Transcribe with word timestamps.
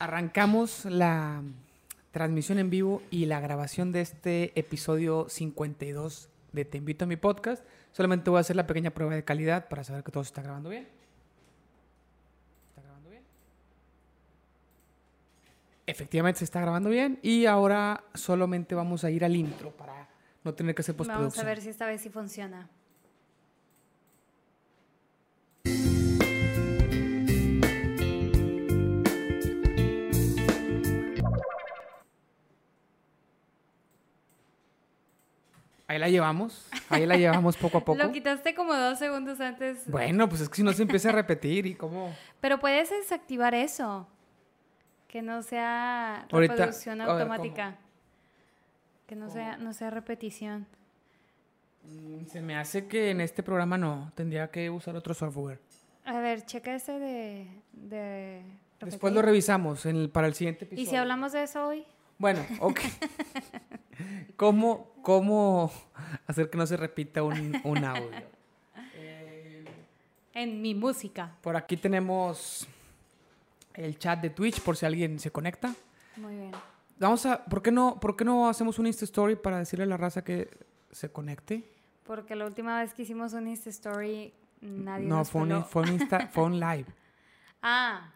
arrancamos 0.00 0.86
la 0.86 1.42
transmisión 2.10 2.58
en 2.58 2.70
vivo 2.70 3.02
y 3.10 3.26
la 3.26 3.38
grabación 3.38 3.92
de 3.92 4.00
este 4.00 4.58
episodio 4.58 5.28
52 5.28 6.30
de 6.52 6.64
Te 6.64 6.78
invito 6.78 7.04
a 7.04 7.06
mi 7.06 7.16
podcast. 7.16 7.62
Solamente 7.92 8.30
voy 8.30 8.38
a 8.38 8.40
hacer 8.40 8.56
la 8.56 8.66
pequeña 8.66 8.90
prueba 8.90 9.14
de 9.14 9.22
calidad 9.24 9.68
para 9.68 9.84
saber 9.84 10.02
que 10.02 10.10
todo 10.10 10.24
se 10.24 10.28
está 10.28 10.42
grabando 10.42 10.70
bien. 10.70 10.88
¿Está 12.70 12.82
grabando 12.82 13.10
bien? 13.10 13.22
Efectivamente 15.86 16.38
se 16.38 16.44
está 16.46 16.62
grabando 16.62 16.88
bien 16.88 17.18
y 17.22 17.44
ahora 17.44 18.02
solamente 18.14 18.74
vamos 18.74 19.04
a 19.04 19.10
ir 19.10 19.22
al 19.22 19.36
intro 19.36 19.70
para 19.70 20.08
no 20.42 20.54
tener 20.54 20.74
que 20.74 20.80
hacer 20.80 20.96
postproducción. 20.96 21.30
Vamos 21.30 21.38
a 21.38 21.44
ver 21.44 21.60
si 21.60 21.68
esta 21.68 21.86
vez 21.86 22.00
sí 22.00 22.08
funciona. 22.08 22.70
Ahí 35.90 35.98
la 35.98 36.08
llevamos, 36.08 36.68
ahí 36.88 37.04
la 37.04 37.16
llevamos 37.16 37.56
poco 37.56 37.78
a 37.78 37.80
poco. 37.84 37.98
Lo 37.98 38.12
quitaste 38.12 38.54
como 38.54 38.72
dos 38.74 38.96
segundos 39.00 39.40
antes. 39.40 39.90
Bueno, 39.90 40.28
pues 40.28 40.40
es 40.42 40.48
que 40.48 40.54
si 40.54 40.62
no 40.62 40.72
se 40.72 40.82
empieza 40.82 41.08
a 41.08 41.12
repetir 41.12 41.66
y 41.66 41.74
cómo... 41.74 42.14
Pero 42.40 42.60
puedes 42.60 42.90
desactivar 42.90 43.56
eso. 43.56 44.06
Que 45.08 45.20
no 45.20 45.42
sea 45.42 46.28
Ahorita, 46.30 46.54
reproducción 46.54 46.98
ver, 46.98 47.08
automática. 47.08 47.76
Que 49.08 49.16
no 49.16 49.28
sea, 49.30 49.56
no 49.56 49.72
sea 49.72 49.90
repetición. 49.90 50.64
Mm, 51.82 52.26
Se 52.26 52.40
me 52.40 52.56
hace 52.56 52.86
que 52.86 53.10
en 53.10 53.20
este 53.20 53.42
programa 53.42 53.76
no, 53.76 54.12
tendría 54.14 54.48
que 54.48 54.70
usar 54.70 54.94
otro 54.94 55.12
software. 55.12 55.58
A 56.04 56.20
ver, 56.20 56.46
checa 56.46 56.72
ese 56.72 57.00
de... 57.00 57.48
de 57.72 58.44
Después 58.78 59.12
lo 59.12 59.22
revisamos 59.22 59.84
en 59.86 59.96
el- 59.96 60.08
para 60.10 60.28
el 60.28 60.34
siguiente 60.34 60.66
episodio. 60.66 60.84
¿Y 60.84 60.86
si 60.88 60.94
hablamos 60.94 61.32
de 61.32 61.42
eso 61.42 61.66
hoy? 61.66 61.84
Bueno, 62.18 62.46
ok. 62.60 62.78
¿Cómo, 64.36 64.89
¿Cómo 65.02 65.70
hacer 66.26 66.50
que 66.50 66.58
no 66.58 66.66
se 66.66 66.76
repita 66.76 67.22
un, 67.22 67.60
un 67.64 67.84
audio? 67.84 68.10
Eh, 68.94 69.64
En 70.34 70.62
mi 70.62 70.74
música. 70.74 71.36
por 71.42 71.56
aquí 71.56 71.76
tenemos 71.76 72.66
el 73.74 73.98
chat 73.98 74.20
de 74.20 74.30
Twitch 74.30 74.60
por 74.62 74.76
si 74.76 74.86
alguien 74.86 75.18
se 75.18 75.30
conecta. 75.30 75.74
Muy 76.16 76.34
bien. 76.36 76.52
Vamos 76.98 77.24
a, 77.26 77.44
¿por 77.44 77.62
qué 77.62 77.70
no, 77.72 77.98
por 77.98 78.16
qué 78.16 78.24
no 78.24 78.48
hacemos 78.48 78.78
un 78.78 78.86
Insta 78.86 79.04
Story 79.06 79.36
para 79.36 79.58
decirle 79.58 79.84
a 79.84 79.88
la 79.88 79.96
raza 79.96 80.22
que 80.22 80.48
se 80.92 81.10
conecte? 81.10 81.64
Porque 82.04 82.34
la 82.36 82.46
última 82.46 82.80
vez 82.80 82.94
que 82.94 83.02
hicimos 83.02 83.32
un 83.32 83.48
Insta 83.48 83.70
Story, 83.70 84.32
nadie 84.60 85.06
no, 85.06 85.16
nos 85.16 85.30
fue 85.30 85.42
un, 85.42 85.64
fue 85.64 85.82
un 85.82 85.88
Insta, 85.94 86.28
fue 86.32 86.44
un 86.44 86.60
live. 86.60 86.86
Ah, 87.62 88.12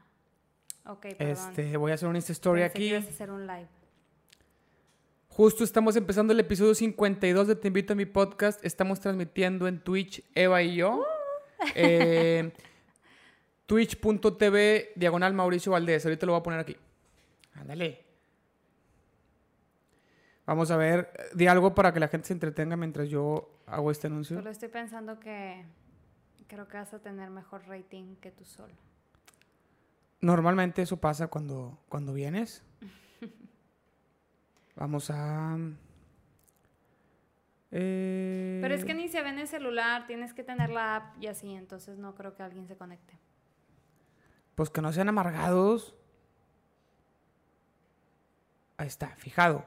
ok, 0.86 1.00
perdón. 1.18 1.28
Este, 1.28 1.76
voy 1.76 1.92
a 1.92 1.94
hacer 1.94 2.08
un 2.08 2.16
Insta 2.16 2.32
Story 2.32 2.60
Pensé 2.62 2.72
que 2.74 2.78
aquí. 2.84 2.88
ibas 2.90 3.06
a 3.06 3.08
hacer 3.08 3.30
un 3.30 3.46
live. 3.46 3.68
Justo 5.36 5.64
estamos 5.64 5.96
empezando 5.96 6.32
el 6.32 6.38
episodio 6.38 6.76
52 6.76 7.48
de 7.48 7.56
Te 7.56 7.66
invito 7.66 7.94
a 7.94 7.96
mi 7.96 8.06
podcast. 8.06 8.64
Estamos 8.64 9.00
transmitiendo 9.00 9.66
en 9.66 9.80
Twitch, 9.80 10.22
Eva 10.32 10.62
y 10.62 10.76
yo. 10.76 11.04
Eh, 11.74 12.52
Twitch.tv 13.66 14.92
diagonal 14.94 15.34
Mauricio 15.34 15.72
Valdés. 15.72 16.04
Ahorita 16.06 16.24
lo 16.24 16.34
voy 16.34 16.38
a 16.38 16.42
poner 16.44 16.60
aquí. 16.60 16.76
Ándale. 17.54 18.04
Vamos 20.46 20.70
a 20.70 20.76
ver, 20.76 21.10
di 21.34 21.48
algo 21.48 21.74
para 21.74 21.92
que 21.92 21.98
la 21.98 22.06
gente 22.06 22.28
se 22.28 22.32
entretenga 22.32 22.76
mientras 22.76 23.08
yo 23.08 23.58
hago 23.66 23.90
este 23.90 24.06
anuncio. 24.06 24.36
Solo 24.36 24.50
estoy 24.50 24.68
pensando 24.68 25.18
que 25.18 25.64
creo 26.46 26.68
que 26.68 26.76
vas 26.76 26.94
a 26.94 27.00
tener 27.00 27.30
mejor 27.30 27.66
rating 27.66 28.14
que 28.20 28.30
tú 28.30 28.44
solo. 28.44 28.74
Normalmente 30.20 30.82
eso 30.82 30.98
pasa 30.98 31.26
cuando, 31.26 31.76
cuando 31.88 32.12
vienes. 32.12 32.62
Vamos 34.76 35.10
a... 35.10 35.56
eh, 37.70 38.58
Pero 38.62 38.74
es 38.74 38.84
que 38.84 38.94
ni 38.94 39.08
se 39.08 39.22
ve 39.22 39.28
en 39.28 39.38
el 39.38 39.48
celular, 39.48 40.06
tienes 40.06 40.34
que 40.34 40.42
tener 40.44 40.70
la 40.70 40.96
app 40.96 41.22
y 41.22 41.26
así, 41.28 41.52
entonces 41.54 41.98
no 41.98 42.14
creo 42.14 42.34
que 42.34 42.42
alguien 42.42 42.66
se 42.66 42.76
conecte. 42.76 43.18
Pues 44.54 44.70
que 44.70 44.80
no 44.80 44.92
sean 44.92 45.08
amargados. 45.08 45.94
Ahí 48.76 48.86
está, 48.88 49.08
fijado. 49.16 49.64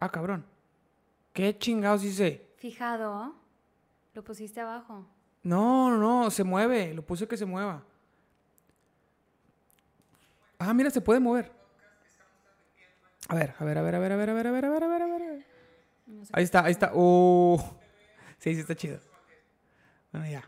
Ah, 0.00 0.10
cabrón. 0.10 0.44
¿Qué 1.32 1.56
chingados 1.58 2.02
hice? 2.04 2.52
Fijado, 2.56 3.34
lo 4.14 4.24
pusiste 4.24 4.60
abajo. 4.60 5.06
No, 5.42 5.90
no, 5.90 5.98
no, 6.24 6.30
se 6.30 6.42
mueve. 6.42 6.92
Lo 6.94 7.02
puse 7.06 7.28
que 7.28 7.36
se 7.36 7.44
mueva. 7.46 7.84
Ah, 10.58 10.72
mira, 10.74 10.90
se 10.90 11.00
puede 11.00 11.20
mover. 11.20 11.52
A 13.28 13.34
ver, 13.34 13.54
a 13.58 13.64
ver, 13.64 13.78
a 13.78 13.82
ver, 13.82 13.94
a 13.94 13.98
ver, 13.98 14.12
a 14.12 14.16
ver, 14.16 14.30
a 14.30 14.34
ver, 14.34 14.46
a 14.46 14.50
ver, 14.52 14.64
a 14.64 14.70
ver, 14.70 14.82
a 14.84 14.88
ver, 14.88 15.02
a 15.02 15.06
ver. 15.06 15.46
No 16.06 16.24
sé. 16.24 16.30
Ahí 16.34 16.44
está, 16.44 16.64
ahí 16.64 16.72
está. 16.72 16.92
Uh. 16.94 17.58
Sí, 18.38 18.54
sí 18.54 18.60
está 18.60 18.74
chido. 18.74 19.00
Bueno, 20.12 20.28
ya. 20.28 20.44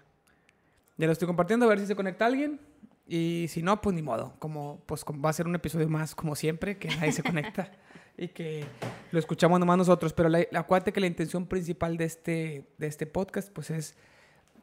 Ya 0.96 1.06
lo 1.06 1.12
estoy 1.12 1.26
compartiendo 1.26 1.66
a 1.66 1.68
ver 1.68 1.80
si 1.80 1.86
se 1.86 1.96
conecta 1.96 2.26
alguien. 2.26 2.60
Y 3.06 3.46
si 3.48 3.62
no, 3.62 3.80
pues 3.80 3.94
ni 3.94 4.02
modo. 4.02 4.34
Como, 4.38 4.82
pues 4.86 5.04
va 5.04 5.30
a 5.30 5.32
ser 5.32 5.46
un 5.46 5.54
episodio 5.54 5.88
más 5.88 6.14
como 6.14 6.36
siempre, 6.36 6.76
que 6.78 6.88
nadie 6.88 7.12
se 7.12 7.22
conecta 7.22 7.72
y 8.16 8.28
que 8.28 8.64
lo 9.12 9.18
escuchamos 9.18 9.58
nomás 9.58 9.78
nosotros. 9.78 10.12
Pero 10.12 10.28
la, 10.28 10.44
la- 10.50 10.60
acuérdate 10.60 10.92
que 10.92 11.00
la 11.00 11.06
intención 11.06 11.46
principal 11.46 11.96
de 11.96 12.04
este, 12.04 12.68
de 12.78 12.86
este 12.86 13.06
podcast, 13.06 13.50
pues 13.52 13.70
es 13.70 13.96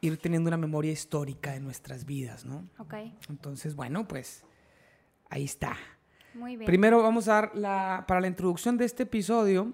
ir 0.00 0.16
teniendo 0.18 0.48
una 0.48 0.56
memoria 0.58 0.92
histórica 0.92 1.52
de 1.52 1.60
nuestras 1.60 2.04
vidas, 2.06 2.44
¿no? 2.44 2.68
Ok, 2.78 2.94
Entonces, 3.28 3.74
bueno, 3.74 4.06
pues 4.06 4.44
ahí 5.28 5.44
está. 5.44 5.76
Muy 6.36 6.56
bien. 6.56 6.66
Primero 6.66 7.02
vamos 7.02 7.28
a 7.28 7.32
dar 7.34 7.50
la, 7.54 8.04
para 8.06 8.20
la 8.20 8.26
introducción 8.28 8.76
de 8.76 8.84
este 8.84 9.04
episodio. 9.04 9.72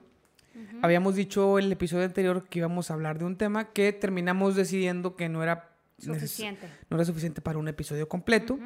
Habíamos 0.83 1.15
dicho 1.15 1.59
en 1.59 1.65
el 1.67 1.73
episodio 1.73 2.05
anterior 2.05 2.45
que 2.49 2.59
íbamos 2.59 2.91
a 2.91 2.95
hablar 2.95 3.19
de 3.19 3.25
un 3.25 3.37
tema 3.37 3.73
que 3.73 3.93
terminamos 3.93 4.55
decidiendo 4.55 5.17
que 5.17 5.29
no 5.29 5.43
era, 5.43 5.71
Suficiente. 5.99 6.69
no 6.91 6.97
era 6.97 7.05
suficiente 7.07 7.41
para 7.41 7.59
un 7.59 7.69
episodio 7.69 8.07
completo, 8.09 8.59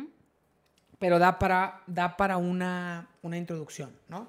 pero 0.99 1.19
da 1.21 1.39
para, 1.39 1.83
da 1.87 2.17
para 2.17 2.39
una, 2.39 3.09
una 3.23 3.37
introducción, 3.39 3.91
¿no? 4.09 4.29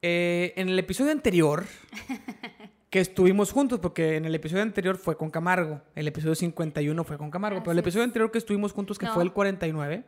Eh, 0.00 0.54
en 0.56 0.68
el 0.68 0.78
episodio 0.78 1.12
anterior, 1.12 1.66
que 2.90 3.00
estuvimos 3.00 3.50
juntos, 3.52 3.80
porque 3.80 4.16
en 4.16 4.24
el 4.24 4.34
episodio 4.34 4.62
anterior 4.62 4.96
fue 4.96 5.16
con 5.16 5.30
Camargo, 5.30 5.82
el 5.94 6.08
episodio 6.08 6.34
51 6.36 7.04
fue 7.04 7.18
con 7.18 7.30
Camargo, 7.30 7.60
pero 7.60 7.72
el 7.72 7.78
Así 7.78 7.84
episodio 7.84 8.04
anterior 8.04 8.30
que 8.30 8.38
estuvimos 8.38 8.72
juntos, 8.72 8.98
que 8.98 9.06
No. 9.06 9.12
fue 9.14 9.24
el 9.24 9.32
49, 9.32 10.04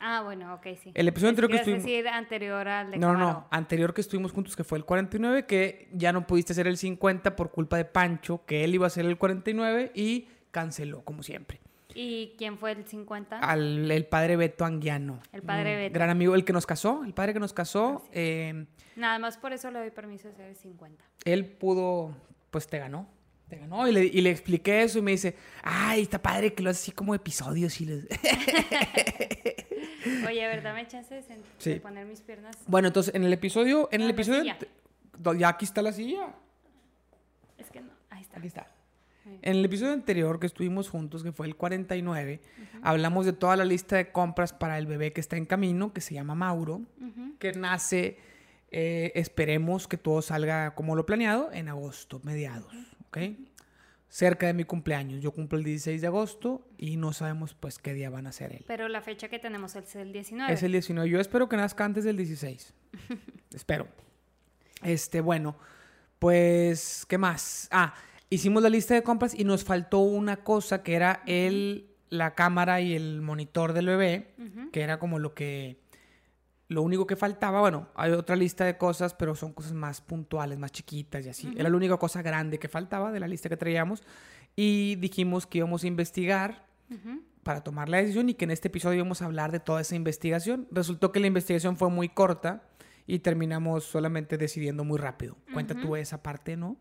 Ah, 0.00 0.22
bueno, 0.22 0.54
ok, 0.54 0.66
sí. 0.82 0.92
el 0.94 1.08
episodio 1.08 1.30
anterior 1.30 1.50
que 1.50 1.56
estuvimos... 1.58 1.84
decir 1.84 2.08
anterior 2.08 2.68
al 2.68 2.90
de 2.90 2.98
No, 2.98 3.16
no. 3.16 3.46
Anterior 3.50 3.94
que 3.94 4.00
estuvimos 4.00 4.32
juntos, 4.32 4.54
que 4.56 4.64
fue 4.64 4.76
el 4.78 4.84
49, 4.84 5.46
que 5.46 5.88
ya 5.92 6.12
no 6.12 6.26
pudiste 6.26 6.52
hacer 6.52 6.66
el 6.66 6.76
50 6.76 7.36
por 7.36 7.50
culpa 7.50 7.76
de 7.76 7.84
Pancho, 7.84 8.44
que 8.44 8.64
él 8.64 8.74
iba 8.74 8.86
a 8.86 8.88
hacer 8.88 9.06
el 9.06 9.16
49 9.16 9.92
y 9.94 10.28
canceló, 10.50 11.02
como 11.02 11.22
siempre. 11.22 11.60
¿Y 11.94 12.34
quién 12.36 12.58
fue 12.58 12.72
el 12.72 12.86
50? 12.86 13.38
Al 13.38 13.90
el 13.90 14.06
padre 14.06 14.36
Beto 14.36 14.64
Anguiano. 14.64 15.20
El 15.32 15.42
padre 15.42 15.76
Beto. 15.76 15.94
Gran 15.94 16.10
amigo, 16.10 16.34
el 16.34 16.44
que 16.44 16.52
nos 16.52 16.66
casó, 16.66 17.04
el 17.04 17.14
padre 17.14 17.32
que 17.32 17.40
nos 17.40 17.52
casó. 17.52 18.04
Eh, 18.12 18.66
Nada 18.96 19.18
más 19.18 19.38
por 19.38 19.52
eso 19.52 19.70
le 19.70 19.78
doy 19.78 19.90
permiso 19.90 20.28
de 20.28 20.34
hacer 20.34 20.46
el 20.46 20.56
50. 20.56 21.04
él 21.24 21.46
pudo, 21.46 22.16
pues 22.50 22.66
te 22.66 22.78
ganó. 22.78 23.08
Te 23.48 23.56
ganó 23.56 23.86
y 23.86 23.92
le, 23.92 24.04
y 24.06 24.22
le 24.22 24.30
expliqué 24.30 24.82
eso 24.82 24.98
y 24.98 25.02
me 25.02 25.10
dice, 25.12 25.36
ay, 25.62 26.02
está 26.02 26.20
padre 26.20 26.54
que 26.54 26.62
lo 26.62 26.70
haces 26.70 26.82
así 26.82 26.92
como 26.92 27.14
episodios 27.14 27.80
y 27.80 27.86
les... 27.86 28.06
Oye, 30.26 30.44
a 30.44 30.48
ver, 30.48 30.62
dame 30.62 30.86
chance 30.86 31.14
de, 31.14 31.22
sent- 31.22 31.42
Sí. 31.58 31.70
de 31.74 31.80
poner 31.80 32.06
mis 32.06 32.20
piernas. 32.20 32.56
bueno, 32.66 32.88
entonces 32.88 33.14
en 33.14 33.24
el 33.24 33.32
episodio, 33.32 33.88
en 33.92 34.02
el 34.02 34.10
episodio, 34.10 34.44
ya 35.38 35.48
aquí 35.48 35.64
está 35.64 35.82
la 35.82 35.92
silla. 35.92 36.34
Es 37.58 37.70
que 37.70 37.80
no, 37.80 37.90
ahí 38.10 38.22
está. 38.22 38.38
Aquí 38.38 38.46
está. 38.48 38.66
En 39.40 39.56
el 39.56 39.64
episodio 39.64 39.92
anterior 39.94 40.38
que 40.38 40.46
estuvimos 40.46 40.90
juntos, 40.90 41.22
que 41.22 41.32
fue 41.32 41.46
el 41.46 41.56
49, 41.56 42.42
hablamos 42.82 43.24
de 43.24 43.32
toda 43.32 43.56
la 43.56 43.64
lista 43.64 43.96
de 43.96 44.12
compras 44.12 44.52
para 44.52 44.76
el 44.76 44.86
bebé 44.86 45.14
que 45.14 45.20
está 45.22 45.36
en 45.38 45.46
camino, 45.46 45.94
que 45.94 46.02
se 46.02 46.12
llama 46.12 46.34
Mauro, 46.34 46.82
que 47.38 47.52
nace, 47.52 48.18
eh, 48.70 49.12
esperemos 49.14 49.88
que 49.88 49.96
todo 49.96 50.20
salga 50.20 50.74
como 50.74 50.94
lo 50.94 51.06
planeado, 51.06 51.50
en 51.52 51.68
agosto, 51.70 52.20
mediados, 52.22 52.70
¿ok? 53.08 53.18
Cerca 54.14 54.46
de 54.46 54.54
mi 54.54 54.62
cumpleaños. 54.62 55.20
Yo 55.20 55.32
cumplo 55.32 55.58
el 55.58 55.64
16 55.64 56.00
de 56.00 56.06
agosto 56.06 56.64
y 56.78 56.96
no 56.96 57.12
sabemos 57.12 57.54
pues 57.54 57.80
qué 57.80 57.94
día 57.94 58.10
van 58.10 58.28
a 58.28 58.32
ser 58.32 58.52
él. 58.52 58.64
Pero 58.68 58.86
la 58.86 59.00
fecha 59.00 59.28
que 59.28 59.40
tenemos 59.40 59.74
es 59.74 59.96
el 59.96 60.12
19. 60.12 60.52
Es 60.52 60.62
el 60.62 60.70
19. 60.70 61.10
Yo 61.10 61.18
espero 61.18 61.48
que 61.48 61.56
nazca 61.56 61.84
antes 61.84 62.04
del 62.04 62.16
16. 62.16 62.74
espero. 63.52 63.88
Este, 64.84 65.20
bueno, 65.20 65.56
pues, 66.20 67.04
¿qué 67.08 67.18
más? 67.18 67.66
Ah, 67.72 67.92
hicimos 68.30 68.62
la 68.62 68.68
lista 68.68 68.94
de 68.94 69.02
compras 69.02 69.34
y 69.36 69.42
nos 69.42 69.64
faltó 69.64 69.98
una 69.98 70.44
cosa 70.44 70.84
que 70.84 70.94
era 70.94 71.24
el, 71.26 71.90
la 72.08 72.36
cámara 72.36 72.80
y 72.80 72.94
el 72.94 73.20
monitor 73.20 73.72
del 73.72 73.86
bebé, 73.86 74.32
que 74.70 74.82
era 74.82 75.00
como 75.00 75.18
lo 75.18 75.34
que, 75.34 75.80
lo 76.68 76.82
único 76.82 77.06
que 77.06 77.16
faltaba. 77.16 77.60
Bueno, 77.60 77.88
hay 77.94 78.12
otra 78.12 78.36
lista 78.36 78.64
de 78.64 78.76
cosas, 78.78 79.14
pero 79.14 79.34
son 79.34 79.52
cosas 79.52 79.72
más 79.72 80.00
puntuales, 80.00 80.58
más 80.58 80.72
chiquitas 80.72 81.24
y 81.26 81.28
así. 81.28 81.54
Era 81.56 81.68
la 81.68 81.76
única 81.76 81.96
cosa 81.96 82.22
grande 82.22 82.58
que 82.58 82.68
faltaba 82.68 83.12
de 83.12 83.20
la 83.20 83.28
lista 83.28 83.48
que 83.48 83.56
traíamos 83.56 84.02
y 84.56 84.96
dijimos 84.96 85.46
que 85.46 85.58
íbamos 85.58 85.84
a 85.84 85.86
investigar 85.86 86.66
Ujú. 86.90 87.22
para 87.42 87.62
tomar 87.62 87.88
la 87.88 87.98
decisión 87.98 88.28
y 88.28 88.34
que 88.34 88.44
en 88.44 88.50
este 88.50 88.68
episodio 88.68 88.96
íbamos 88.96 89.20
a 89.22 89.26
hablar 89.26 89.52
de 89.52 89.60
toda 89.60 89.80
esa 89.80 89.94
investigación. 89.96 90.66
Resultó 90.70 91.12
que 91.12 91.20
la 91.20 91.26
investigación 91.26 91.76
fue 91.76 91.90
muy 91.90 92.08
corta 92.08 92.62
y 93.06 93.18
terminamos 93.18 93.84
solamente 93.84 94.38
decidiendo 94.38 94.84
muy 94.84 94.98
rápido. 94.98 95.36
Cuenta 95.52 95.74
tú 95.74 95.96
esa 95.96 96.22
parte, 96.22 96.56
¿no? 96.56 96.76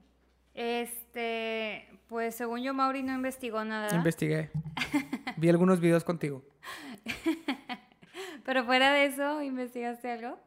Este, 0.54 1.88
pues 2.08 2.36
según 2.36 2.62
yo, 2.62 2.74
Mauri 2.74 3.04
no 3.04 3.14
investigó 3.14 3.66
nada. 3.66 3.94
Investigué. 3.96 4.52
Vi 5.38 5.50
algunos 5.50 5.80
videos 5.80 6.04
contigo. 6.04 6.44
Pero 8.44 8.66
fuera 8.66 8.94
de 8.94 9.06
eso, 9.06 9.42
¿investigaste 9.42 10.12
algo? 10.12 10.38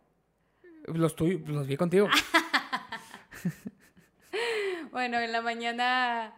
Los, 0.86 1.16
los 1.18 1.66
vi 1.66 1.76
contigo. 1.76 2.08
bueno, 4.92 5.18
en 5.18 5.32
la 5.32 5.42
mañana. 5.42 6.34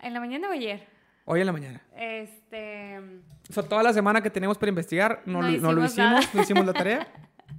¿En 0.00 0.14
la 0.14 0.20
mañana 0.20 0.48
o 0.48 0.52
ayer? 0.52 0.86
Hoy 1.24 1.40
en 1.40 1.46
la 1.46 1.52
mañana. 1.52 1.80
Este. 1.96 2.98
O 3.48 3.52
sea, 3.52 3.62
toda 3.62 3.82
la 3.82 3.92
semana 3.92 4.22
que 4.22 4.30
tenemos 4.30 4.58
para 4.58 4.70
investigar, 4.70 5.22
no, 5.26 5.42
no, 5.42 5.72
lo 5.72 5.84
hicimos, 5.84 6.34
no 6.34 6.42
hicimos 6.42 6.66
la 6.66 6.72
tarea. 6.72 7.06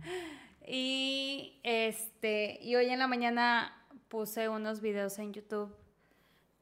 y 0.68 1.60
este. 1.64 2.60
Y 2.62 2.76
hoy 2.76 2.90
en 2.90 3.00
la 3.00 3.08
mañana 3.08 3.74
puse 4.10 4.50
unos 4.50 4.82
videos 4.82 5.18
en 5.20 5.34
YouTube 5.34 5.74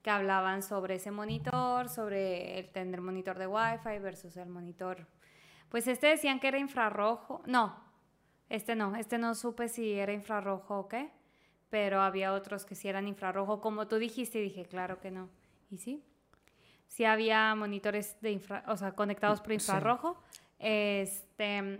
que 0.03 0.09
hablaban 0.09 0.61
sobre 0.61 0.95
ese 0.95 1.11
monitor, 1.11 1.89
sobre 1.89 2.59
el 2.59 2.71
tener 2.71 3.01
monitor 3.01 3.37
de 3.37 3.47
Wi-Fi 3.47 3.99
versus 3.99 4.37
el 4.37 4.49
monitor. 4.49 5.07
Pues 5.71 5.87
este 5.87 6.07
decían 6.07 6.41
que 6.41 6.49
era 6.49 6.59
infrarrojo. 6.59 7.41
No, 7.45 7.73
este 8.49 8.75
no, 8.75 8.97
este 8.97 9.17
no 9.17 9.33
supe 9.33 9.69
si 9.69 9.93
era 9.93 10.11
infrarrojo 10.11 10.79
o 10.79 10.87
qué, 10.89 11.09
pero 11.69 12.01
había 12.01 12.33
otros 12.33 12.65
que 12.65 12.75
sí 12.75 12.89
eran 12.89 13.07
infrarrojo. 13.07 13.61
Como 13.61 13.87
tú 13.87 13.95
dijiste, 13.95 14.39
dije, 14.39 14.65
claro 14.65 14.99
que 14.99 15.11
no. 15.11 15.29
¿Y 15.69 15.77
sí? 15.77 16.03
Sí 16.89 17.05
había 17.05 17.55
monitores 17.55 18.19
de 18.19 18.31
infra, 18.31 18.65
o 18.67 18.75
sea, 18.75 18.91
conectados 18.91 19.39
por 19.39 19.53
infrarrojo. 19.53 20.21
Este, 20.59 21.79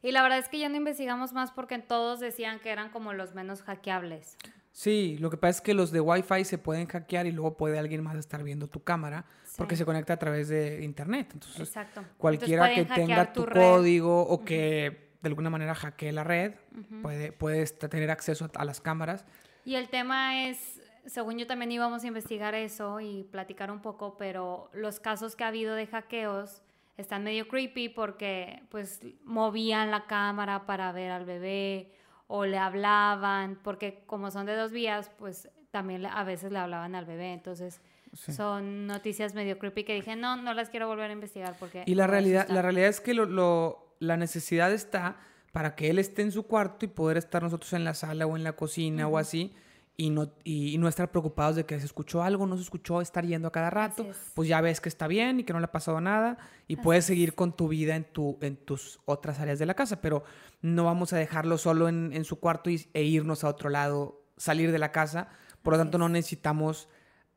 y 0.00 0.10
la 0.10 0.22
verdad 0.22 0.38
es 0.38 0.48
que 0.48 0.58
ya 0.58 0.70
no 0.70 0.76
investigamos 0.76 1.34
más 1.34 1.52
porque 1.52 1.78
todos 1.80 2.18
decían 2.18 2.60
que 2.60 2.70
eran 2.70 2.88
como 2.88 3.12
los 3.12 3.34
menos 3.34 3.60
hackeables. 3.60 4.38
Sí, 4.72 5.18
lo 5.20 5.28
que 5.28 5.36
pasa 5.36 5.58
es 5.58 5.60
que 5.60 5.74
los 5.74 5.92
de 5.92 6.00
Wi-Fi 6.00 6.44
se 6.44 6.56
pueden 6.56 6.86
hackear 6.86 7.26
y 7.26 7.32
luego 7.32 7.56
puede 7.58 7.78
alguien 7.78 8.02
más 8.02 8.16
estar 8.16 8.42
viendo 8.42 8.68
tu 8.68 8.82
cámara 8.82 9.26
porque 9.58 9.76
se 9.76 9.84
conecta 9.84 10.14
a 10.14 10.18
través 10.18 10.48
de 10.48 10.82
internet. 10.82 11.30
Entonces, 11.34 11.68
Exacto. 11.68 12.02
cualquiera 12.16 12.72
que 12.74 12.86
tenga 12.86 13.32
tu, 13.34 13.44
código 13.44 14.22
o 14.22 14.44
que 14.44 15.12
de 15.20 15.28
alguna 15.28 15.50
manera 15.50 15.74
hackee 15.74 16.10
la 16.10 16.24
red 16.24 16.54
puede, 17.02 17.32
puede 17.32 17.66
tener 17.66 18.10
acceso 18.10 18.50
a 18.54 18.64
las 18.64 18.80
cámaras. 18.80 19.26
Y 19.66 19.74
el 19.74 19.90
tema 19.90 20.48
es, 20.48 20.80
según 21.04 21.38
yo 21.38 21.46
también 21.46 21.70
íbamos 21.70 22.02
a 22.02 22.06
investigar 22.06 22.54
eso 22.54 22.98
y 22.98 23.24
platicar 23.24 23.70
un 23.70 23.82
poco, 23.82 24.16
pero 24.16 24.70
los 24.72 25.00
casos 25.00 25.36
que 25.36 25.44
ha 25.44 25.48
habido 25.48 25.74
de 25.74 25.86
hackeos 25.86 26.62
están 26.96 27.24
medio 27.24 27.46
creepy 27.46 27.90
porque 27.90 28.62
pues 28.70 29.00
movían 29.24 29.90
la 29.90 30.06
cámara 30.06 30.64
para 30.64 30.92
ver 30.92 31.10
al 31.10 31.26
bebé 31.26 31.92
o 32.34 32.46
le 32.46 32.56
hablaban, 32.56 33.58
porque 33.62 34.04
como 34.06 34.30
son 34.30 34.46
de 34.46 34.56
dos 34.56 34.72
vías, 34.72 35.10
pues 35.18 35.50
también 35.70 36.06
a 36.06 36.24
veces 36.24 36.50
le 36.50 36.58
hablaban 36.58 36.94
al 36.94 37.04
bebé, 37.04 37.34
entonces 37.34 37.82
son 38.14 38.86
noticias 38.86 39.34
medio 39.34 39.58
creepy 39.58 39.84
que 39.84 39.94
dije, 39.94 40.16
no, 40.16 40.36
no 40.36 40.54
las 40.54 40.70
quiero 40.70 40.86
volver 40.86 41.10
a 41.10 41.12
investigar 41.12 41.54
porque... 41.60 41.82
Y 41.84 41.94
la 41.94 42.06
realidad, 42.06 42.48
la 42.48 42.62
realidad 42.62 42.88
es 42.88 43.02
que 43.02 43.12
lo, 43.12 43.94
la 43.98 44.16
necesidad 44.16 44.72
está 44.72 45.16
para 45.52 45.74
que 45.74 45.90
él 45.90 45.98
esté 45.98 46.22
en 46.22 46.32
su 46.32 46.46
cuarto 46.46 46.86
y 46.86 46.88
poder 46.88 47.18
estar 47.18 47.42
nosotros 47.42 47.70
en 47.74 47.84
la 47.84 47.92
sala 47.92 48.26
o 48.26 48.34
en 48.34 48.44
la 48.44 48.54
cocina 48.54 49.08
o 49.08 49.18
así 49.18 49.54
y 49.96 50.10
no, 50.10 50.32
y, 50.42 50.76
no 50.78 50.88
estar 50.88 51.10
preocupados 51.10 51.56
de 51.56 51.66
que 51.66 51.78
se 51.78 51.86
escuchó 51.86 52.22
algo, 52.22 52.46
no 52.46 52.56
se 52.56 52.62
escuchó, 52.62 53.00
estar 53.00 53.26
yendo 53.26 53.48
a 53.48 53.52
cada 53.52 53.70
rato, 53.70 54.06
pues 54.34 54.48
ya 54.48 54.60
ves 54.60 54.80
que 54.80 54.88
está 54.88 55.06
bien 55.06 55.40
y 55.40 55.44
que 55.44 55.52
no 55.52 55.60
le 55.60 55.66
ha 55.66 55.72
pasado 55.72 56.00
nada 56.00 56.38
y 56.66 56.76
puedes 56.76 57.04
seguir 57.04 57.34
con 57.34 57.54
tu 57.54 57.68
vida 57.68 57.94
en, 57.94 58.04
tu, 58.04 58.38
en 58.40 58.56
tus 58.56 59.00
otras 59.04 59.38
áreas 59.40 59.58
de 59.58 59.66
la 59.66 59.74
casa, 59.74 60.00
pero 60.00 60.24
no 60.62 60.84
vamos 60.84 61.12
a 61.12 61.18
dejarlo 61.18 61.58
solo 61.58 61.88
en, 61.88 62.12
en 62.12 62.24
su 62.24 62.40
cuarto 62.40 62.70
y, 62.70 62.88
e 62.94 63.02
irnos 63.02 63.44
a 63.44 63.48
otro 63.48 63.68
lado, 63.68 64.22
salir 64.36 64.72
de 64.72 64.78
la 64.78 64.92
casa, 64.92 65.28
por 65.62 65.74
lo 65.74 65.78
tanto 65.78 65.98
no 65.98 66.08
necesitamos 66.08 66.88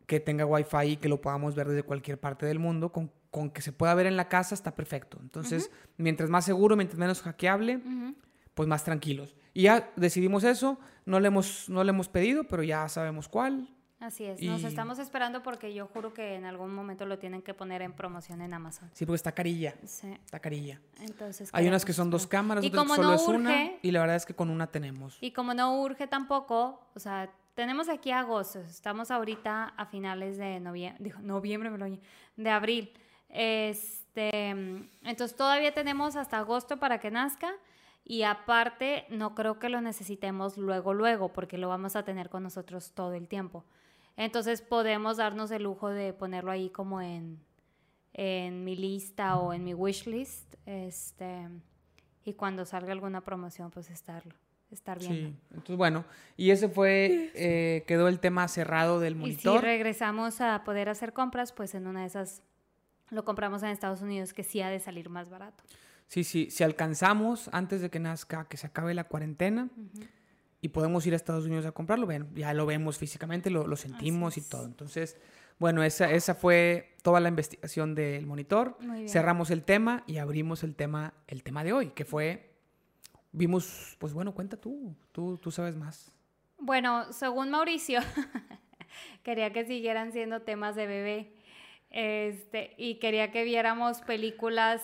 que 0.08 0.20
tenga 0.20 0.46
wifi 0.46 0.92
y 0.92 0.98
que 0.98 1.10
lo 1.10 1.22
podamos 1.22 1.56
ver 1.56 1.68
desde 1.68 1.84
cualquier 1.84 2.20
parte 2.20 2.46
del 2.46 2.60
mundo, 2.60 2.92
con, 2.92 3.12
con 3.32 3.50
que 3.50 3.62
se 3.62 3.72
pueda 3.72 3.94
ver 3.96 4.06
en 4.06 4.18
la 4.18 4.30
casa 4.30 4.56
está 4.56 4.76
perfecto. 4.76 5.18
Entonces, 5.22 5.72
mientras 5.98 6.30
más 6.30 6.46
seguro, 6.46 6.76
mientras 6.76 6.98
menos 6.98 7.22
hackeable, 7.22 7.82
pues 8.54 8.70
más 8.70 8.84
tranquilos. 8.84 9.36
Y 9.56 9.64
ya 9.64 9.90
decidimos 9.96 10.44
eso, 10.44 10.78
no 11.06 11.20
le 11.22 11.30
hemos, 11.30 11.70
no 11.70 11.82
le 11.84 11.90
hemos 11.90 12.10
pedido, 12.10 12.44
pero 12.44 12.62
ya 12.62 12.88
sabemos 12.90 13.30
cuál. 13.30 13.70
Así 14.02 14.26
es, 14.26 14.42
nos 14.42 14.66
estamos 14.66 15.00
esperando 15.00 15.42
porque 15.42 15.74
yo 15.74 15.88
juro 15.88 16.14
que 16.14 16.36
en 16.36 16.44
algún 16.44 16.76
momento 16.76 17.06
lo 17.06 17.18
tienen 17.18 17.42
que 17.42 17.54
poner 17.54 17.82
en 17.82 17.94
promoción 17.94 18.42
en 18.42 18.54
Amazon. 18.54 18.92
Sí, 18.94 19.06
porque 19.06 19.16
está 19.16 19.32
carilla. 19.32 19.74
Sí. 19.86 20.12
Está 20.26 20.40
carilla. 20.40 20.82
Entonces, 21.00 21.50
Hay 21.54 21.70
unas 21.70 21.86
que 21.86 21.94
son 21.94 22.10
dos 22.10 22.28
cámaras, 22.28 22.66
otras 22.66 22.84
que 22.84 22.96
solo 22.96 23.14
es 23.14 23.28
una. 23.28 23.72
Y 23.82 23.92
la 23.92 24.02
verdad 24.02 24.18
es 24.18 24.26
que 24.26 24.36
con 24.36 24.50
una 24.50 24.68
tenemos. 24.68 25.18
Y 25.22 25.32
como 25.32 25.54
no 25.54 25.82
urge 25.82 26.06
tampoco, 26.06 26.90
o 26.94 27.00
sea, 27.00 27.32
tenemos 27.54 27.88
aquí 27.88 28.12
agosto, 28.12 28.60
estamos 28.60 29.10
ahorita 29.10 29.74
a 29.78 29.86
finales 29.86 30.38
de 30.38 30.60
noviembre, 30.60 31.02
dijo, 31.02 31.22
noviembre, 31.22 31.72
de 32.36 32.50
abril. 32.50 32.92
Este, 33.30 34.40
entonces 35.02 35.38
todavía 35.38 35.74
tenemos 35.74 36.18
hasta 36.18 36.40
agosto 36.40 36.78
para 36.78 37.00
que 37.00 37.10
nazca. 37.10 37.54
Y 38.08 38.22
aparte, 38.22 39.06
no 39.10 39.34
creo 39.34 39.58
que 39.58 39.68
lo 39.68 39.82
necesitemos 39.82 40.58
luego, 40.58 40.94
luego, 40.94 41.34
porque 41.34 41.58
lo 41.58 41.68
vamos 41.68 41.96
a 41.96 42.06
tener 42.06 42.30
con 42.30 42.44
nosotros 42.44 42.92
todo 42.94 43.16
el 43.16 43.28
tiempo. 43.28 43.66
Entonces 44.16 44.62
podemos 44.62 45.18
darnos 45.18 45.50
el 45.50 45.64
lujo 45.64 45.90
de 45.90 46.14
ponerlo 46.14 46.52
ahí 46.52 46.70
como 46.70 47.02
en, 47.02 47.40
en 48.14 48.64
mi 48.64 48.76
lista 48.76 49.38
o 49.38 49.54
en 49.54 49.64
mi 49.64 49.74
wish 49.74 50.06
list. 50.06 50.54
Este, 50.68 51.50
y 52.24 52.34
cuando 52.34 52.64
salga 52.64 52.92
alguna 52.92 53.22
promoción, 53.22 53.72
pues 53.72 53.90
estarlo, 53.90 54.36
estar 54.70 55.00
bien. 55.00 55.12
Sí, 55.12 55.36
entonces 55.50 55.76
bueno, 55.76 56.06
y 56.38 56.52
ese 56.52 56.70
fue, 56.70 57.32
eh, 57.34 57.84
quedó 57.88 58.08
el 58.08 58.20
tema 58.20 58.48
cerrado 58.48 59.00
del 59.00 59.16
monitor. 59.16 59.56
Y 59.56 59.58
si 59.58 59.66
regresamos 59.66 60.42
a 60.42 60.64
poder 60.64 60.90
hacer 60.90 61.12
compras, 61.12 61.52
pues 61.52 61.74
en 61.74 61.88
una 61.88 62.02
de 62.02 62.08
esas 62.08 62.44
lo 63.10 63.26
compramos 63.26 63.64
en 63.64 63.70
Estados 63.70 64.02
Unidos, 64.02 64.34
que 64.34 64.44
sí 64.44 64.62
ha 64.62 64.70
de 64.70 64.80
salir 64.80 65.10
más 65.10 65.30
barato. 65.30 65.64
Sí, 66.08 66.24
sí, 66.24 66.50
si 66.52 66.64
alcanzamos 66.64 67.50
antes 67.52 67.82
de 67.82 67.90
que 67.90 68.00
nazca, 68.00 68.48
que 68.48 68.58
se 68.58 68.68
acabe 68.68 68.94
la 68.94 69.06
cuarentena 69.06 69.70
y 70.62 70.70
podemos 70.70 71.06
ir 71.06 71.14
a 71.14 71.16
Estados 71.16 71.46
Unidos 71.46 71.66
a 71.66 71.72
comprarlo, 71.72 72.06
bueno, 72.06 72.28
ya 72.36 72.54
lo 72.54 72.66
vemos 72.66 72.98
físicamente, 72.98 73.50
lo, 73.50 73.68
lo 73.68 73.76
sentimos 73.76 74.38
y 74.38 74.42
todo. 74.42 74.66
Entonces, 74.66 75.18
bueno, 75.58 75.84
esa, 75.84 76.12
esa 76.12 76.36
fue 76.36 76.96
toda 77.02 77.20
la 77.20 77.30
investigación 77.30 77.96
del 77.96 78.26
monitor. 78.26 78.78
Cerramos 79.08 79.52
el 79.52 79.64
tema 79.64 80.04
y 80.06 80.18
abrimos 80.18 80.64
el 80.64 80.76
tema, 80.76 81.14
el 81.28 81.44
tema 81.44 81.64
de 81.64 81.74
hoy, 81.74 81.90
que 81.92 82.04
fue, 82.04 82.52
vimos, 83.32 83.96
pues 84.00 84.14
bueno, 84.14 84.34
cuenta 84.34 84.58
tú, 84.58 84.96
tú, 85.12 85.38
tú 85.38 85.52
sabes 85.52 85.76
más. 85.76 86.12
Bueno, 86.58 87.12
según 87.14 87.52
Mauricio, 87.52 88.00
quería 89.24 89.54
que 89.54 89.66
siguieran 89.66 90.12
siendo 90.12 90.42
temas 90.42 90.76
de 90.76 90.88
bebé. 90.88 91.34
Este, 91.90 92.74
y 92.78 92.96
quería 92.96 93.32
que 93.32 93.46
viéramos 93.46 94.02
películas 94.02 94.82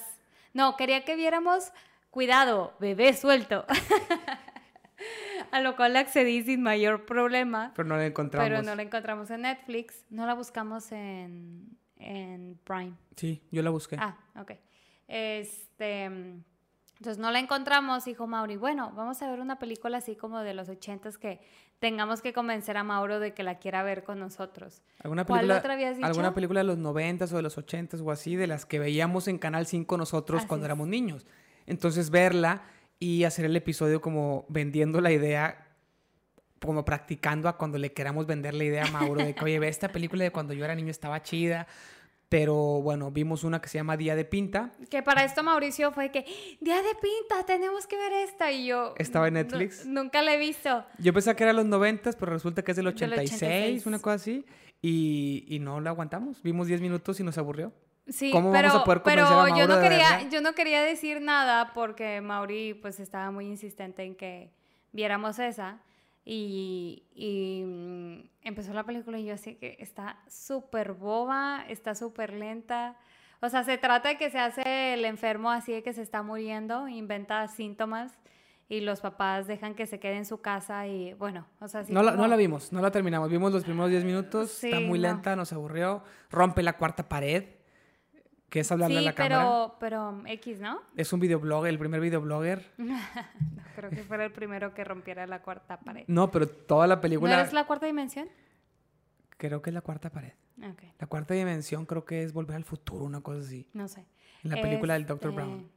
no, 0.54 0.76
quería 0.78 1.06
que 1.06 1.16
viéramos, 1.16 1.72
cuidado, 2.10 2.74
bebé 2.80 3.14
suelto. 3.14 3.66
a 5.52 5.62
lo 5.62 5.76
cual 5.76 5.96
accedí 5.98 6.44
sin 6.44 6.62
mayor 6.62 7.06
problema. 7.06 7.72
Pero 7.76 7.88
no 7.88 7.98
la 7.98 8.06
encontramos. 8.06 8.50
Pero 8.50 8.62
no 8.62 8.76
la 8.76 8.82
encontramos 8.82 9.30
en 9.30 9.42
Netflix. 9.42 10.06
No 10.10 10.26
la 10.26 10.34
buscamos 10.34 10.92
en, 10.92 11.78
en 11.98 12.60
Prime. 12.64 12.94
Sí, 13.16 13.42
yo 13.52 13.62
la 13.62 13.70
busqué. 13.70 13.98
Ah, 14.00 14.18
ok. 14.40 14.54
Este, 15.08 16.04
entonces 17.02 17.18
no 17.18 17.32
la 17.32 17.40
encontramos, 17.40 18.06
dijo 18.06 18.28
Mauri. 18.28 18.56
Bueno, 18.56 18.92
vamos 18.96 19.22
a 19.22 19.30
ver 19.30 19.40
una 19.40 19.60
película 19.60 19.98
así 19.98 20.16
como 20.16 20.40
de 20.40 20.54
los 20.54 20.70
ochentas 20.70 21.18
que 21.18 21.42
tengamos 21.82 22.22
que 22.22 22.32
convencer 22.32 22.78
a 22.78 22.84
Mauro 22.84 23.20
de 23.20 23.34
que 23.34 23.42
la 23.42 23.58
quiera 23.58 23.82
ver 23.82 24.04
con 24.04 24.20
nosotros. 24.20 24.84
¿Alguna 25.00 25.26
película, 25.26 25.58
otra 25.58 25.74
habías 25.74 25.98
dicho? 25.98 26.06
¿Alguna 26.06 26.32
película 26.32 26.60
de 26.60 26.64
los 26.66 26.78
noventas 26.78 27.34
o 27.34 27.38
de 27.38 27.42
los 27.42 27.58
ochentas 27.58 28.02
o 28.02 28.12
así, 28.12 28.36
de 28.36 28.46
las 28.46 28.68
que 28.68 28.78
veíamos 28.78 29.28
en 29.28 29.40
Canal 29.40 29.66
5 29.66 29.98
nosotros 29.98 30.46
cuando 30.46 30.68
éramos 30.68 30.88
niños? 30.88 31.26
Entonces 31.66 32.12
verla 32.12 32.62
y 33.00 33.24
hacer 33.24 33.46
el 33.46 33.56
episodio 33.56 34.00
como 34.00 34.46
vendiendo 34.48 35.02
la 35.02 35.12
idea 35.12 35.70
como 36.60 36.86
practicando 36.86 37.50
a 37.50 37.58
cuando 37.58 37.80
le 37.80 37.92
queramos 37.92 38.28
vender 38.28 38.54
la 38.54 38.64
idea 38.64 38.86
a 38.86 38.92
Mauro 38.92 39.26
de 39.26 39.34
que, 39.34 39.44
oye, 39.44 39.58
ve 39.58 39.68
esta 39.68 39.90
película 39.90 40.24
de 40.24 40.30
cuando 40.30 40.54
yo 40.54 40.64
era 40.64 40.76
niño 40.76 40.92
estaba 40.92 41.24
chida, 41.24 41.66
pero 42.32 42.56
bueno, 42.56 43.12
vimos 43.12 43.44
una 43.44 43.60
que 43.60 43.68
se 43.68 43.78
llama 43.78 43.98
Día 43.98 44.16
de 44.16 44.24
Pinta. 44.24 44.72
Que 44.90 45.04
para 45.04 45.26
esto 45.26 45.44
Mauricio 45.44 45.92
fue 45.92 46.12
que, 46.12 46.26
Día 46.62 46.78
de 46.78 46.96
Pinta, 46.96 47.46
tenemos 47.46 47.88
que 47.88 47.98
ver 47.98 48.14
esta. 48.14 48.50
Y 48.54 48.68
yo... 48.68 48.94
Estaba 48.98 49.28
en 49.28 49.34
Netflix. 49.34 49.86
nunca 49.86 50.22
la 50.22 50.34
he 50.36 50.38
visto. 50.38 50.86
Yo 50.98 51.12
pensaba 51.12 51.36
que 51.36 51.44
era 51.44 51.52
los 51.52 51.66
90, 51.66 52.14
pero 52.14 52.32
resulta 52.32 52.62
que 52.62 52.72
es 52.72 52.78
del 52.78 52.88
86, 52.88 53.86
una 53.86 54.00
cosa 54.00 54.16
así. 54.16 54.46
Y, 54.82 55.44
y 55.50 55.60
no 55.60 55.82
la 55.82 55.90
aguantamos. 55.90 56.42
Vimos 56.42 56.68
10 56.68 56.80
minutos 56.80 57.20
y 57.20 57.24
nos 57.24 57.38
aburrió. 57.38 57.74
Sí, 58.08 58.32
¿Cómo 58.32 58.54
pero, 58.54 58.70
vamos 58.70 58.82
a 58.82 58.86
poder 58.86 59.02
pero 59.04 59.26
a 59.26 59.50
yo 59.58 59.68
no 59.68 59.82
quería, 59.82 60.30
yo 60.30 60.40
no 60.40 60.54
quería 60.54 60.82
decir 60.82 61.22
nada 61.22 61.74
porque 61.74 62.22
Mauri 62.22 62.76
pues 62.76 63.02
estaba 63.02 63.30
muy 63.32 63.46
insistente 63.46 64.04
en 64.04 64.16
que 64.16 64.54
viéramos 64.94 65.38
esa. 65.38 65.82
Y, 66.24 67.64
mm, 67.66 68.30
empezó 68.44 68.74
la 68.74 68.84
película 68.84 69.18
y 69.20 69.26
yo 69.26 69.34
así 69.34 69.56
que 69.56 69.78
está 69.80 70.18
súper 70.28 70.94
boba, 70.94 71.66
está 71.68 71.96
súper 71.96 72.34
lenta. 72.34 72.96
O 73.42 73.50
sea, 73.50 73.64
se 73.64 73.78
trata 73.78 74.10
de 74.10 74.18
que 74.18 74.30
se 74.30 74.38
hace 74.40 74.94
el 74.94 75.06
enfermo 75.06 75.50
así 75.50 75.72
de 75.72 75.82
que 75.84 75.94
se 75.94 76.02
está 76.04 76.22
muriendo, 76.22 76.88
inventa 76.88 77.48
síntomas 77.48 78.14
y 78.70 78.82
los 78.82 79.02
papás 79.02 79.48
dejan 79.48 79.74
que 79.74 79.86
se 79.88 80.00
quede 80.00 80.18
en 80.18 80.26
su 80.26 80.42
casa 80.42 80.88
y 80.88 81.14
bueno, 81.14 81.48
o 81.60 81.68
sea, 81.68 81.82
así 81.82 81.92
No 81.92 82.04
la, 82.04 82.12
como- 82.12 82.24
no 82.24 82.28
la 82.30 82.36
vimos, 82.36 82.72
no 82.72 82.82
la 82.82 82.92
terminamos. 82.92 83.30
Vimos 83.30 83.52
los 83.52 83.64
primeros 83.64 83.90
10 83.90 84.06
minutos, 84.06 84.52
Sí, 84.52 84.68
está 84.68 84.80
muy 84.80 85.00
no. 85.00 85.08
lenta, 85.10 85.36
nos 85.36 85.52
aburrió. 85.54 86.04
Rompe 86.30 86.62
la 86.64 86.74
cuarta 86.78 87.10
pared, 87.10 87.46
que 88.52 88.60
es 88.60 88.72
hablarle 88.72 88.98
a 88.98 89.00
Sí, 89.00 89.06
la 89.06 89.14
cámara. 89.16 89.38
pero, 89.40 89.76
pero 89.80 90.22
X, 90.28 90.60
¿no? 90.60 90.82
Es 90.98 91.12
un 91.14 91.20
videoblogger, 91.22 91.70
el 91.70 91.80
primer 91.80 92.02
videoblogger. 92.02 92.70
No 92.78 93.64
creo 93.76 93.90
que 93.90 94.04
fuera 94.04 94.26
el 94.26 94.32
primero 94.34 94.74
que 94.74 94.84
rompiera 94.84 95.26
la 95.26 95.42
cuarta 95.42 95.80
pared. 95.80 96.04
No, 96.08 96.30
pero 96.30 96.46
toda 96.48 96.86
la 96.86 96.96
¿No 96.96 97.02
película... 97.02 97.40
eres 97.40 97.54
la 97.54 97.66
cuarta 97.66 97.86
dimensión? 97.86 98.28
Creo 99.38 99.62
que 99.62 99.70
es 99.70 99.74
la 99.74 99.82
cuarta 99.82 100.10
pared. 100.12 100.34
La 101.00 101.08
cuarta 101.08 101.34
dimensión 101.34 101.86
creo 101.86 102.04
que 102.04 102.22
es 102.24 102.34
volver 102.34 102.58
al 102.58 102.66
futuro, 102.66 103.06
una 103.06 103.22
cosa 103.22 103.40
así. 103.40 103.66
no 103.74 103.88
sé. 103.88 104.06
En 104.44 104.52
la 104.52 104.62
película 104.62 104.94
del 104.96 105.06
Dr. 105.06 105.30
Este, 105.30 105.36
Brown. 105.42 105.70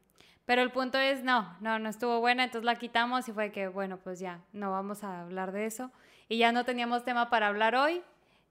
Pero 0.45 0.61
el 0.63 0.73
punto 0.73 0.99
es, 0.99 1.23
no, 1.23 1.57
no, 1.61 1.79
no 1.79 1.89
estuvo 1.89 2.19
buena, 2.21 2.45
entonces 2.45 2.65
la 2.67 2.75
quitamos 2.75 3.29
y 3.29 3.33
fue 3.33 3.53
que, 3.53 3.69
bueno, 3.69 3.99
pues 3.99 4.19
ya, 4.19 4.41
no 4.53 4.73
vamos 4.73 5.05
a 5.05 5.23
hablar 5.23 5.53
de 5.53 5.65
eso. 5.67 5.91
Y 6.29 6.39
ya 6.39 6.51
no 6.51 6.65
teníamos 6.65 7.05
tema 7.05 7.31
para 7.31 7.47
hablar 7.47 7.77
hoy. 7.77 8.03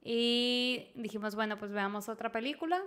Y 0.01 0.88
dijimos, 0.96 1.36
bueno, 1.36 1.58
pues 1.58 1.72
veamos 1.72 2.08
otra 2.10 2.32
película. 2.32 2.82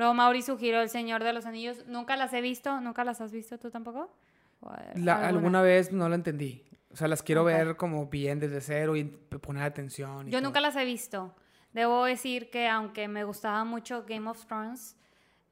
Luego 0.00 0.14
Mauri 0.14 0.40
sugirió 0.40 0.80
El 0.80 0.88
Señor 0.88 1.22
de 1.22 1.34
los 1.34 1.44
Anillos. 1.44 1.84
Nunca 1.86 2.16
las 2.16 2.32
he 2.32 2.40
visto, 2.40 2.80
¿nunca 2.80 3.04
las 3.04 3.20
has 3.20 3.32
visto 3.32 3.58
tú 3.58 3.70
tampoco? 3.70 4.10
¿O, 4.60 4.72
eh, 4.72 4.92
La- 4.96 5.28
alguna 5.28 5.60
vez 5.60 5.92
no 5.92 6.08
la 6.08 6.14
entendí. 6.14 6.64
O 6.90 6.96
sea, 6.96 7.06
las 7.06 7.22
quiero 7.22 7.42
Ok. 7.42 7.48
ver 7.48 7.76
como 7.76 8.06
bien 8.06 8.40
desde 8.40 8.62
cero 8.62 8.96
y 8.96 9.04
poner 9.04 9.62
atención. 9.62 10.26
y 10.26 10.30
Yo 10.30 10.38
todo. 10.38 10.48
nunca 10.48 10.62
las 10.62 10.74
he 10.76 10.86
visto. 10.86 11.34
Debo 11.74 12.06
decir 12.06 12.48
que 12.48 12.66
aunque 12.66 13.08
me 13.08 13.24
gustaba 13.24 13.62
mucho 13.64 14.06
Game 14.08 14.26
of 14.30 14.42
Thrones, 14.46 14.96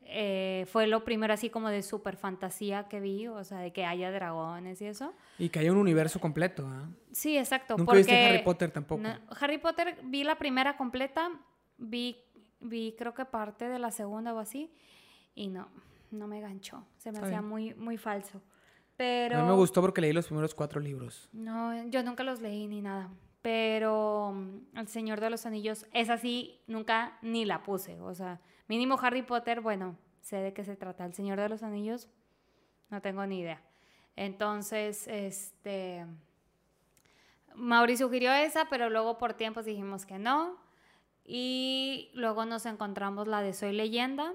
eh, 0.00 0.64
fue 0.72 0.86
lo 0.86 1.04
primero 1.04 1.34
así 1.34 1.50
como 1.50 1.68
de 1.68 1.82
super 1.82 2.16
fantasía 2.16 2.88
que 2.88 3.00
vi, 3.00 3.26
o 3.28 3.44
sea, 3.44 3.58
de 3.58 3.74
que 3.74 3.84
haya 3.84 4.10
dragones 4.10 4.80
y 4.80 4.86
eso. 4.86 5.12
Y 5.38 5.50
que 5.50 5.58
haya 5.58 5.70
un 5.72 5.76
universo 5.78 6.18
completo, 6.20 6.66
¿ah? 6.66 6.88
Sí, 7.12 7.36
exacto. 7.36 7.74
Nunca 7.76 7.84
porque 7.90 7.98
viste 7.98 8.24
Harry 8.26 8.42
Potter 8.42 8.70
tampoco. 8.70 9.02
no- 9.02 9.18
Harry 9.38 9.58
Potter 9.58 9.98
vi 10.04 10.24
la 10.24 10.38
primera 10.38 10.78
completa, 10.78 11.30
vi, 11.76 12.16
vi 12.60 12.94
creo 12.98 13.14
que 13.14 13.24
parte 13.24 13.68
de 13.68 13.78
la 13.78 13.90
segunda 13.90 14.34
o 14.34 14.38
así, 14.38 14.72
y 15.34 15.48
no, 15.48 15.68
no 16.10 16.26
me 16.26 16.40
ganchó. 16.40 16.84
Se 16.96 17.12
me 17.12 17.18
hacía 17.18 17.42
muy, 17.42 17.74
muy 17.74 17.96
falso. 17.96 18.42
Pero... 18.96 19.38
A 19.38 19.42
mí 19.42 19.46
me 19.46 19.54
gustó 19.54 19.80
porque 19.80 20.00
leí 20.00 20.12
los 20.12 20.26
primeros 20.26 20.54
cuatro 20.54 20.80
libros. 20.80 21.28
No, 21.32 21.88
yo 21.88 22.02
nunca 22.02 22.24
los 22.24 22.40
leí 22.40 22.66
ni 22.66 22.80
nada. 22.82 23.10
Pero 23.42 24.32
mm, 24.34 24.78
El 24.78 24.88
Señor 24.88 25.20
de 25.20 25.30
los 25.30 25.46
Anillos, 25.46 25.86
es 25.92 26.10
así, 26.10 26.60
nunca 26.66 27.18
ni 27.22 27.44
la 27.44 27.62
puse. 27.62 28.00
O 28.00 28.14
sea, 28.14 28.40
mínimo 28.66 28.98
Harry 29.00 29.22
Potter, 29.22 29.60
bueno, 29.60 29.96
sé 30.20 30.36
de 30.36 30.52
qué 30.52 30.64
se 30.64 30.76
trata. 30.76 31.04
El 31.04 31.14
Señor 31.14 31.38
de 31.38 31.48
los 31.48 31.62
Anillos, 31.62 32.08
no 32.90 33.00
tengo 33.00 33.24
ni 33.26 33.40
idea. 33.40 33.62
Entonces, 34.16 35.06
este. 35.06 36.04
Mauri 37.54 37.96
sugirió 37.96 38.32
esa, 38.32 38.68
pero 38.68 38.90
luego 38.90 39.18
por 39.18 39.34
tiempos 39.34 39.64
dijimos 39.64 40.06
que 40.06 40.18
no. 40.18 40.56
Y 41.30 42.10
luego 42.14 42.46
nos 42.46 42.64
encontramos 42.64 43.28
la 43.28 43.42
de 43.42 43.52
Soy 43.52 43.72
Leyenda. 43.72 44.32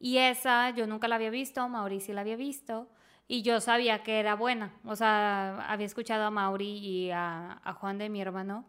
Y 0.00 0.16
esa 0.16 0.70
yo 0.70 0.86
nunca 0.86 1.06
la 1.06 1.16
había 1.16 1.28
visto, 1.28 1.68
Mauri 1.68 2.00
sí 2.00 2.14
la 2.14 2.22
había 2.22 2.36
visto. 2.36 2.88
Y 3.26 3.42
yo 3.42 3.60
sabía 3.60 4.02
que 4.02 4.18
era 4.20 4.34
buena. 4.34 4.72
O 4.86 4.96
sea, 4.96 5.58
había 5.70 5.84
escuchado 5.84 6.24
a 6.24 6.30
Mauri 6.30 6.78
y 6.78 7.10
a, 7.10 7.60
a 7.62 7.74
Juan 7.74 7.98
de 7.98 8.08
mi 8.08 8.22
hermano 8.22 8.64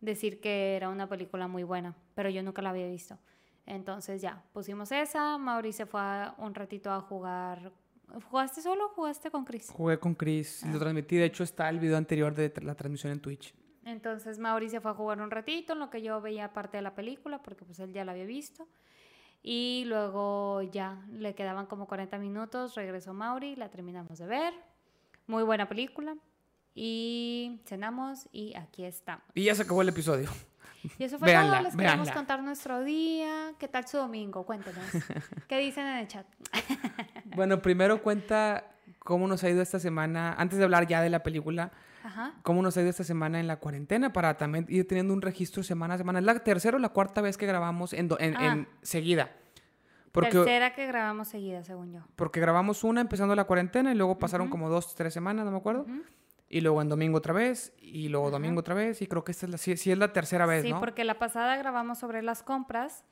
decir 0.00 0.40
que 0.40 0.76
era 0.76 0.88
una 0.88 1.08
película 1.08 1.48
muy 1.48 1.64
buena, 1.64 1.96
pero 2.14 2.30
yo 2.30 2.44
nunca 2.44 2.62
la 2.62 2.70
había 2.70 2.86
visto. 2.86 3.18
Entonces 3.66 4.22
ya, 4.22 4.44
pusimos 4.52 4.92
esa. 4.92 5.36
Mauri 5.36 5.72
se 5.72 5.86
fue 5.86 6.00
a- 6.00 6.34
un 6.38 6.54
ratito 6.54 6.92
a 6.92 7.00
jugar. 7.00 7.72
¿Jugaste 8.30 8.60
solo 8.62 8.84
o 8.86 8.88
jugaste 8.90 9.32
con 9.32 9.44
Chris? 9.44 9.68
Jugué 9.70 9.98
con 9.98 10.14
Chris, 10.14 10.62
Ah. 10.62 10.68
lo 10.72 10.78
transmití. 10.78 11.16
De 11.16 11.24
hecho, 11.24 11.42
está 11.42 11.68
el 11.70 11.80
video 11.80 11.96
anterior 11.96 12.32
de 12.36 12.52
la 12.62 12.76
transmisión 12.76 13.12
en 13.12 13.20
Twitch. 13.20 13.52
Entonces 13.84 14.38
Mauri 14.38 14.68
se 14.68 14.80
fue 14.80 14.90
a 14.90 14.94
jugar 14.94 15.20
un 15.20 15.30
ratito 15.30 15.74
en 15.74 15.78
lo 15.78 15.90
que 15.90 16.02
yo 16.02 16.20
veía 16.20 16.52
parte 16.52 16.78
de 16.78 16.82
la 16.82 16.94
película, 16.94 17.42
porque 17.42 17.64
pues 17.64 17.78
él 17.80 17.92
ya 17.92 18.04
la 18.04 18.12
había 18.12 18.24
visto. 18.24 18.66
Y 19.42 19.84
luego 19.86 20.62
ya 20.62 21.02
le 21.12 21.34
quedaban 21.34 21.66
como 21.66 21.86
40 21.86 22.16
minutos, 22.18 22.74
regresó 22.74 23.12
Mauri, 23.12 23.56
la 23.56 23.68
terminamos 23.68 24.18
de 24.18 24.26
ver. 24.26 24.54
Muy 25.26 25.42
buena 25.42 25.68
película. 25.68 26.16
Y 26.74 27.60
cenamos 27.66 28.28
y 28.32 28.54
aquí 28.56 28.84
estamos. 28.84 29.24
Y 29.34 29.44
ya 29.44 29.54
se 29.54 29.62
acabó 29.62 29.82
el 29.82 29.90
episodio. 29.90 30.30
Y 30.98 31.04
eso 31.04 31.18
fue 31.18 31.28
Véanla, 31.28 31.58
todo. 31.58 31.62
Les 31.64 31.76
queremos 31.76 31.96
véanla. 32.06 32.14
contar 32.14 32.42
nuestro 32.42 32.82
día. 32.84 33.52
¿Qué 33.58 33.68
tal 33.68 33.86
su 33.86 33.96
domingo? 33.96 34.44
Cuéntenos. 34.44 34.84
¿Qué 35.48 35.58
dicen 35.58 35.86
en 35.86 35.98
el 35.98 36.08
chat? 36.08 36.26
Bueno, 37.36 37.62
primero 37.62 38.02
cuenta 38.02 38.64
cómo 38.98 39.26
nos 39.26 39.44
ha 39.44 39.50
ido 39.50 39.62
esta 39.62 39.78
semana, 39.78 40.34
antes 40.34 40.58
de 40.58 40.64
hablar 40.64 40.86
ya 40.86 41.00
de 41.02 41.10
la 41.10 41.22
película, 41.22 41.72
Ajá. 42.04 42.34
cómo 42.42 42.62
nos 42.62 42.76
ha 42.76 42.80
ido 42.82 42.90
esta 42.90 43.02
semana 43.02 43.40
en 43.40 43.46
la 43.48 43.56
cuarentena 43.58 44.12
para 44.12 44.36
también 44.36 44.66
ir 44.68 44.86
teniendo 44.86 45.12
un 45.12 45.22
registro 45.22 45.62
semana 45.64 45.94
a 45.94 45.98
semana. 45.98 46.20
Es 46.20 46.24
la 46.24 46.38
tercera 46.38 46.76
o 46.76 46.80
la 46.80 46.90
cuarta 46.90 47.20
vez 47.20 47.36
que 47.36 47.46
grabamos 47.46 47.92
en, 47.92 48.06
do- 48.08 48.18
en, 48.20 48.36
Ah. 48.36 48.46
en 48.52 48.68
seguida. 48.82 49.32
Porque, 50.12 50.30
Tercera 50.30 50.74
que 50.74 50.86
grabamos 50.86 51.26
seguida, 51.26 51.64
según 51.64 51.92
yo. 51.92 52.00
porque 52.14 52.38
grabamos 52.38 52.84
una 52.84 53.00
empezando 53.00 53.34
la 53.34 53.44
cuarentena 53.44 53.90
y 53.90 53.96
luego 53.96 54.16
pasaron 54.18 54.48
como 54.48 54.68
dos, 54.68 54.94
tres 54.94 55.12
semanas, 55.12 55.44
no 55.44 55.50
me 55.50 55.56
acuerdo. 55.56 55.86
Y 56.48 56.60
luego 56.60 56.80
en 56.82 56.88
domingo 56.88 57.18
otra 57.18 57.32
vez 57.32 57.72
y 57.80 58.08
luego 58.08 58.30
domingo 58.30 58.60
otra 58.60 58.74
vez 58.76 59.02
y 59.02 59.08
creo 59.08 59.24
que 59.24 59.32
esta 59.32 59.46
es 59.46 59.50
la, 59.50 59.58
sí, 59.58 59.76
sí 59.76 59.90
es 59.90 59.98
la 59.98 60.12
tercera 60.12 60.46
vez, 60.46 60.62
Sí, 60.62 60.70
¿no? 60.70 60.78
porque 60.78 61.02
la 61.02 61.18
pasada 61.18 61.56
grabamos 61.56 61.98
sobre 61.98 62.22
las 62.22 62.44
compras 62.44 63.02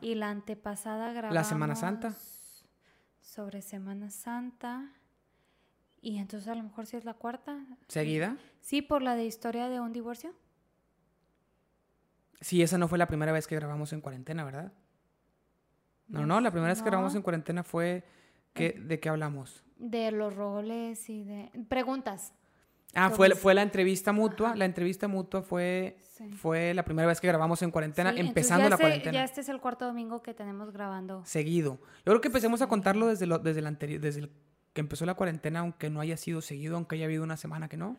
y 0.00 0.14
la 0.14 0.28
antepasada 0.30 1.10
grabamos... 1.12 1.34
La 1.34 1.42
Semana 1.42 1.74
Santa. 1.74 2.14
Sobre 3.20 3.60
Semana 3.62 4.10
Santa. 4.10 4.92
Y 6.02 6.18
entonces 6.18 6.48
a 6.48 6.56
lo 6.56 6.64
mejor 6.64 6.86
sí 6.86 6.96
es 6.96 7.04
la 7.04 7.14
cuarta. 7.14 7.64
¿Seguida? 7.86 8.36
Sí, 8.60 8.82
por 8.82 9.02
la 9.02 9.14
de 9.14 9.24
historia 9.24 9.68
de 9.68 9.78
un 9.80 9.92
divorcio. 9.92 10.34
Sí, 12.40 12.60
esa 12.60 12.76
no 12.76 12.88
fue 12.88 12.98
la 12.98 13.06
primera 13.06 13.30
vez 13.30 13.46
que 13.46 13.54
grabamos 13.54 13.92
en 13.92 14.00
cuarentena, 14.00 14.44
¿verdad? 14.44 14.72
No, 16.08 16.26
no, 16.26 16.40
la 16.40 16.50
primera 16.50 16.72
vez 16.72 16.82
que 16.82 16.90
grabamos 16.90 17.14
en 17.14 17.22
cuarentena 17.22 17.62
fue... 17.62 18.04
que 18.52 18.72
¿De 18.72 18.98
qué 18.98 19.08
hablamos? 19.08 19.64
De 19.78 20.10
los 20.10 20.34
roles 20.34 21.08
y 21.08 21.22
de... 21.22 21.50
Preguntas. 21.68 22.34
Ah, 22.94 23.10
fue, 23.10 23.30
fue 23.36 23.54
la 23.54 23.62
entrevista 23.62 24.12
mutua. 24.12 24.48
Ajá. 24.48 24.56
La 24.56 24.64
entrevista 24.64 25.06
mutua 25.08 25.42
fue, 25.42 25.96
Sí. 26.00 26.28
fue 26.32 26.74
la 26.74 26.84
primera 26.84 27.06
vez 27.08 27.20
que 27.20 27.28
grabamos 27.28 27.62
en 27.62 27.70
cuarentena, 27.70 28.12
Sí, 28.12 28.20
empezando 28.20 28.68
la 28.68 28.76
cuarentena. 28.76 29.12
Ya 29.12 29.24
este 29.24 29.40
es 29.40 29.48
el 29.48 29.60
cuarto 29.60 29.86
domingo 29.86 30.20
que 30.20 30.34
tenemos 30.34 30.72
grabando. 30.72 31.24
Seguido. 31.24 31.78
Yo 31.98 32.12
creo 32.12 32.20
que 32.20 32.28
empecemos 32.28 32.60
a 32.60 32.66
contarlo 32.66 33.06
desde, 33.06 33.26
lo, 33.26 33.38
desde, 33.38 33.60
el 33.60 33.66
anterior, 33.66 34.00
desde 34.00 34.20
el 34.20 34.30
que 34.72 34.80
empezó 34.80 35.04
la 35.06 35.14
cuarentena, 35.14 35.60
aunque 35.60 35.90
no 35.90 36.00
haya 36.00 36.16
sido 36.16 36.40
seguido, 36.40 36.76
aunque 36.76 36.96
haya 36.96 37.04
habido 37.06 37.22
una 37.22 37.36
semana 37.36 37.68
que 37.68 37.76
no. 37.76 37.96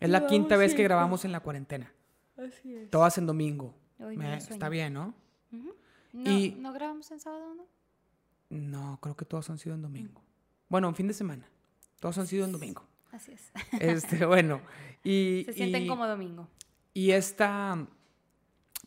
Es 0.00 0.08
la 0.10 0.18
Llevamos 0.18 0.30
quinta 0.30 0.56
vez 0.56 0.74
que 0.74 0.82
grabamos 0.82 1.24
en 1.24 1.32
la 1.32 1.40
cuarentena. 1.40 1.92
Así 2.36 2.74
es. 2.74 2.90
Todas 2.90 3.18
en 3.18 3.26
domingo. 3.26 3.74
Hoy 3.98 4.16
Me- 4.16 4.24
me 4.24 4.30
da 4.30 4.36
está 4.36 4.68
bien, 4.68 4.94
¿no? 4.94 5.14
Ujú. 5.52 5.74
No, 6.12 6.30
Y- 6.30 6.50
¿No 6.58 6.72
grabamos 6.72 7.10
en 7.10 7.20
sábado, 7.20 7.54
no? 7.54 7.66
No, 8.50 8.98
creo 9.00 9.16
que 9.16 9.24
todos 9.24 9.48
han 9.50 9.58
sido 9.58 9.74
en 9.74 9.82
domingo. 9.82 10.20
Bueno, 10.68 10.88
en 10.88 10.94
fin 10.94 11.06
de 11.08 11.14
semana. 11.14 11.46
Todos 12.00 12.18
han 12.18 12.26
sido 12.26 12.44
en 12.44 12.52
domingo. 12.52 12.84
Así 13.12 13.32
es. 13.32 13.50
Este, 13.80 14.24
bueno. 14.26 14.60
Y, 15.04 15.42
Se 15.46 15.52
sienten 15.52 15.84
y- 15.84 15.86
como 15.88 16.06
domingo. 16.06 16.48
Y 16.94 17.12
esta, 17.12 17.86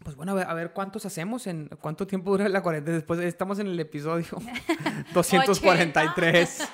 pues 0.03 0.15
bueno, 0.15 0.33
a 0.33 0.35
ver, 0.35 0.47
a 0.47 0.53
ver 0.53 0.71
cuántos 0.73 1.05
hacemos, 1.05 1.47
en 1.47 1.67
cuánto 1.81 2.05
tiempo 2.05 2.31
dura 2.31 2.47
la 2.49 2.61
cuarentena. 2.61 2.95
Después 2.97 3.19
estamos 3.21 3.59
en 3.59 3.67
el 3.67 3.79
episodio 3.79 4.27
243 5.13 6.69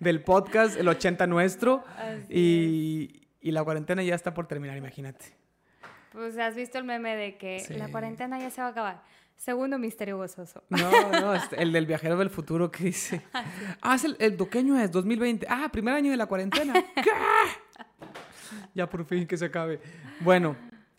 del 0.00 0.22
podcast, 0.22 0.76
el 0.76 0.88
80 0.88 1.26
nuestro. 1.26 1.84
Y, 2.28 3.28
y 3.40 3.50
la 3.50 3.64
cuarentena 3.64 4.02
ya 4.02 4.14
está 4.14 4.32
por 4.34 4.46
terminar, 4.46 4.76
imagínate. 4.76 5.36
Pues 6.12 6.38
has 6.38 6.54
visto 6.54 6.78
el 6.78 6.84
meme 6.84 7.16
de 7.16 7.36
que 7.36 7.60
Sí. 7.60 7.74
la 7.74 7.88
cuarentena 7.88 8.38
ya 8.38 8.50
se 8.50 8.60
va 8.60 8.68
a 8.68 8.70
acabar. 8.70 9.02
Segundo 9.36 9.78
misterio 9.80 10.16
gozoso. 10.16 10.62
No, 10.68 11.10
no, 11.10 11.34
el 11.58 11.72
del 11.72 11.86
viajero 11.86 12.16
del 12.16 12.30
futuro 12.30 12.70
que 12.70 12.84
dice. 12.84 13.20
Ah, 13.82 13.96
es 13.96 14.04
el, 14.04 14.16
el 14.20 14.36
doqueño 14.36 14.78
es 14.78 14.92
2020. 14.92 15.46
Ah, 15.50 15.68
primer 15.72 15.92
año 15.94 16.12
de 16.12 16.16
la 16.16 16.26
cuarentena. 16.26 16.72
¿Qué? 16.94 17.10
Ya 18.74 18.88
por 18.88 19.04
fin 19.04 19.26
que 19.26 19.36
se 19.36 19.46
acabe. 19.46 19.80
Bueno, 20.20 20.56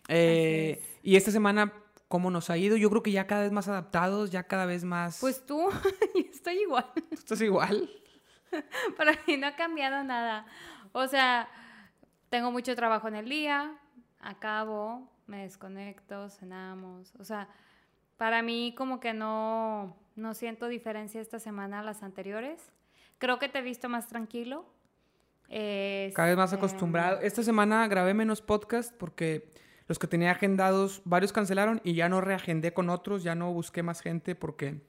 eh, 0.08 0.80
y 1.06 1.14
esta 1.14 1.30
semana, 1.30 1.72
¿cómo 2.08 2.32
nos 2.32 2.50
ha 2.50 2.56
ido? 2.58 2.76
Yo 2.76 2.90
creo 2.90 3.00
que 3.00 3.12
ya 3.12 3.28
cada 3.28 3.42
vez 3.42 3.52
más 3.52 3.68
adaptados, 3.68 4.32
ya 4.32 4.42
cada 4.42 4.66
vez 4.66 4.82
más. 4.82 5.20
Pues 5.20 5.46
tú, 5.46 5.68
estoy 6.32 6.62
igual. 6.62 6.90
¿Tú 6.94 7.14
estás 7.14 7.40
igual? 7.42 7.88
Para 8.96 9.12
mí 9.24 9.36
no 9.36 9.46
ha 9.46 9.54
cambiado 9.54 10.02
nada. 10.02 10.46
O 10.90 11.06
sea, 11.06 11.48
tengo 12.28 12.50
mucho 12.50 12.74
trabajo 12.74 13.06
en 13.06 13.14
el 13.14 13.28
día, 13.28 13.78
acabo, 14.18 15.08
me 15.28 15.42
desconecto, 15.42 16.28
cenamos. 16.28 17.14
O 17.20 17.24
sea, 17.24 17.50
para 18.16 18.42
mí 18.42 18.74
como 18.76 18.98
que 18.98 19.14
no, 19.14 19.96
no 20.16 20.34
siento 20.34 20.66
diferencia 20.66 21.20
esta 21.20 21.38
semana 21.38 21.78
a 21.78 21.82
las 21.84 22.02
anteriores. 22.02 22.72
Creo 23.18 23.38
que 23.38 23.48
te 23.48 23.60
he 23.60 23.62
visto 23.62 23.88
más 23.88 24.08
tranquilo. 24.08 24.66
Cada 25.46 26.26
vez 26.26 26.36
más 26.36 26.52
Este, 26.52 26.56
acostumbrado. 26.56 27.20
Esta 27.20 27.44
semana 27.44 27.86
grabé 27.86 28.12
menos 28.12 28.42
podcast 28.42 28.92
porque 28.92 29.48
los 29.88 29.98
que 29.98 30.06
tenía 30.06 30.32
agendados, 30.32 31.02
varios 31.04 31.32
cancelaron 31.32 31.80
y 31.84 31.94
ya 31.94 32.08
no 32.08 32.20
reagendé 32.20 32.72
con 32.72 32.90
otros, 32.90 33.22
ya 33.22 33.34
no 33.34 33.52
busqué 33.52 33.82
más 33.82 34.00
gente 34.00 34.34
porque 34.34 34.80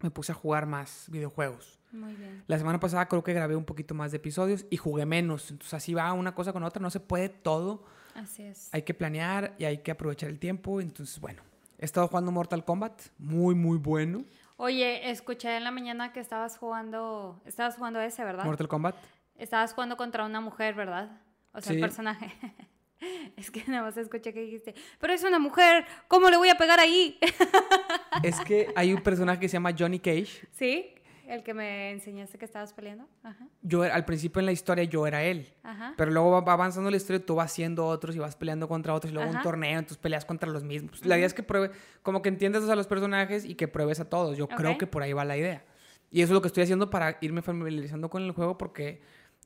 me 0.00 0.10
puse 0.10 0.32
a 0.32 0.34
jugar 0.34 0.66
más 0.66 1.06
videojuegos. 1.10 1.78
Muy 1.92 2.14
bien. 2.14 2.42
La 2.46 2.56
semana 2.58 2.80
pasada 2.80 3.06
creo 3.06 3.22
que 3.22 3.34
grabé 3.34 3.54
un 3.54 3.64
poquito 3.66 3.94
más 3.94 4.10
de 4.10 4.16
episodios 4.16 4.64
y 4.70 4.78
jugué 4.78 5.04
menos. 5.04 5.50
Entonces 5.50 5.74
así 5.74 5.92
va 5.94 6.12
una 6.14 6.34
cosa 6.34 6.52
con 6.52 6.62
otra, 6.64 6.80
no 6.80 6.90
se 6.90 7.00
puede 7.00 7.28
todo. 7.28 7.84
Así 8.14 8.42
es. 8.42 8.68
Hay 8.72 8.82
que 8.82 8.94
planear 8.94 9.54
y 9.58 9.64
hay 9.66 9.78
que 9.78 9.90
aprovechar 9.90 10.30
el 10.30 10.38
tiempo. 10.38 10.80
Entonces, 10.80 11.20
bueno, 11.20 11.42
he 11.78 11.84
estado 11.84 12.08
jugando 12.08 12.32
Mortal 12.32 12.64
Kombat, 12.64 13.00
muy, 13.18 13.54
muy 13.54 13.76
bueno. 13.78 14.24
Oye, 14.56 15.10
escuché 15.10 15.56
en 15.56 15.64
la 15.64 15.70
mañana 15.70 16.12
que 16.12 16.20
estabas 16.20 16.56
jugando, 16.56 17.40
estabas 17.44 17.76
jugando 17.76 18.00
ese, 18.00 18.24
¿verdad? 18.24 18.44
Mortal 18.44 18.68
Kombat. 18.68 18.96
Estabas 19.36 19.74
jugando 19.74 19.96
contra 19.96 20.24
una 20.24 20.40
mujer, 20.40 20.74
¿verdad? 20.74 21.20
O 21.52 21.60
sea, 21.60 21.70
Sí. 21.70 21.74
el 21.74 21.80
personaje. 21.80 22.32
Es 23.36 23.50
que 23.50 23.62
nada 23.66 23.82
más 23.82 23.96
escuché 23.96 24.32
que 24.32 24.40
dijiste, 24.42 24.74
pero 25.00 25.12
es 25.12 25.22
una 25.24 25.38
mujer, 25.38 25.84
¿cómo 26.08 26.30
le 26.30 26.36
voy 26.36 26.48
a 26.48 26.56
pegar 26.56 26.80
ahí? 26.80 27.18
Es 28.22 28.38
que 28.40 28.68
hay 28.76 28.92
un 28.92 29.02
personaje 29.02 29.40
que 29.40 29.48
se 29.48 29.54
llama 29.54 29.74
Johnny 29.76 29.98
Cage. 29.98 30.46
¿Sí? 30.52 30.94
El 31.26 31.42
que 31.42 31.54
me 31.54 31.92
enseñaste 31.92 32.36
que 32.36 32.44
estabas 32.44 32.72
peleando. 32.74 33.08
Ajá, 33.22 33.46
Yo 33.62 33.84
era- 33.84 33.94
al 33.94 34.04
principio 34.04 34.40
en 34.40 34.46
la 34.46 34.52
historia 34.52 34.84
yo 34.84 35.06
era 35.06 35.22
él. 35.22 35.52
ajá. 35.62 35.94
Pero 35.96 36.10
luego 36.10 36.30
va- 36.32 36.40
va 36.42 36.52
avanzando 36.52 36.90
la 36.90 36.96
historia, 36.96 37.24
tú 37.24 37.36
vas 37.36 37.52
siendo 37.52 37.86
otros 37.86 38.14
y 38.16 38.18
vas 38.18 38.36
peleando 38.36 38.68
contra 38.68 38.92
otros 38.92 39.10
y 39.12 39.14
luego 39.14 39.30
un 39.30 39.42
torneo, 39.42 39.78
entonces 39.78 39.98
peleas 39.98 40.24
contra 40.24 40.50
los 40.50 40.62
mismos. 40.64 41.04
La 41.06 41.16
idea 41.16 41.26
es 41.26 41.32
que 41.32 41.42
pruebe, 41.42 41.70
como 42.02 42.20
que 42.22 42.28
entiendas 42.28 42.68
a 42.68 42.76
los 42.76 42.86
personajes 42.86 43.44
y 43.44 43.54
que 43.54 43.66
pruebes 43.68 43.98
a 44.00 44.08
todos. 44.10 44.36
Yo 44.36 44.46
creo 44.48 44.76
que 44.78 44.86
por 44.86 45.02
ahí 45.02 45.12
va 45.12 45.24
la 45.24 45.36
idea. 45.36 45.64
Y 46.10 46.20
eso 46.20 46.32
es 46.32 46.34
lo 46.34 46.42
que 46.42 46.48
estoy 46.48 46.64
haciendo 46.64 46.90
para 46.90 47.16
irme 47.22 47.40
familiarizando 47.40 48.10
con 48.10 48.22
el 48.24 48.32
juego 48.32 48.58
porque 48.58 49.00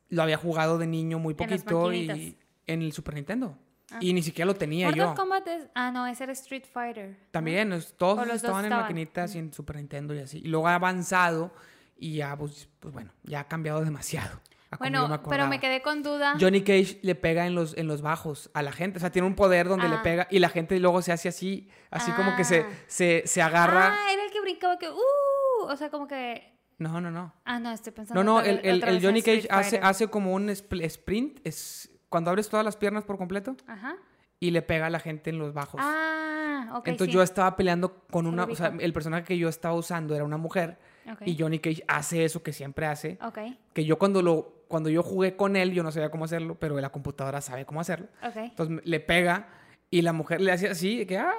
lo 0.09 0.23
había 0.23 0.39
jugado 0.39 0.79
de 0.79 0.87
niño 0.89 1.19
muy 1.21 1.35
poquito 1.35 1.93
y. 1.93 2.37
en 2.67 2.83
el 2.83 2.93
Super 2.93 3.15
Nintendo. 3.15 3.59
Ah. 3.93 3.99
Y 4.01 4.13
ni 4.13 4.23
siquiera 4.23 4.47
lo 4.47 4.55
tenía 4.57 4.87
Mortal 4.87 5.07
yo. 5.09 5.15
Kombat 5.15 5.47
es... 5.49 5.69
Ah, 5.75 5.91
no, 5.93 6.07
ese 6.07 6.25
era 6.25 6.33
Street 6.33 6.65
Fighter. 6.71 7.17
También, 7.31 7.71
todos 7.97 8.27
estaban 8.29 8.65
en 8.65 8.71
maquinitas 8.73 9.35
y 9.35 9.39
en 9.39 9.53
Super 9.53 9.77
Nintendo 9.77 10.13
y 10.15 10.19
así. 10.19 10.39
Y 10.39 10.49
luego 10.49 10.67
ha 10.69 10.75
avanzado 10.75 11.53
y 11.97 12.17
ya, 12.17 12.37
pues, 12.37 12.69
pues 12.81 12.93
bueno, 12.93 13.13
ya 13.23 13.41
ha 13.41 13.45
cambiado 13.49 13.85
demasiado. 13.85 14.41
Bueno, 14.81 15.09
pero 15.31 15.47
me 15.47 15.61
quedé 15.61 15.81
con 15.81 16.03
duda. 16.03 16.35
Johnny 16.41 16.63
Cage 16.63 16.99
le 17.03 17.15
pega 17.15 17.47
en 17.47 17.55
los, 17.55 17.77
en 17.79 17.87
los 17.87 18.03
bajos 18.03 18.51
a 18.53 18.63
la 18.63 18.73
gente. 18.73 18.99
O 18.99 19.01
sea, 19.01 19.11
tiene 19.13 19.27
un 19.29 19.37
poder 19.37 19.69
donde 19.69 19.89
le 19.89 19.95
Ah. 19.97 20.03
pega 20.03 20.27
y 20.31 20.41
la 20.41 20.49
gente 20.49 20.79
luego 20.81 21.01
se 21.01 21.13
hace 21.13 21.29
así, 21.29 21.71
así 21.91 22.11
como 22.13 22.35
que 22.37 22.43
se, 22.45 22.61
Ah. 22.63 22.69
se, 22.89 23.23
se 23.25 23.41
agarra. 23.41 23.95
Ah, 23.95 24.13
era 24.13 24.25
el 24.25 24.33
que 24.33 24.41
brincaba 24.41 24.77
que... 24.79 24.91
Uh, 24.91 25.65
o 25.69 25.77
sea, 25.77 25.89
como 25.91 26.09
que... 26.09 26.59
No, 26.79 27.01
no, 27.01 27.11
no. 27.13 27.33
Ah, 27.45 27.61
no, 27.61 27.71
estoy 27.71 27.93
pensando... 27.93 28.23
No, 28.23 28.41
no, 28.41 28.45
el, 28.45 28.59
el- 28.65 28.83
el 28.83 29.01
Johnny 29.03 29.23
Cage 29.23 29.47
hace, 29.49 29.79
hace 29.79 30.09
como 30.09 30.35
un 30.35 30.51
sprint, 30.51 31.39
es 31.45 31.89
cuando 32.09 32.31
abres 32.31 32.49
todas 32.49 32.65
las 32.65 32.77
piernas 32.77 33.05
por 33.05 33.19
completo 33.19 33.57
Ajá. 33.67 33.97
y 34.41 34.51
le 34.51 34.63
pega 34.63 34.87
a 34.87 34.91
la 34.91 35.01
gente 35.01 35.31
en 35.31 35.39
los 35.39 35.53
bajos. 35.53 35.81
Ah, 35.83 36.73
ok, 36.77 36.89
Entonces 36.89 37.13
sí. 37.13 37.15
yo 37.15 37.23
estaba 37.23 37.57
peleando 37.57 38.05
con 38.11 38.27
una, 38.27 38.45
o 38.45 38.55
sea, 38.55 38.73
el 38.79 38.93
personaje 38.93 39.25
que 39.25 39.39
yo 39.39 39.49
estaba 39.49 39.75
usando 39.75 40.15
era 40.15 40.25
una 40.25 40.37
mujer 40.37 40.79
Ok. 41.13 41.23
y 41.27 41.37
Johnny 41.39 41.59
Cage 41.61 41.85
hace 41.89 42.25
eso 42.25 42.43
que 42.43 42.53
siempre 42.53 42.87
hace, 42.87 43.19
Ok, 43.23 43.39
que 43.73 43.85
yo 43.85 43.99
cuando 43.99 44.23
lo 44.23 44.55
cuando 44.69 44.91
yo 44.91 45.05
jugué 45.05 45.37
con 45.37 45.55
él 45.55 45.73
yo 45.73 45.85
no 45.85 45.93
sabía 45.93 46.11
cómo 46.11 46.25
hacerlo, 46.25 46.57
pero 46.59 46.81
la 46.81 46.91
computadora 46.91 47.41
sabe 47.41 47.65
cómo 47.65 47.81
hacerlo. 47.81 48.09
ok. 48.23 48.37
Entonces 48.37 48.81
le 48.85 48.99
pega 49.01 49.49
y 49.91 50.03
la 50.03 50.13
mujer 50.13 50.41
le 50.41 50.51
hace 50.51 50.69
así, 50.69 51.07
que 51.07 51.17
ah, 51.19 51.33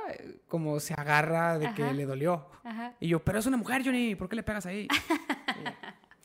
como 0.48 0.80
se 0.80 0.94
agarra 0.94 1.58
de 1.60 1.74
que 1.74 1.84
Ajá. 1.84 1.92
le 1.92 2.06
dolió. 2.06 2.50
Ajá. 2.64 2.94
Y 3.02 3.10
yo, 3.10 3.20
pero 3.24 3.40
es 3.40 3.46
una 3.46 3.58
mujer, 3.58 3.82
Johnny, 3.84 4.16
¿por 4.16 4.30
qué 4.30 4.38
le 4.38 4.44
pegas 4.44 4.66
ahí? 4.66 4.88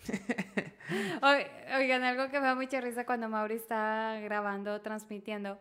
Oi- 1.23 1.47
Oigan, 1.79 2.03
algo 2.05 2.29
que 2.31 2.41
me 2.41 2.47
da 2.47 2.55
mucha 2.55 2.81
risa 2.81 3.05
cuando 3.07 3.29
Mauri 3.29 3.55
está 3.55 4.19
grabando, 4.23 4.81
transmitiendo, 4.81 5.59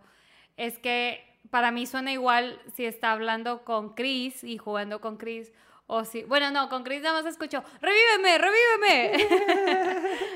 es 0.57 0.77
que 0.79 1.23
para 1.49 1.71
mí 1.71 1.85
suena 1.85 2.11
igual 2.11 2.59
si 2.75 2.85
está 2.85 3.11
hablando 3.11 3.63
con 3.63 3.93
Chris 3.93 4.43
y 4.43 4.57
jugando 4.57 5.01
con 5.01 5.17
Chris. 5.17 5.51
O 5.87 6.05
si, 6.05 6.23
bueno, 6.23 6.51
no, 6.51 6.69
con 6.69 6.83
Chris 6.83 7.01
nada 7.01 7.21
más 7.21 7.25
escucho, 7.29 7.63
revíveme, 7.81 8.37
revíveme. 8.37 9.27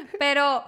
Pero 0.20 0.64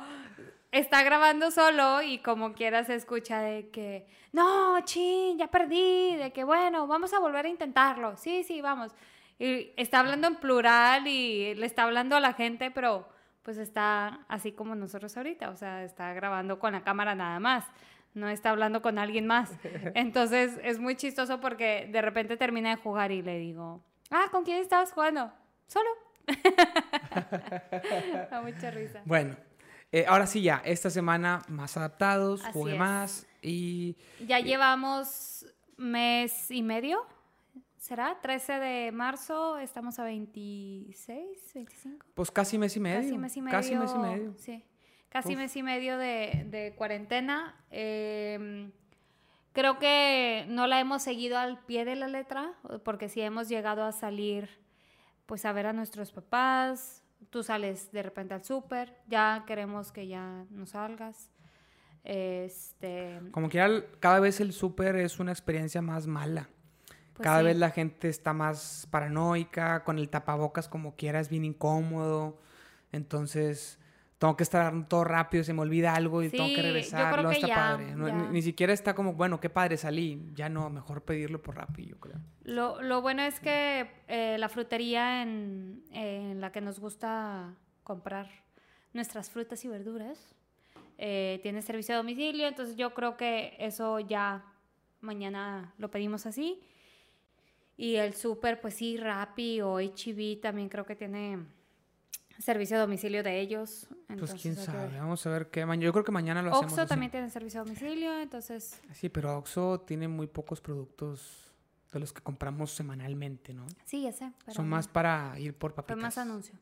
está 0.72 1.04
grabando 1.04 1.52
solo 1.52 2.02
y 2.02 2.20
como 2.20 2.54
quiera 2.54 2.84
se 2.86 2.96
escucha 2.96 3.42
de 3.42 3.70
que, 3.70 4.06
no, 4.32 4.80
chin, 4.86 5.38
ya 5.38 5.48
perdí, 5.48 6.16
de 6.16 6.32
que 6.32 6.44
bueno, 6.44 6.88
vamos 6.88 7.14
a 7.14 7.20
volver 7.20 7.46
a 7.46 7.50
intentarlo. 7.50 8.16
Sí, 8.18 8.44
sí, 8.44 8.62
vamos. 8.62 8.94
Y 9.40 9.72
está 9.78 10.00
hablando 10.00 10.28
en 10.28 10.36
plural 10.36 11.08
y 11.08 11.54
le 11.56 11.66
está 11.66 11.84
hablando 11.84 12.16
a 12.16 12.20
la 12.20 12.34
gente, 12.34 12.72
pero 12.72 13.08
pues 13.48 13.60
está 13.60 14.26
así 14.28 14.52
como 14.52 14.76
nosotros 14.76 15.16
ahorita, 15.16 15.52
o 15.52 15.56
sea, 15.56 15.86
está 15.86 16.12
grabando 16.12 16.60
con 16.60 16.74
la 16.74 16.84
cámara 16.84 17.16
nada 17.16 17.40
más, 17.40 17.64
no 18.14 18.28
está 18.28 18.50
hablando 18.50 18.82
con 18.82 19.00
alguien 19.00 19.26
más. 19.26 19.50
Entonces 19.96 20.60
es 20.66 20.80
muy 20.80 20.98
chistoso 20.98 21.40
porque 21.40 21.88
de 21.90 22.02
repente 22.02 22.36
termina 22.36 22.72
de 22.72 22.76
jugar 22.76 23.14
y 23.14 23.22
le 23.22 23.40
digo, 23.40 23.82
ah, 24.12 24.26
¿con 24.32 24.44
quién 24.44 24.58
estabas 24.58 24.92
jugando? 24.92 25.32
Solo. 25.66 25.90
da 28.30 28.42
mucha 28.42 28.70
risa. 28.70 29.02
Bueno, 29.06 29.38
eh, 29.94 30.04
ahora 30.10 30.28
sí 30.28 30.42
ya, 30.42 30.62
esta 30.66 30.90
semana 30.90 31.42
más 31.48 31.78
adaptados, 31.78 32.44
jugué 32.52 32.78
más 32.78 33.28
y 33.42 33.96
Ya 34.28 34.42
llevamos 34.42 35.46
mes 35.78 36.52
y 36.52 36.64
medio, 36.64 37.08
¿será? 37.88 38.20
13 38.22 38.60
de 38.60 38.92
marzo, 38.92 39.58
estamos 39.60 39.98
a 39.98 40.04
26, 40.04 41.54
25. 41.54 42.06
pues 42.16 42.30
casi 42.32 42.58
mes 42.58 42.76
y 42.76 42.82
medio. 42.82 43.00
Casi 43.00 43.18
mes 43.18 43.38
y 43.38 43.42
medio. 43.42 43.58
Casi 43.58 43.76
mes 43.76 43.92
y 43.96 43.98
medio. 43.98 44.34
Sí, 44.38 44.66
casi 45.08 45.34
Uf. 45.34 45.38
mes 45.38 45.56
y 45.56 45.64
medio 45.64 45.98
de, 45.98 46.46
de 46.50 46.76
cuarentena. 46.76 47.56
Eh, 47.72 48.70
creo 49.54 49.80
que 49.80 50.46
no 50.50 50.68
la 50.68 50.82
hemos 50.82 51.02
seguido 51.02 51.38
al 51.38 51.64
pie 51.64 51.86
de 51.86 51.96
la 51.96 52.10
letra, 52.10 52.56
porque 52.84 53.08
sí 53.08 53.22
hemos 53.22 53.48
llegado 53.48 53.86
a 53.86 53.94
salir, 53.94 54.50
pues 55.26 55.46
a 55.46 55.54
ver 55.54 55.68
a 55.68 55.74
nuestros 55.74 56.12
papás. 56.12 57.06
Tú 57.30 57.42
sales 57.42 57.90
de 57.94 58.04
repente 58.04 58.34
al 58.34 58.44
súper, 58.44 58.98
ya 59.08 59.46
queremos 59.48 59.94
que 59.94 60.08
ya 60.08 60.46
no 60.50 60.66
salgas. 60.66 61.32
Este, 62.04 63.22
Como 63.32 63.48
que 63.48 63.86
cada 64.02 64.20
vez 64.20 64.42
el 64.42 64.52
súper 64.52 64.98
es 64.98 65.20
una 65.20 65.32
experiencia 65.32 65.82
más 65.82 66.06
mala. 66.06 66.50
Pues 67.18 67.24
cada 67.26 67.40
sí. 67.40 67.46
vez 67.46 67.58
la 67.58 67.72
gente 67.72 68.10
está 68.10 68.34
más 68.34 68.88
paranoica, 68.92 69.84
con 69.84 70.00
el 70.00 70.10
tapabocas 70.10 70.68
como 70.70 70.96
quiera 70.96 71.20
es 71.20 71.30
bien 71.30 71.44
incómodo. 71.46 72.40
Entonces, 72.92 73.80
tengo 74.18 74.36
que 74.38 74.44
estar 74.44 74.88
todo 74.88 75.04
rápido, 75.04 75.44
se 75.44 75.54
me 75.54 75.62
olvida 75.62 75.94
algo 75.94 76.24
y 76.24 76.30
tengo 76.30 76.46
que 76.46 76.56
yo 76.56 76.62
regresar. 76.64 77.12
creo 77.12 77.24
No 77.24 77.30
que 77.30 77.36
está 77.36 77.48
ya, 77.48 77.56
padre. 77.56 77.96
No, 77.96 78.08
ya. 78.08 78.14
Ni, 78.14 78.28
ni 78.30 78.42
siquiera 78.42 78.74
está 78.74 78.96
como, 78.96 79.14
bueno, 79.14 79.40
qué 79.40 79.50
padre 79.50 79.78
salí. 79.78 80.32
Ya 80.34 80.50
no, 80.50 80.70
mejor 80.70 81.04
pedirlo 81.04 81.42
por 81.42 81.56
rápido, 81.58 81.90
yo 81.90 82.00
creo. 82.00 82.18
Lo, 82.44 82.82
lo 82.82 83.02
bueno 83.02 83.22
es 83.24 83.40
que 83.40 83.92
eh, 84.08 84.38
la 84.40 84.50
frutería 84.50 85.22
en, 85.22 85.84
en 85.92 86.40
la 86.42 86.52
que 86.52 86.62
nos 86.62 86.80
gusta 86.80 87.54
comprar 87.84 88.28
nuestras 88.94 89.30
frutas 89.30 89.64
y 89.66 89.68
verduras 89.68 90.34
eh, 90.98 91.40
tiene 91.44 91.62
servicio 91.62 91.94
a 91.94 91.98
domicilio, 91.98 92.48
entonces 92.48 92.76
yo 92.76 92.94
creo 92.96 93.18
que 93.18 93.56
eso 93.60 94.00
ya 94.00 94.44
mañana 95.02 95.74
lo 95.78 95.92
pedimos 95.92 96.26
así. 96.26 96.60
Y 97.78 97.96
el 97.96 98.16
súper, 98.16 98.60
pues 98.60 98.74
sí, 98.74 98.98
Rappi 98.98 99.62
o 99.62 99.80
HB 99.80 100.42
también 100.42 100.68
creo 100.68 100.86
que 100.86 100.96
tiene 100.96 101.46
servicio 102.40 102.78
a 102.78 102.80
domicilio 102.80 103.24
de 103.24 103.40
ellos. 103.40 103.88
Pues 103.88 104.02
entonces 104.10 104.42
quién 104.42 104.56
que 104.56 104.62
sabe, 104.62 104.98
vamos 105.00 105.26
a 105.26 105.30
ver 105.30 105.50
qué. 105.50 105.66
Yo 105.80 105.92
creo 105.92 106.04
que 106.04 106.12
mañana 106.12 106.42
lo 106.42 106.50
hacemos. 106.50 106.66
Oxxo 106.72 106.82
así. 106.82 106.90
también 106.90 107.12
tiene 107.12 107.30
servicio 107.30 107.62
a 107.62 107.64
domicilio, 107.64 108.20
entonces 108.20 108.82
Sí, 108.94 109.10
pero 109.10 109.38
Oxxo 109.38 109.82
tiene 109.82 110.08
muy 110.08 110.28
pocos 110.28 110.60
productos 110.60 111.54
de 111.94 112.00
los 112.00 112.12
que 112.12 112.22
compramos 112.22 112.72
semanalmente, 112.72 113.54
¿no? 113.54 113.66
sí, 113.86 114.04
ya 114.04 114.12
sé. 114.12 114.32
pero 114.44 114.56
Son 114.56 114.68
más 114.68 114.88
para 114.88 115.40
ir 115.40 115.54
por 115.54 115.72
Fue 115.72 115.84
papitas. 115.84 116.02
más 116.02 116.18
anuncio. 116.18 116.56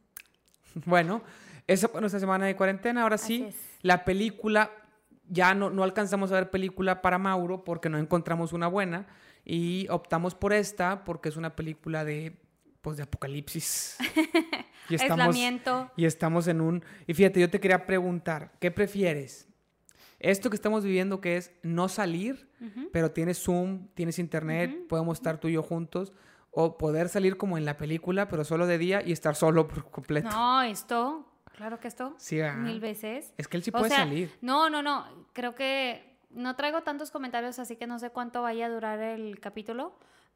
Bueno, 0.85 1.21
esa 1.67 1.87
fue 1.87 2.01
nuestra 2.01 2.19
semana 2.19 2.45
de 2.45 2.55
cuarentena. 2.57 3.03
Ahora 3.03 3.17
sí, 3.17 3.47
la 3.81 4.03
película, 4.03 4.69
ya 5.29 5.55
no, 5.55 5.69
no 5.69 5.83
alcanzamos 5.85 6.33
a 6.33 6.35
ver 6.35 6.49
película 6.49 7.01
para 7.01 7.17
Mauro 7.17 7.63
porque 7.63 7.87
no 7.87 7.97
encontramos 7.97 8.51
una 8.51 8.67
buena 8.67 9.07
y 9.45 9.87
optamos 9.89 10.33
por 10.35 10.51
esta 10.53 11.03
porque 11.05 11.29
es 11.29 11.37
una 11.37 11.55
película 11.55 12.03
de, 12.03 12.35
pues, 12.81 12.97
de 12.97 13.03
apocalipsis. 13.03 13.97
y 14.89 14.95
estamos, 14.95 15.27
Aislamiento. 15.27 15.91
y 15.95 16.05
estamos 16.05 16.47
en 16.47 16.61
un... 16.61 16.83
Y 17.07 17.13
fíjate, 17.13 17.39
yo 17.39 17.49
te 17.49 17.59
quería 17.59 17.85
preguntar, 17.85 18.53
¿qué 18.59 18.71
prefieres? 18.71 19.47
Esto 20.19 20.49
que 20.49 20.55
estamos 20.55 20.83
viviendo 20.83 21.21
que 21.21 21.37
es 21.37 21.51
no 21.61 21.87
salir, 21.87 22.49
Ujú. 22.59 22.89
pero 22.91 23.11
tienes 23.11 23.37
Zoom, 23.43 23.87
tienes 23.93 24.17
internet, 24.17 24.71
Ujú, 24.75 24.87
podemos 24.87 25.17
estar 25.19 25.39
tú 25.39 25.47
y 25.47 25.53
yo 25.53 25.61
juntos, 25.61 26.13
o 26.51 26.77
poder 26.77 27.09
salir 27.09 27.37
como 27.37 27.57
en 27.57 27.65
la 27.65 27.77
película, 27.77 28.27
pero 28.29 28.45
solo 28.45 28.65
de 28.65 28.77
día 28.77 29.03
y 29.05 29.11
estar 29.11 29.35
solo 29.35 29.67
por 29.67 29.91
completo. 29.91 30.29
No, 30.29 30.61
esto, 30.61 31.29
claro 31.55 31.79
que 31.81 31.89
esto, 31.89 32.15
Sí, 32.17 32.39
mil 32.57 32.79
veces. 32.79 33.33
Es 33.37 33.47
que 33.49 33.57
él 33.57 33.63
sí 33.63 33.71
O 33.71 33.77
puede 33.77 33.89
sea, 33.89 33.99
salir. 33.99 34.31
No, 34.41 34.69
no, 34.69 34.81
no, 34.81 35.27
creo 35.33 35.53
que 35.53 36.14
no 36.29 36.55
traigo 36.55 36.81
tantos 36.81 37.11
comentarios, 37.11 37.59
así 37.59 37.75
que 37.75 37.87
no 37.87 37.99
sé 37.99 38.09
cuánto 38.09 38.41
vaya 38.41 38.65
a 38.65 38.69
durar 38.69 38.99
el 38.99 39.39
capítulo, 39.39 39.93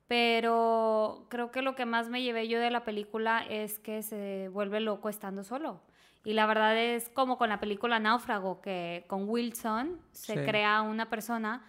pero 0.07 1.25
creo 1.29 1.51
que 1.51 1.61
lo 1.61 1.75
que 1.75 1.85
más 1.85 2.09
me 2.09 2.21
llevé 2.23 2.47
yo 2.47 2.59
de 2.59 2.71
la 2.71 2.83
película 2.83 3.45
es 3.47 3.77
que 3.79 4.01
se 4.03 4.49
vuelve 4.49 4.79
loco 4.79 5.07
estando 5.09 5.43
solo. 5.43 5.81
Y 6.25 6.33
la 6.33 6.45
verdad 6.47 6.75
es 6.77 7.09
como 7.09 7.37
con 7.37 7.49
la 7.49 7.59
película 7.59 7.99
Náufrago, 7.99 8.59
que 8.61 9.05
con 9.07 9.29
Wilson 9.29 9.99
se 10.11 10.33
Sí. 10.33 10.39
crea 10.45 10.81
una 10.81 11.09
persona 11.09 11.63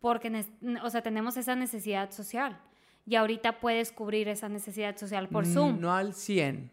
porque, 0.00 0.44
o 0.82 0.90
sea, 0.90 1.02
tenemos 1.02 1.36
esa 1.36 1.56
necesidad 1.56 2.10
social. 2.12 2.60
Y 3.06 3.16
ahorita 3.16 3.58
puedes 3.58 3.90
cubrir 3.90 4.28
esa 4.28 4.48
necesidad 4.48 4.96
social 4.96 5.28
por 5.28 5.46
Zoom. 5.46 5.80
No 5.80 5.92
al 5.94 6.14
100. 6.14 6.70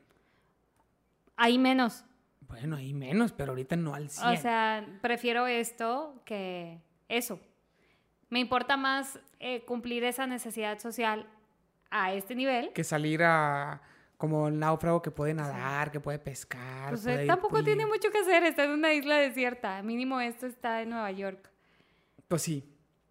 Hay 1.38 1.58
menos. 1.58 2.04
Bueno, 2.48 2.76
hay 2.76 2.94
menos, 2.94 3.32
pero 3.32 3.52
ahorita 3.52 3.76
no 3.76 3.94
al 3.96 4.10
100. 4.10 4.28
O 4.28 4.38
sea, 4.38 4.86
prefiero 5.02 5.48
esto 5.48 6.22
que 6.26 6.80
eso. 7.10 7.40
Me 8.30 8.40
importa 8.40 8.78
más 8.78 9.20
eh, 9.40 9.64
cumplir 9.66 10.04
esa 10.04 10.28
necesidad 10.28 10.80
social 10.80 11.28
a 11.92 12.14
este 12.14 12.36
nivel. 12.36 12.72
que 12.74 12.84
salir 12.84 13.24
a 13.24 13.82
como 14.18 14.48
el 14.48 14.58
náufrago 14.58 15.02
que 15.02 15.12
puede 15.12 15.34
nadar, 15.34 15.92
que 15.92 16.00
puede 16.00 16.20
pescar. 16.20 16.90
Pues 16.90 17.04
puede 17.04 17.16
él 17.18 17.24
ir- 17.24 17.28
tampoco 17.28 17.60
ir- 17.60 17.66
tiene 17.66 17.86
mucho 17.86 18.10
que 18.12 18.20
hacer, 18.20 18.44
está 18.44 18.64
en 18.64 18.72
una 18.72 18.94
isla 18.94 19.18
desierta. 19.18 19.82
Mínimo 19.84 20.20
esto 20.22 20.46
está 20.46 20.82
en 20.82 20.90
Nueva 20.92 21.12
York. 21.12 21.52
Pues 22.28 22.42
sí. 22.42 22.64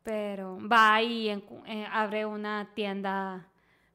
Pero 0.03 0.59
va 0.67 1.01
y 1.03 1.29
encu- 1.29 1.63
eh, 1.67 1.87
abre 1.91 2.25
una 2.27 2.71
tienda. 2.75 3.47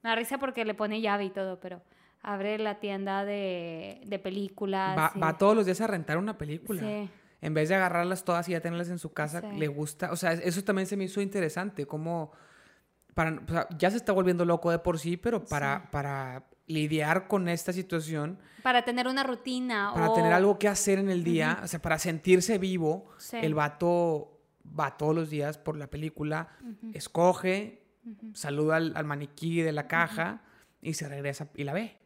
Me 0.02 0.10
da 0.12 0.16
risa 0.16 0.38
porque 0.38 0.64
le 0.66 0.74
pone 0.76 1.02
llave 1.02 1.26
y 1.26 1.30
todo, 1.30 1.60
pero 1.60 1.82
abre 2.22 2.58
la 2.60 2.80
tienda 2.80 3.26
de, 3.26 4.02
de 4.06 4.20
películas. 4.20 4.98
Va, 4.98 5.12
y- 5.16 5.20
va 5.20 5.38
todos 5.38 5.56
los 5.56 5.66
días 5.66 5.82
a 5.82 5.88
rentar 5.88 6.18
una 6.18 6.38
película. 6.38 6.82
Sí. 6.82 7.10
En 7.42 7.54
vez 7.54 7.70
de 7.70 7.76
agarrarlas 7.76 8.26
todas 8.26 8.50
y 8.50 8.52
ya 8.52 8.60
tenerlas 8.62 8.90
en 8.90 9.00
su 9.00 9.14
casa, 9.14 9.40
Sí. 9.42 9.58
le 9.58 9.68
gusta. 9.68 10.12
O 10.12 10.16
sea, 10.18 10.34
eso 10.34 10.64
también 10.64 10.86
se 10.88 10.98
me 10.98 11.06
hizo 11.06 11.22
interesante. 11.22 11.86
Como. 11.86 12.32
Para, 13.16 13.32
o 13.32 13.48
sea, 13.52 13.68
ya 13.78 13.90
se 13.92 13.98
está 13.98 14.12
volviendo 14.14 14.46
loco 14.46 14.72
de 14.72 14.80
por 14.80 14.98
sí, 15.00 15.18
pero 15.18 15.44
para, 15.44 15.90
para 15.92 16.46
lidiar 16.68 17.28
con 17.28 17.50
esta 17.50 17.74
situación, 17.74 18.38
Para 18.64 18.84
tener 18.86 19.08
una 19.08 19.24
rutina. 19.24 19.92
para 19.94 20.12
o- 20.12 20.14
tener 20.14 20.32
algo 20.32 20.60
que 20.60 20.68
hacer 20.68 21.00
en 21.00 21.10
el 21.10 21.24
día, 21.24 21.60
o 21.64 21.68
sea, 21.68 21.82
para 21.82 21.98
sentirse 21.98 22.58
vivo, 22.60 23.10
Sí. 23.18 23.38
el 23.42 23.56
vato 23.56 24.40
va 24.80 24.96
todos 24.96 25.16
los 25.16 25.30
días 25.32 25.58
por 25.58 25.76
la 25.76 25.88
película, 25.90 26.50
escoge, 26.94 27.82
saluda 28.34 28.76
al, 28.78 28.94
al 28.96 29.06
maniquí 29.06 29.62
de 29.62 29.72
la 29.72 29.88
caja 29.88 30.42
y 30.82 30.94
se 30.94 31.08
regresa 31.10 31.48
y 31.56 31.64
la 31.64 31.74
ve, 31.74 31.98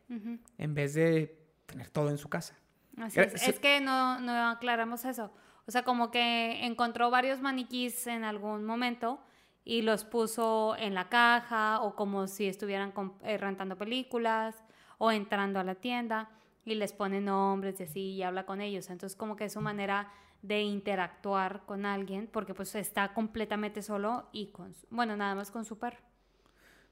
En 0.58 0.74
vez 0.74 0.94
de 0.94 1.38
tener 1.66 1.90
todo 1.90 2.10
en 2.10 2.18
su 2.18 2.30
casa. 2.30 2.58
Así 2.98 3.20
es. 3.20 3.42
se- 3.42 3.50
Es 3.52 3.60
que 3.60 3.82
no, 3.82 4.20
no 4.20 4.50
aclaramos 4.50 5.06
eso. 5.06 5.32
O 5.66 5.72
sea, 5.72 5.84
como 5.84 6.12
que 6.12 6.66
encontró 6.66 7.10
varios 7.10 7.42
maniquís 7.42 8.06
en 8.08 8.24
algún 8.24 8.66
momento 8.66 9.20
y 9.66 9.82
los 9.82 10.04
puso 10.04 10.76
en 10.78 10.94
la 10.94 11.08
caja 11.10 11.80
o 11.82 11.96
como 11.96 12.28
si 12.28 12.48
estuvieran 12.48 12.94
eh, 13.24 13.38
rentando 13.38 13.78
películas 13.78 14.64
o 14.98 15.12
entrando 15.12 15.60
a 15.60 15.64
la 15.64 15.76
tienda 15.76 16.30
y 16.66 16.76
les 16.76 16.92
pone 16.94 17.22
nombres 17.22 17.80
y 17.80 17.84
así 17.84 18.02
y 18.16 18.24
habla 18.24 18.46
con 18.46 18.60
ellos. 18.62 18.90
Entonces 18.90 19.16
como 19.16 19.36
que 19.38 19.46
es 19.46 19.54
su 19.54 19.62
manera 19.62 20.12
de 20.42 20.62
interactuar 20.62 21.64
con 21.66 21.86
alguien 21.86 22.28
porque 22.32 22.54
pues 22.54 22.76
está 22.76 23.14
completamente 23.14 23.82
solo 23.82 24.28
y 24.34 24.48
con, 24.48 24.74
su- 24.74 24.86
bueno, 24.90 25.16
nada 25.16 25.34
más 25.36 25.50
con 25.50 25.64
su 25.64 25.80
perro. 25.80 26.00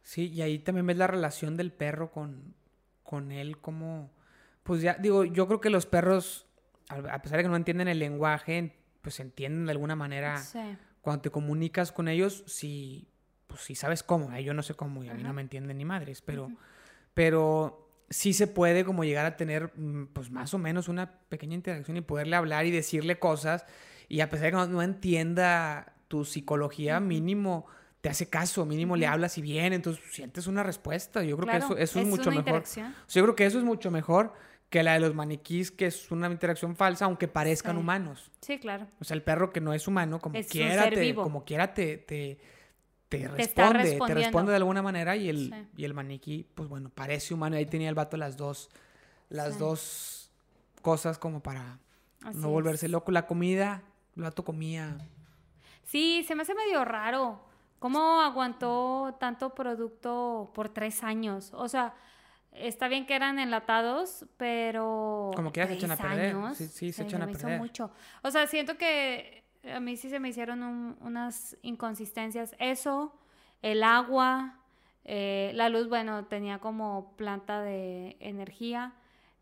Sí, 0.03 0.29
y 0.29 0.41
ahí 0.41 0.57
también 0.59 0.87
ves 0.87 0.97
la 0.97 1.07
relación 1.07 1.57
del 1.57 1.71
perro 1.73 2.09
con, 2.11 2.55
con 3.03 3.31
él, 3.31 3.57
como, 3.59 4.11
pues 4.63 4.81
ya, 4.81 4.95
digo, 4.95 5.23
yo 5.25 5.47
creo 5.47 5.61
que 5.61 5.69
los 5.69 5.85
perros, 5.85 6.47
a 6.89 7.21
pesar 7.21 7.37
de 7.37 7.43
que 7.43 7.49
no 7.49 7.55
entienden 7.55 7.87
el 7.87 7.99
lenguaje, 7.99 8.75
pues 9.01 9.19
entienden 9.19 9.65
de 9.65 9.71
alguna 9.71 9.95
manera, 9.95 10.37
Sí. 10.37 10.59
cuando 11.01 11.21
te 11.23 11.29
comunicas 11.31 11.91
con 11.91 12.07
ellos, 12.07 12.43
si, 12.47 13.07
pues 13.47 13.61
si 13.61 13.75
sabes 13.75 14.03
cómo, 14.03 14.31
¿eh? 14.33 14.43
yo 14.43 14.53
no 14.53 14.61
sé 14.63 14.73
cómo, 14.75 15.03
y 15.03 15.09
a 15.09 15.13
mí 15.13 15.23
no 15.23 15.33
me 15.33 15.41
entienden 15.41 15.77
ni 15.77 15.85
madres, 15.85 16.21
pero, 16.21 16.51
pero 17.13 17.87
sí 18.09 18.33
se 18.33 18.47
puede 18.47 18.85
como 18.85 19.03
llegar 19.03 19.25
a 19.25 19.37
tener, 19.37 19.71
mm, 19.75 20.07
pues 20.13 20.29
más 20.31 20.53
o 20.53 20.57
menos 20.57 20.87
una 20.89 21.19
pequeña 21.29 21.55
interacción 21.55 21.97
y 21.97 22.01
poderle 22.01 22.35
hablar 22.35 22.65
y 22.65 22.71
decirle 22.71 23.19
cosas, 23.19 23.65
y 24.07 24.19
a 24.21 24.29
pesar 24.29 24.45
de 24.45 24.51
que 24.51 24.57
no, 24.57 24.67
no 24.67 24.81
entienda 24.81 25.93
tu 26.07 26.25
psicología, 26.25 26.99
mínimo 26.99 27.65
te 28.01 28.09
hace 28.09 28.27
caso, 28.27 28.65
mínimo 28.65 28.95
le 28.97 29.05
hablas 29.07 29.37
y 29.37 29.41
bien, 29.41 29.73
entonces 29.73 30.03
sientes 30.11 30.47
una 30.47 30.63
respuesta. 30.63 31.23
Yo 31.23 31.37
creo 31.37 31.47
Claro, 31.47 31.67
que 31.75 31.83
eso, 31.83 31.99
eso 31.99 31.99
es, 32.01 32.07
mucho 32.07 32.29
una 32.29 32.41
mejor. 32.41 32.61
O 32.63 32.65
sea, 32.65 32.93
yo 33.09 33.21
creo 33.23 33.35
que 33.35 33.45
eso 33.45 33.59
es 33.59 33.63
mucho 33.63 33.91
mejor 33.91 34.33
que 34.71 34.81
la 34.83 34.93
de 34.93 35.01
los 35.01 35.13
maniquís, 35.13 35.69
que 35.69 35.85
es 35.87 36.09
una 36.11 36.27
interacción 36.27 36.75
falsa, 36.75 37.05
aunque 37.05 37.27
parezcan 37.27 37.75
Sí. 37.75 37.79
humanos. 37.79 38.31
Sí, 38.41 38.57
claro. 38.57 38.87
O 38.99 39.03
sea, 39.03 39.15
el 39.15 39.21
perro 39.21 39.51
que 39.51 39.61
no 39.61 39.73
es 39.73 39.87
humano, 39.87 40.19
como 40.19 40.35
Es 40.37 40.47
quiera, 40.47 40.89
te, 40.89 40.99
vivo. 40.99 41.21
como 41.23 41.43
quiera 41.45 41.73
te, 41.73 41.97
te, 41.97 42.39
responde, 43.09 43.99
te 44.07 44.13
responde 44.13 44.51
de 44.51 44.55
alguna 44.57 44.81
manera 44.81 45.15
y 45.17 45.29
el, 45.29 45.49
Sí. 45.53 45.67
y 45.77 45.85
el 45.85 45.93
maniquí, 45.93 46.47
pues 46.55 46.69
bueno, 46.69 46.89
parece 46.89 47.33
humano. 47.33 47.55
Y 47.55 47.59
ahí 47.59 47.65
tenía 47.65 47.89
el 47.89 47.95
vato 47.95 48.17
las 48.17 48.37
dos, 48.37 48.69
las 49.29 49.53
Sí. 49.53 49.59
dos 49.59 50.31
cosas 50.81 51.17
como 51.19 51.41
para 51.43 51.77
Así 52.23 52.37
no 52.39 52.47
es. 52.47 52.53
volverse 52.53 52.87
loco. 52.87 53.11
La 53.11 53.27
comida, 53.27 53.83
el 54.15 54.23
vato 54.23 54.43
comía. 54.45 54.97
Sí, 55.83 56.23
se 56.27 56.33
me 56.35 56.43
hace 56.43 56.55
medio 56.55 56.83
raro. 56.85 57.41
¿Cómo 57.81 58.21
aguantó 58.21 59.15
tanto 59.19 59.55
producto 59.55 60.51
por 60.53 60.69
tres 60.69 61.03
años? 61.03 61.51
O 61.55 61.67
sea, 61.67 61.95
está 62.51 62.87
bien 62.87 63.07
que 63.07 63.15
eran 63.15 63.39
enlatados, 63.39 64.23
pero. 64.37 65.31
Como 65.35 65.51
quiera 65.51 65.67
se 65.67 65.73
echan 65.73 65.89
a 65.89 65.97
perder. 65.97 66.35
años, 66.35 66.57
Sí, 66.57 66.67
sí, 66.67 66.91
se 66.91 67.01
echan 67.01 67.23
a 67.23 67.25
me 67.25 67.31
hizo 67.31 67.41
perder. 67.41 67.57
mucho. 67.59 67.89
O 68.21 68.29
sea, 68.29 68.45
siento 68.45 68.77
que 68.77 69.43
a 69.73 69.79
mí 69.79 69.97
sí 69.97 70.11
se 70.11 70.19
me 70.19 70.29
hicieron 70.29 70.61
un- 70.61 70.95
unas 71.01 71.57
inconsistencias. 71.63 72.55
Eso, 72.59 73.15
el 73.63 73.81
agua, 73.81 74.59
eh, 75.03 75.49
la 75.55 75.67
luz, 75.69 75.89
bueno, 75.89 76.25
tenía 76.25 76.59
como 76.59 77.13
planta 77.17 77.63
de 77.63 78.15
energía. 78.19 78.93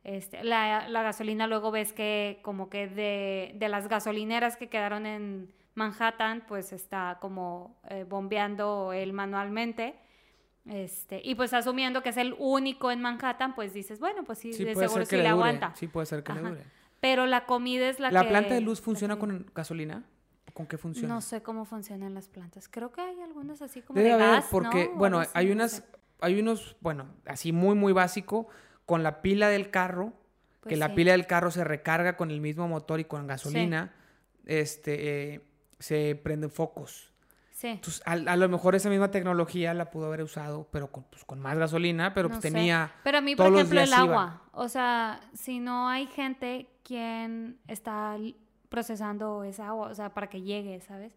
Este, 0.06 0.45
la, 0.45 0.88
la 0.88 1.04
gasolina 1.04 1.45
luego 1.45 1.71
ves 1.71 1.91
que 1.91 2.39
como 2.41 2.69
que 2.69 2.88
de, 2.88 3.52
de 3.56 3.67
las 3.67 3.89
gasolineras 3.89 4.56
que 4.56 4.69
quedaron 4.69 5.06
en 5.06 5.52
Manhattan, 5.79 6.43
pues 6.47 6.71
está 6.73 7.17
como 7.19 7.79
eh, 7.89 8.03
bombeando 8.07 8.93
él 8.93 9.13
manualmente. 9.13 9.95
Este, 10.65 11.19
y 11.23 11.33
pues 11.35 11.53
asumiendo 11.53 12.03
que 12.03 12.09
es 12.09 12.17
el 12.17 12.35
único 12.37 12.91
en 12.91 13.01
Manhattan, 13.01 13.55
pues 13.55 13.73
dices, 13.73 13.99
bueno, 13.99 14.23
pues 14.23 14.37
sí, 14.37 14.53
Sí, 14.53 14.63
de 14.65 14.75
seguro 14.75 14.99
que 14.99 15.05
sí 15.07 15.15
le 15.17 15.23
le 15.23 15.29
aguanta. 15.29 15.73
Sí, 15.75 15.87
puede 15.87 16.05
ser 16.05 16.21
que 16.23 16.33
le 16.33 16.39
Ajá. 16.41 16.49
dure. 16.49 16.63
Pero 16.99 17.25
la 17.25 17.45
comida 17.45 17.89
es 17.89 17.99
la, 17.99 18.11
¿La 18.11 18.23
que... 18.23 18.29
planta 18.29 18.53
de 18.53 18.61
luz 18.61 18.79
la 18.79 18.85
funciona 18.85 19.15
que- 19.15 19.19
con 19.21 19.45
gasolina? 19.55 20.03
¿Con 20.53 20.67
qué 20.67 20.77
funciona? 20.77 21.13
No 21.13 21.21
sé 21.21 21.41
cómo 21.41 21.63
funcionan 21.65 22.13
las 22.13 22.27
plantas. 22.27 22.67
Creo 22.67 22.91
que 22.91 22.99
hay 23.01 23.21
algunas 23.21 23.61
así 23.61 23.81
como 23.81 23.97
Debe 23.97 24.09
de 24.09 24.15
haber, 24.15 24.27
gas, 24.41 24.47
porque, 24.51 24.89
¿no? 24.91 24.97
Bueno, 24.97 25.19
así, 25.19 25.31
hay 25.33 25.45
no 25.47 25.53
unas, 25.53 25.71
sé. 25.71 25.83
hay 26.19 26.39
unos, 26.39 26.75
bueno, 26.81 27.07
así 27.25 27.51
muy, 27.53 27.75
muy 27.75 27.93
básico, 27.93 28.47
con 28.85 29.01
la 29.01 29.21
pila 29.21 29.47
del 29.49 29.71
carro, 29.71 30.11
que 30.61 30.69
Pues 30.75 30.79
la 30.79 30.87
sí. 30.89 30.93
pila 30.95 31.13
del 31.13 31.25
carro 31.27 31.49
se 31.51 31.63
recarga 31.63 32.17
con 32.17 32.29
el 32.31 32.41
mismo 32.41 32.67
motor 32.67 32.99
y 32.99 33.05
con 33.05 33.25
gasolina, 33.27 33.93
este, 34.45 35.33
eh, 35.35 35.41
se 35.79 36.19
prenden 36.21 36.51
focos. 36.51 37.11
Sí. 37.51 37.67
Entonces, 37.67 38.01
a, 38.05 38.11
a 38.13 38.37
lo 38.37 38.47
mejor 38.47 38.75
esa 38.75 38.89
misma 38.89 39.11
tecnología 39.11 39.73
la 39.73 39.89
pudo 39.91 40.05
haber 40.05 40.23
usado, 40.23 40.69
pero 40.71 40.91
con, 40.91 41.03
pues, 41.03 41.25
con 41.25 41.39
más 41.41 41.57
gasolina, 41.57 42.13
pero 42.13 42.29
No 42.29 42.35
pues 42.35 42.53
tenía... 42.53 42.93
Pero 43.03 43.17
a 43.17 43.21
mí, 43.21 43.35
por 43.35 43.53
ejemplo, 43.53 43.81
el 43.81 43.91
agua. 43.93 44.43
O 44.53 44.69
sea, 44.69 45.19
si 45.33 45.59
no 45.59 45.89
hay 45.89 46.07
gente 46.07 46.69
quien 46.83 47.59
está 47.67 48.17
procesando 48.69 49.43
esa 49.43 49.67
agua, 49.67 49.89
o 49.89 49.95
sea, 49.95 50.13
para 50.13 50.29
que 50.29 50.41
llegue, 50.41 50.79
¿sabes? 50.79 51.13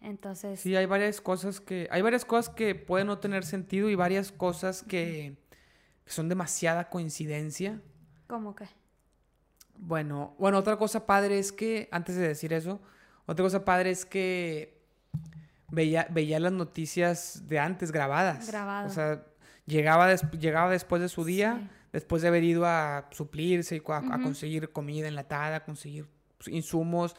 Entonces, 0.00 0.58
Sí, 0.58 0.74
hay 0.74 0.86
varias 0.86 1.20
cosas 1.20 1.60
que... 1.60 1.86
Hay 1.92 2.02
varias 2.02 2.24
cosas 2.24 2.52
que 2.52 2.74
pueden 2.74 3.06
no 3.06 3.18
tener 3.18 3.44
sentido 3.44 3.88
y 3.88 3.94
varias 3.94 4.32
cosas 4.32 4.82
que, 4.82 5.36
que 6.04 6.10
son 6.10 6.28
demasiada 6.28 6.88
coincidencia. 6.88 7.80
¿cómo 8.26 8.56
que? 8.56 8.66
Bueno, 9.76 10.34
bueno, 10.38 10.58
otra 10.58 10.76
cosa 10.76 11.06
padre 11.06 11.38
es 11.38 11.52
que, 11.52 11.88
antes 11.92 12.16
de 12.16 12.26
decir 12.26 12.52
eso, 12.52 12.80
otra 13.26 13.42
cosa 13.44 13.64
padre 13.64 13.90
es 13.90 14.04
que 14.04 14.80
veía, 15.70 16.06
veía 16.10 16.38
las 16.40 16.52
noticias 16.52 17.44
de 17.48 17.58
antes 17.58 17.92
grabadas. 17.92 18.46
Grabado. 18.48 18.88
O 18.88 18.90
sea, 18.90 19.24
llegaba, 19.66 20.06
des- 20.08 20.30
llegaba 20.32 20.70
después 20.70 21.00
de 21.02 21.08
su 21.08 21.24
día, 21.24 21.58
Sí. 21.60 21.68
después 21.92 22.22
de 22.22 22.28
haber 22.28 22.44
ido 22.44 22.66
a 22.66 23.08
suplirse, 23.12 23.76
y 23.76 23.82
a, 23.88 23.96
a 23.98 24.22
conseguir 24.22 24.70
comida 24.72 25.08
enlatada, 25.08 25.56
a 25.56 25.64
conseguir 25.64 26.06
pues, 26.38 26.48
insumos, 26.48 27.14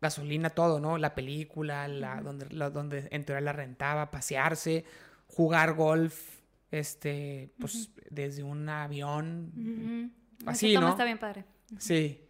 gasolina, 0.00 0.50
todo, 0.50 0.78
¿no? 0.80 0.98
La 0.98 1.14
película, 1.14 1.88
la, 1.88 2.20
donde, 2.20 2.46
la- 2.50 2.70
donde 2.70 3.08
en 3.10 3.24
teoría 3.24 3.40
la 3.40 3.52
rentaba, 3.52 4.10
pasearse, 4.10 4.84
jugar 5.26 5.74
golf, 5.74 6.36
este, 6.70 7.50
pues 7.58 7.90
desde 8.10 8.42
un 8.42 8.68
avión. 8.68 10.12
Así, 10.46 10.74
toma 10.74 10.86
¿no? 10.88 10.92
está 10.92 11.04
bien 11.04 11.18
padre. 11.18 11.44
Sí. 11.78 12.20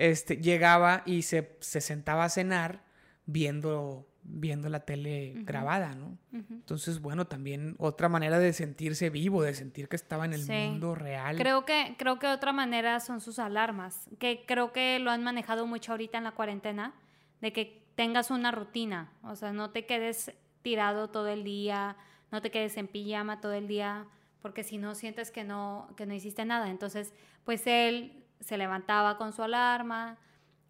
Este, 0.00 0.38
llegaba 0.38 1.02
y 1.04 1.22
se, 1.22 1.58
se 1.60 1.82
sentaba 1.82 2.24
a 2.24 2.28
cenar 2.30 2.82
viendo, 3.26 4.08
viendo 4.22 4.70
la 4.70 4.80
tele 4.80 5.34
grabada, 5.44 5.94
¿no? 5.94 6.16
Entonces, 6.32 7.00
bueno, 7.02 7.26
también 7.26 7.74
otra 7.78 8.08
manera 8.08 8.38
de 8.38 8.54
sentirse 8.54 9.10
vivo, 9.10 9.42
de 9.42 9.52
sentir 9.52 9.88
que 9.88 9.96
estaba 9.96 10.24
en 10.24 10.32
el 10.32 10.40
Sí. 10.40 10.52
mundo 10.52 10.94
real. 10.94 11.36
Creo 11.36 11.66
que, 11.66 11.96
creo 11.98 12.18
que 12.18 12.28
otra 12.28 12.52
manera 12.52 12.98
son 13.00 13.20
sus 13.20 13.38
alarmas, 13.38 14.08
que 14.18 14.44
creo 14.46 14.72
que 14.72 14.98
lo 15.00 15.10
han 15.10 15.22
manejado 15.22 15.66
mucho 15.66 15.92
ahorita 15.92 16.16
en 16.16 16.24
la 16.24 16.32
cuarentena, 16.32 16.94
de 17.42 17.52
que 17.52 17.84
tengas 17.94 18.30
una 18.30 18.50
rutina, 18.52 19.12
o 19.22 19.36
sea, 19.36 19.52
no 19.52 19.70
te 19.70 19.84
quedes 19.84 20.32
tirado 20.62 21.10
todo 21.10 21.28
el 21.28 21.44
día, 21.44 21.96
no 22.32 22.40
te 22.40 22.50
quedes 22.50 22.76
en 22.78 22.86
pijama 22.88 23.42
todo 23.42 23.52
el 23.52 23.68
día, 23.68 24.06
porque 24.40 24.64
si 24.64 24.78
no 24.78 24.94
sientes 24.94 25.30
que 25.30 25.44
no, 25.44 25.92
que 25.96 26.06
no 26.06 26.14
hiciste 26.14 26.46
nada. 26.46 26.70
Entonces, 26.70 27.12
pues 27.44 27.66
él 27.66 28.24
se 28.40 28.56
levantaba 28.56 29.16
con 29.18 29.32
su 29.32 29.42
alarma, 29.42 30.16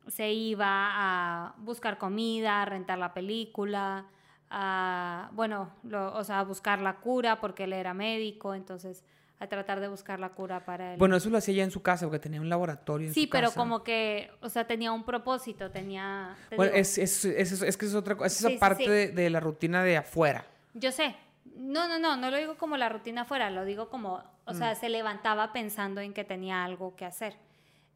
se 0.08 0.32
iba 0.32 0.66
a 0.68 1.54
buscar 1.58 1.98
comida, 1.98 2.62
a 2.62 2.64
rentar 2.64 2.98
la 2.98 3.14
película, 3.14 4.06
a, 4.50 5.30
bueno, 5.32 5.70
lo- 5.84 6.14
o 6.16 6.24
sea, 6.24 6.40
a 6.40 6.44
buscar 6.44 6.80
la 6.80 6.96
cura 6.96 7.40
porque 7.40 7.64
él 7.64 7.72
era 7.72 7.94
médico, 7.94 8.54
entonces 8.54 9.04
a 9.38 9.46
tratar 9.46 9.80
de 9.80 9.88
buscar 9.88 10.20
la 10.20 10.30
cura 10.30 10.64
para 10.66 10.92
él. 10.92 10.98
Bueno, 10.98 11.16
eso 11.16 11.30
lo 11.30 11.38
hacía 11.38 11.54
ya 11.54 11.64
en 11.64 11.70
su 11.70 11.80
casa 11.82 12.04
porque 12.04 12.18
tenía 12.18 12.40
un 12.42 12.50
laboratorio 12.50 13.06
en 13.08 13.14
sí, 13.14 13.24
su 13.24 13.30
pero 13.30 13.48
casa. 13.48 13.58
como 13.58 13.82
que, 13.82 14.30
o 14.42 14.50
sea, 14.50 14.66
tenía 14.66 14.92
un 14.92 15.02
propósito, 15.04 15.70
tenía... 15.70 16.36
te 16.50 16.56
Bueno, 16.56 16.72
digo, 16.72 16.82
es, 16.82 16.98
es, 16.98 17.24
es, 17.24 17.62
es 17.62 17.76
que 17.78 17.86
es 17.86 17.94
otra 17.94 18.16
cosa, 18.16 18.26
es 18.26 18.38
esa 18.40 18.48
Sí, 18.50 18.58
parte 18.58 18.84
sí. 18.84 18.90
De, 18.90 19.08
de 19.08 19.30
la 19.30 19.40
rutina 19.40 19.82
de 19.82 19.96
afuera. 19.96 20.44
Yo 20.74 20.92
sé. 20.92 21.14
No, 21.56 21.88
no, 21.88 21.98
no, 21.98 22.16
no 22.18 22.30
lo 22.30 22.36
digo 22.36 22.56
como 22.58 22.76
la 22.76 22.90
rutina 22.90 23.24
fuera, 23.24 23.48
lo 23.50 23.64
digo 23.64 23.88
como, 23.88 24.22
o 24.44 24.52
Mm. 24.52 24.56
sea, 24.56 24.74
se 24.74 24.90
levantaba 24.90 25.52
pensando 25.54 26.02
en 26.02 26.12
que 26.12 26.24
tenía 26.24 26.62
algo 26.64 26.94
que 26.96 27.06
hacer. 27.06 27.34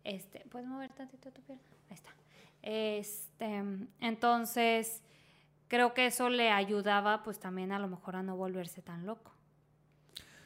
Este, 0.04 0.40
¿puedes 0.50 0.68
mover 0.68 0.92
tantito 0.92 1.32
tu 1.32 1.42
pierna? 1.42 1.62
Ahí 1.88 1.94
está. 1.94 2.10
Este, 2.62 3.62
entonces, 4.00 5.02
creo 5.68 5.94
que 5.94 6.06
eso 6.06 6.28
le 6.28 6.50
ayudaba 6.50 7.22
pues 7.22 7.38
también 7.40 7.72
a 7.72 7.78
lo 7.78 7.88
mejor 7.88 8.16
a 8.16 8.22
no 8.22 8.36
volverse 8.36 8.82
tan 8.82 9.06
loco. 9.06 9.32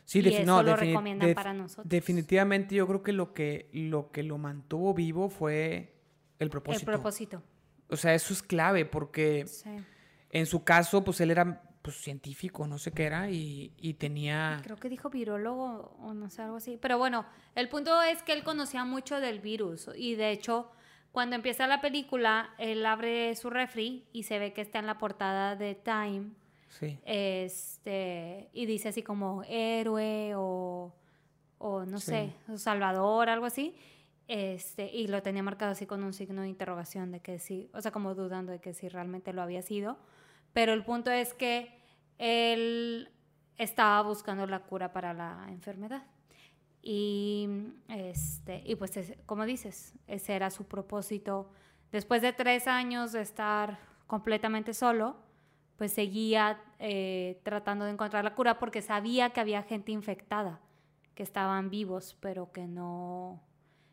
Sí, 0.05 0.21
Y 0.21 0.29
eso 0.29 0.47
no, 0.47 0.63
lo 0.63 0.75
recomiendan 0.75 1.35
para 1.35 1.53
nosotros. 1.53 1.87
Definitivamente 1.87 2.75
yo 2.75 2.87
creo 2.87 3.03
que 3.03 3.13
lo 3.13 3.35
que 3.35 3.69
lo 3.75 4.11
que 4.11 4.23
lo 4.23 4.39
mantuvo 4.39 4.95
vivo 4.95 5.29
fue 5.29 5.93
el 6.39 6.49
propósito. 6.49 6.91
El 6.91 6.97
propósito. 6.97 7.43
O 7.91 7.97
sea, 7.97 8.15
eso 8.15 8.33
es 8.33 8.43
clave 8.43 8.87
porque 8.87 9.47
Sí. 9.47 9.69
en 10.31 10.47
su 10.47 10.65
caso, 10.65 11.05
pues 11.05 11.21
él 11.21 11.31
era 11.31 11.63
pues, 11.91 12.03
científico, 12.03 12.67
no 12.67 12.79
sé 12.79 12.93
qué 12.93 13.05
era, 13.05 13.31
y, 13.31 13.73
y 13.79 13.95
tenía... 13.95 14.61
Creo 14.63 14.77
que 14.77 14.89
dijo 14.89 15.11
virólogo 15.11 15.97
o 16.01 16.15
no 16.15 16.29
sé, 16.31 16.43
algo 16.43 16.57
así. 16.57 16.79
Pero 16.81 16.99
bueno, 16.99 17.25
el 17.55 17.69
punto 17.69 18.01
es 18.03 18.23
que 18.23 18.33
él 18.33 18.43
conocía 18.45 18.85
mucho 18.85 19.21
del 19.21 19.41
virus 19.41 19.89
y 19.97 20.15
de 20.15 20.31
hecho, 20.33 20.71
cuando 21.13 21.37
empieza 21.37 21.67
la 21.67 21.81
película, 21.81 22.51
él 22.59 22.85
abre 22.87 23.35
su 23.37 23.51
refri 23.51 24.07
y 24.13 24.25
se 24.25 24.39
ve 24.39 24.53
que 24.53 24.61
está 24.61 24.79
en 24.79 24.87
la 24.87 24.99
portada 24.99 25.57
de 25.57 25.75
Time 25.75 26.31
Sí. 26.69 26.99
este, 27.05 28.51
y 28.53 28.67
dice 28.67 28.89
así 28.91 29.03
como 29.03 29.43
héroe 29.49 30.35
o, 30.37 30.95
o 31.59 31.85
no 31.85 31.99
Sí. 31.99 32.07
sé, 32.11 32.33
o 32.53 32.59
salvador, 32.59 33.29
algo 33.29 33.47
así. 33.47 33.75
Este, 34.29 34.95
y 34.95 35.07
lo 35.07 35.23
tenía 35.23 35.43
marcado 35.43 35.73
así 35.73 35.87
con 35.87 36.05
un 36.05 36.13
signo 36.13 36.43
de 36.43 36.49
interrogación 36.49 37.11
de 37.13 37.21
que 37.21 37.39
sí, 37.39 37.71
o 37.73 37.81
sea, 37.81 37.91
como 37.93 38.15
dudando 38.15 38.53
de 38.53 38.61
que 38.61 38.75
si 38.75 38.89
realmente 38.89 39.33
lo 39.33 39.41
había 39.41 39.63
sido. 39.63 39.97
Pero 40.53 40.73
el 40.75 40.85
punto 40.85 41.11
es 41.11 41.33
que 41.35 41.78
él 42.19 43.11
estaba 43.57 44.03
buscando 44.03 44.47
la 44.47 44.61
cura 44.61 44.93
para 44.93 45.13
la 45.15 45.47
enfermedad. 45.49 46.03
Y, 46.83 47.49
este, 47.89 48.63
y 48.65 48.77
pues, 48.77 48.97
es- 48.97 49.15
como 49.27 49.45
dices, 49.45 49.95
ese 50.07 50.35
era 50.35 50.51
su 50.51 50.65
propósito. 50.67 51.51
Después 51.93 52.23
de 52.23 52.33
tres 52.33 52.67
años 52.69 53.13
de 53.13 53.23
estar 53.23 53.79
completamente 54.07 54.75
solo, 54.75 55.17
pues 55.77 55.93
seguía 55.93 56.61
eh, 56.79 57.41
tratando 57.45 57.85
de 57.85 57.93
encontrar 57.93 58.25
la 58.25 58.35
cura 58.35 58.59
porque 58.59 58.83
sabía 58.83 59.31
que 59.31 59.41
había 59.41 59.63
gente 59.63 59.93
infectada, 59.93 60.61
que 61.15 61.23
estaban 61.23 61.71
vivos, 61.71 62.17
pero 62.21 62.53
que 62.53 62.67
no, 62.67 63.43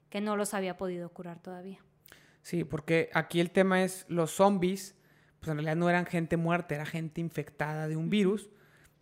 que 0.10 0.22
no 0.22 0.36
los 0.36 0.54
había 0.54 0.78
podido 0.78 1.10
curar 1.10 1.40
todavía. 1.40 1.80
Sí, 2.42 2.64
porque 2.64 3.10
aquí 3.14 3.40
el 3.40 3.50
tema 3.52 3.84
es 3.84 4.06
los 4.08 4.32
zombies, 4.32 4.96
pues 5.46 5.52
en 5.52 5.58
realidad 5.58 5.76
no 5.76 5.90
eran 5.90 6.08
gente 6.08 6.38
muerta, 6.38 6.74
era 6.74 6.86
gente 6.88 7.22
infectada 7.22 7.88
de 7.88 7.96
un 7.96 8.10
virus 8.10 8.50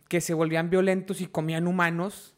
que 0.08 0.20
se 0.20 0.34
volvían 0.34 0.68
violentos 0.68 1.22
y 1.22 1.26
comían 1.26 1.66
humanos. 1.66 2.36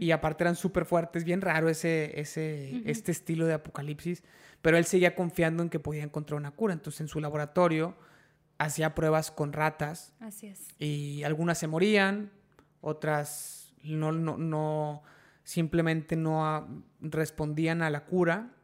Y 0.00 0.10
aparte 0.10 0.44
eran 0.44 0.56
súper 0.56 0.86
fuertes, 0.86 1.24
bien 1.24 1.42
raro 1.42 1.68
ese, 1.68 2.18
ese, 2.18 2.82
este 2.86 3.12
estilo 3.12 3.44
de 3.44 3.52
apocalipsis, 3.52 4.22
pero 4.62 4.78
él 4.78 4.86
seguía 4.86 5.14
confiando 5.14 5.62
en 5.62 5.68
que 5.68 5.78
podía 5.78 6.02
encontrar 6.02 6.40
una 6.40 6.50
cura, 6.50 6.72
entonces 6.72 7.02
en 7.02 7.08
su 7.08 7.20
laboratorio 7.20 7.94
hacía 8.56 8.94
pruebas 8.94 9.30
con 9.30 9.52
ratas 9.52 10.14
Así 10.18 10.46
es. 10.46 10.68
y 10.78 11.24
algunas 11.24 11.58
se 11.58 11.66
morían, 11.66 12.30
otras 12.80 13.74
no, 13.82 14.12
no, 14.12 14.38
no 14.38 15.02
simplemente 15.44 16.16
no 16.16 16.46
ah, 16.46 16.66
respondían 17.00 17.82
a 17.82 17.90
la 17.90 18.06
cura. 18.06 18.54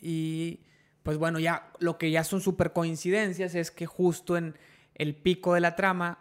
Y 0.00 0.60
pues 1.02 1.18
bueno, 1.18 1.38
ya 1.38 1.72
lo 1.78 1.98
que 1.98 2.10
ya 2.10 2.24
son 2.24 2.40
super 2.40 2.72
coincidencias 2.72 3.54
es 3.54 3.70
que 3.70 3.86
justo 3.86 4.36
en 4.36 4.56
el 4.94 5.14
pico 5.16 5.54
de 5.54 5.60
la 5.60 5.74
trama 5.76 6.18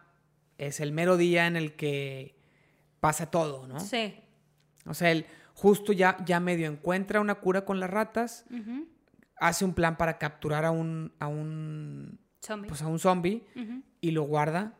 es 0.58 0.80
el 0.80 0.92
mero 0.92 1.18
día 1.18 1.48
en 1.48 1.56
el 1.56 1.76
que 1.76 2.36
pasa 3.00 3.30
todo, 3.32 3.68
¿no? 3.68 3.80
Sí. 3.80 4.16
O 4.86 4.94
sea, 4.94 5.12
él 5.12 5.26
justo 5.54 5.94
ya, 5.94 6.18
ya 6.26 6.40
medio 6.40 6.68
encuentra 6.68 7.20
una 7.20 7.36
cura 7.36 7.66
con 7.66 7.80
las 7.80 7.90
ratas, 7.90 8.46
hace 9.38 9.66
un 9.66 9.74
plan 9.74 9.98
para 9.98 10.18
capturar 10.18 10.66
a 10.66 10.72
un, 10.72 11.14
a 11.20 11.28
un, 11.28 12.20
Zombie. 12.42 12.68
pues 12.68 12.82
a 12.82 12.88
un 12.88 13.00
zombie 13.00 13.44
y 14.00 14.12
lo 14.12 14.24
guarda 14.24 14.78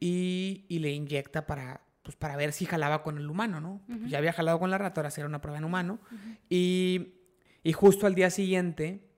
y, 0.00 0.64
y 0.68 0.78
le 0.80 0.90
inyecta 0.90 1.46
para, 1.46 1.82
pues 2.02 2.16
para 2.16 2.36
ver 2.36 2.52
si 2.52 2.66
jalaba 2.66 3.02
con 3.02 3.16
el 3.18 3.28
humano, 3.30 3.60
¿no? 3.60 3.80
Ya 4.08 4.18
había 4.18 4.32
jalado 4.32 4.58
con 4.58 4.70
la 4.70 4.78
rata, 4.78 5.00
ahora 5.00 5.08
hacer 5.08 5.24
una 5.26 5.40
prueba 5.40 5.58
en 5.58 5.64
humano. 5.64 6.00
y, 6.48 7.14
y 7.62 7.72
justo 7.72 8.06
al 8.06 8.14
día 8.14 8.30
siguiente, 8.30 9.09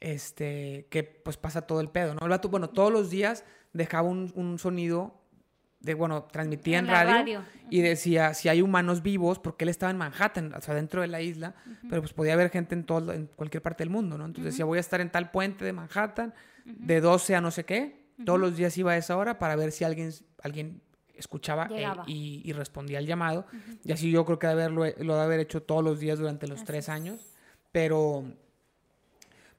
este, 0.00 0.86
que 0.90 1.04
pues 1.04 1.36
pasa 1.36 1.62
todo 1.62 1.80
el 1.80 1.88
pedo, 1.88 2.14
¿no? 2.14 2.20
El 2.22 2.30
vato, 2.30 2.48
bueno, 2.48 2.70
todos 2.70 2.92
los 2.92 3.10
días 3.10 3.44
dejaba 3.72 4.08
un, 4.08 4.32
un 4.34 4.58
sonido 4.58 5.20
de, 5.80 5.94
bueno, 5.94 6.24
transmitía 6.24 6.78
en, 6.78 6.86
radio, 6.88 7.12
radio. 7.12 7.42
y 7.70 7.80
decía 7.80 8.34
si 8.34 8.48
hay 8.48 8.60
humanos 8.60 9.02
vivos, 9.02 9.38
porque 9.38 9.64
él 9.64 9.70
estaba 9.70 9.90
en 9.90 9.96
Manhattan, 9.96 10.52
o 10.54 10.60
sea, 10.60 10.74
dentro 10.74 11.00
de 11.00 11.08
la 11.08 11.22
isla, 11.22 11.54
pero 11.88 12.02
pues 12.02 12.12
podía 12.12 12.34
haber 12.34 12.50
gente 12.50 12.74
en, 12.74 12.84
todo, 12.84 13.12
en 13.12 13.26
cualquier 13.26 13.62
parte 13.62 13.82
del 13.82 13.90
mundo, 13.90 14.18
¿no? 14.18 14.26
Entonces 14.26 14.52
decía, 14.52 14.66
voy 14.66 14.78
a 14.78 14.80
estar 14.80 15.00
en 15.00 15.10
tal 15.10 15.30
puente 15.30 15.64
de 15.64 15.72
Manhattan, 15.72 16.34
de 16.64 17.00
12 17.00 17.36
a 17.36 17.40
no 17.40 17.50
sé 17.50 17.64
qué, 17.64 18.08
todos 18.24 18.38
los 18.38 18.56
días 18.56 18.76
iba 18.76 18.92
a 18.92 18.96
esa 18.96 19.16
hora 19.16 19.38
para 19.38 19.56
ver 19.56 19.72
si 19.72 19.84
alguien, 19.84 20.12
alguien 20.42 20.82
escuchaba 21.14 21.68
eh, 21.70 21.86
y, 22.06 22.42
y 22.44 22.52
respondía 22.52 22.98
al 22.98 23.06
llamado. 23.06 23.46
Y 23.82 23.92
así 23.92 24.10
yo 24.10 24.26
creo 24.26 24.38
que 24.38 24.46
de 24.46 24.52
haberlo, 24.52 24.84
lo 24.98 25.16
de 25.16 25.22
haber 25.22 25.40
hecho 25.40 25.62
todos 25.62 25.82
los 25.82 26.00
días 26.00 26.18
durante 26.18 26.46
los 26.46 26.58
Así 26.58 26.66
tres 26.66 26.84
es. 26.84 26.88
años, 26.90 27.26
pero 27.72 28.24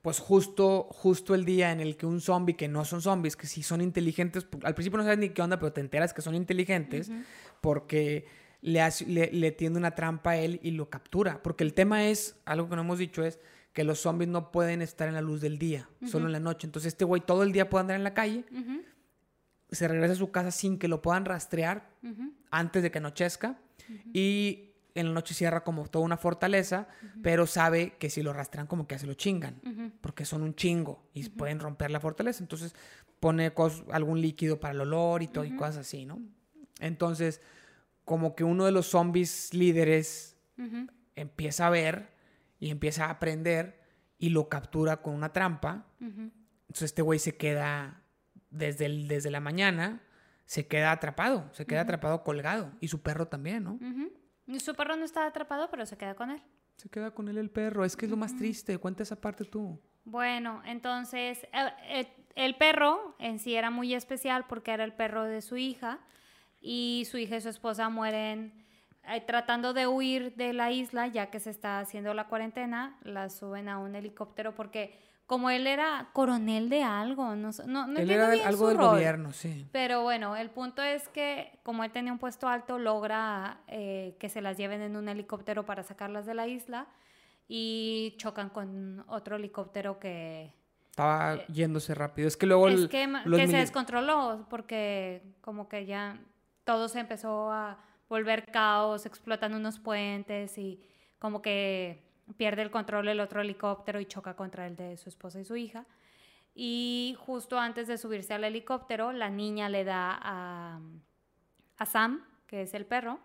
pues 0.02 0.20
justo, 0.20 0.88
justo 0.92 1.36
el 1.36 1.46
día 1.46 1.72
en 1.72 1.80
el 1.80 1.96
que 1.96 2.06
un 2.06 2.22
zombie, 2.22 2.56
que 2.56 2.68
no 2.68 2.86
son 2.86 3.02
zombies, 3.02 3.36
que 3.36 3.46
sí 3.48 3.62
son 3.64 3.82
inteligentes, 3.82 4.48
al 4.64 4.74
principio 4.74 4.98
no 4.98 5.04
sabes 5.04 5.20
ni 5.20 5.30
qué 5.30 5.42
onda, 5.42 5.60
pero 5.60 5.74
te 5.74 5.82
enteras 5.82 6.14
que 6.14 6.22
son 6.22 6.34
inteligentes 6.36 7.12
porque 7.62 8.26
le, 8.62 8.82
hace- 8.82 9.06
le, 9.06 9.32
le 9.32 9.52
tiende 9.52 9.78
una 9.80 9.92
trampa 9.96 10.32
a 10.32 10.38
él 10.38 10.60
y 10.64 10.72
lo 10.72 10.90
captura. 10.90 11.42
Porque 11.44 11.64
el 11.64 11.74
tema 11.74 12.06
es, 12.08 12.36
algo 12.46 12.68
que 12.70 12.76
no 12.76 12.82
hemos 12.82 12.98
dicho 13.00 13.24
es 13.24 13.40
que 13.74 13.84
los 13.84 14.00
zombies 14.00 14.30
no 14.30 14.52
pueden 14.52 14.82
estar 14.82 15.08
en 15.08 15.14
la 15.14 15.22
luz 15.22 15.40
del 15.42 15.58
día, 15.58 15.88
solo 16.08 16.26
en 16.26 16.32
la 16.34 16.40
noche. 16.40 16.68
Entonces 16.68 16.94
este 16.94 17.06
güey 17.06 17.22
todo 17.22 17.44
el 17.44 17.52
día 17.52 17.70
puede 17.70 17.82
andar 17.82 17.96
en 17.98 18.04
la 18.04 18.14
calle, 18.14 18.44
se 19.70 19.88
regresa 19.88 20.14
a 20.14 20.18
su 20.18 20.32
casa 20.32 20.52
sin 20.52 20.78
que 20.78 20.88
lo 20.88 21.02
puedan 21.02 21.26
rastrear 21.26 21.90
antes 22.50 22.84
de 22.84 22.92
que 22.92 22.98
anochezca 22.98 23.60
y 24.14 24.71
en 24.96 25.08
la 25.08 25.14
noche 25.14 25.34
cierra 25.34 25.64
como 25.64 25.88
toda 25.88 26.04
una 26.06 26.18
fortaleza, 26.18 26.88
pero 27.22 27.48
sabe 27.48 27.96
que 27.98 28.10
si 28.10 28.22
lo 28.24 28.34
rastrean 28.34 28.68
como 28.68 28.88
que 28.88 28.96
ya 28.96 29.00
se 29.00 29.08
lo 29.08 29.14
chingan, 29.14 29.60
porque 30.02 30.26
son 30.26 30.42
un 30.42 30.54
chingo 30.56 31.08
y 31.14 31.30
pueden 31.30 31.60
romper 31.60 31.92
la 31.92 32.00
fortaleza. 32.00 32.44
Entonces 32.44 32.76
pone 33.20 33.54
algún 33.92 34.22
líquido 34.22 34.60
para 34.60 34.74
el 34.74 34.82
olor 34.82 35.22
y 35.24 35.28
todo 35.28 35.46
y 35.46 35.50
cosas 35.56 35.78
así, 35.78 36.06
¿no? 36.06 36.20
Entonces, 36.80 37.42
como 38.06 38.36
que 38.36 38.44
uno 38.44 38.66
de 38.66 38.72
los 38.72 38.88
zombies 38.88 39.54
líderes 39.54 40.38
empieza 41.16 41.68
a 41.68 41.70
ver 41.70 42.10
y 42.60 42.70
empieza 42.70 43.06
a 43.06 43.12
aprender 43.12 43.80
y 44.18 44.30
lo 44.30 44.50
captura 44.50 44.98
con 45.02 45.14
una 45.14 45.32
trampa. 45.34 45.86
Entonces 46.68 46.84
este 46.86 47.02
güey 47.02 47.20
se 47.20 47.36
queda 47.38 48.02
desde, 48.50 48.86
el- 48.86 49.08
desde 49.08 49.30
la 49.32 49.40
mañana, 49.40 50.02
se 50.46 50.68
queda 50.68 50.92
atrapado, 50.92 51.50
se 51.54 51.66
queda 51.66 51.82
atrapado 51.82 52.24
colgado. 52.24 52.72
Y 52.82 52.88
su 52.90 53.02
perro 53.02 53.28
también, 53.28 53.64
¿no? 53.64 53.80
Su 54.60 54.76
perro 54.76 54.96
no 54.96 55.06
estaba 55.06 55.28
atrapado, 55.28 55.70
pero 55.70 55.86
se 55.86 55.98
queda 55.98 56.16
con 56.16 56.32
él. 56.32 56.42
Se 56.78 56.90
queda 56.90 57.12
con 57.12 57.28
él 57.30 57.38
el 57.38 57.50
perro. 57.50 57.86
Es 57.86 57.96
que 57.96 58.06
es 58.06 58.12
lo 58.12 58.18
más 58.18 58.36
triste. 58.36 58.78
Cuenta 58.78 59.04
esa 59.04 59.20
parte 59.20 59.46
tú. 59.46 59.80
Bueno, 60.04 60.62
entonces 60.66 61.44
eh, 61.54 61.74
eh, 61.84 62.08
el 62.36 62.56
perro 62.56 63.16
en 63.20 63.40
sí 63.40 63.56
era 63.56 63.70
muy 63.70 63.94
especial 63.94 64.46
porque 64.48 64.72
era 64.72 64.84
el 64.84 64.94
perro 64.94 65.24
de 65.26 65.42
su 65.42 65.58
hija 65.58 66.00
y 66.60 67.08
su 67.10 67.18
hija 67.18 67.38
y 67.38 67.42
su 67.42 67.50
esposa 67.50 67.90
mueren 67.90 68.66
eh, 69.08 69.22
tratando 69.22 69.74
de 69.74 69.88
huir 69.88 70.36
de 70.36 70.54
la 70.54 70.72
isla 70.72 71.08
ya 71.08 71.30
que 71.30 71.40
se 71.40 71.52
está 71.52 71.80
haciendo 71.80 72.14
la 72.14 72.28
cuarentena, 72.28 72.98
la 73.04 73.30
suben 73.30 73.70
a 73.70 73.78
un 73.78 73.96
helicóptero 73.96 74.56
porque 74.56 74.98
como 75.32 75.50
él 75.50 75.66
era 75.66 76.10
coronel 76.12 76.68
de 76.68 76.84
algo, 76.84 77.38
no, 77.38 77.52
no, 77.66 77.88
no 77.88 78.00
él 78.02 78.12
era 78.12 78.32
bien 78.32 78.46
algo 78.46 78.66
su 78.66 78.68
del 78.68 78.78
rol. 78.80 78.88
gobierno, 78.90 79.32
sí. 79.32 79.66
Pero 79.72 80.04
bueno, 80.04 80.36
el 80.36 80.50
punto 80.50 80.82
es 80.82 81.08
que 81.08 81.58
como 81.64 81.86
él 81.86 81.92
tenía 81.94 82.12
un 82.12 82.20
puesto 82.20 82.50
alto, 82.50 82.78
logra 82.78 83.62
eh, 83.70 84.18
que 84.20 84.28
se 84.28 84.42
las 84.42 84.58
lleven 84.58 84.82
en 84.82 84.98
un 84.98 85.08
helicóptero 85.08 85.66
para 85.66 85.84
sacarlas 85.84 86.26
de 86.26 86.34
la 86.34 86.48
isla 86.48 86.88
y 87.48 88.14
chocan 88.18 88.50
con 88.50 89.06
otro 89.08 89.38
helicóptero 89.38 90.00
que, 90.00 90.52
Estaba 90.90 91.46
yéndose 91.48 91.96
rápido. 91.96 92.28
Es 92.28 92.36
que 92.36 92.46
luego 92.46 92.68
es 92.68 92.74
el- 92.82 92.90
que, 92.90 93.08
que 93.38 93.48
se 93.48 93.56
descontroló 93.56 94.48
porque 94.50 95.22
como 95.40 95.70
que 95.70 95.86
ya 95.86 96.20
todo 96.66 96.90
se 96.90 97.00
empezó 97.00 97.50
a 97.54 97.80
volver 98.10 98.52
caos, 98.52 99.06
explotan 99.06 99.54
unos 99.54 99.80
puentes 99.80 100.58
y 100.58 100.82
como 101.20 101.42
que 101.42 102.11
pierde 102.38 102.62
el 102.62 102.72
control 102.72 103.08
el 103.08 103.20
otro 103.20 103.42
helicóptero 103.42 104.00
y 104.00 104.06
choca 104.06 104.36
contra 104.36 104.68
el 104.68 104.76
de 104.76 104.98
su 104.98 105.10
esposa 105.10 105.40
y 105.40 105.46
su 105.46 105.56
hija. 105.56 105.86
Y 106.54 107.16
justo 107.20 107.58
antes 107.58 107.88
de 107.88 107.98
subirse 107.98 108.34
al 108.34 108.44
helicóptero, 108.44 109.12
la 109.14 109.30
niña 109.30 109.70
le 109.70 109.84
da 109.84 110.20
a, 110.22 110.82
a 111.78 111.86
Sam, 111.86 112.26
que 112.48 112.64
es 112.64 112.74
el 112.74 112.86
perro, 112.86 113.20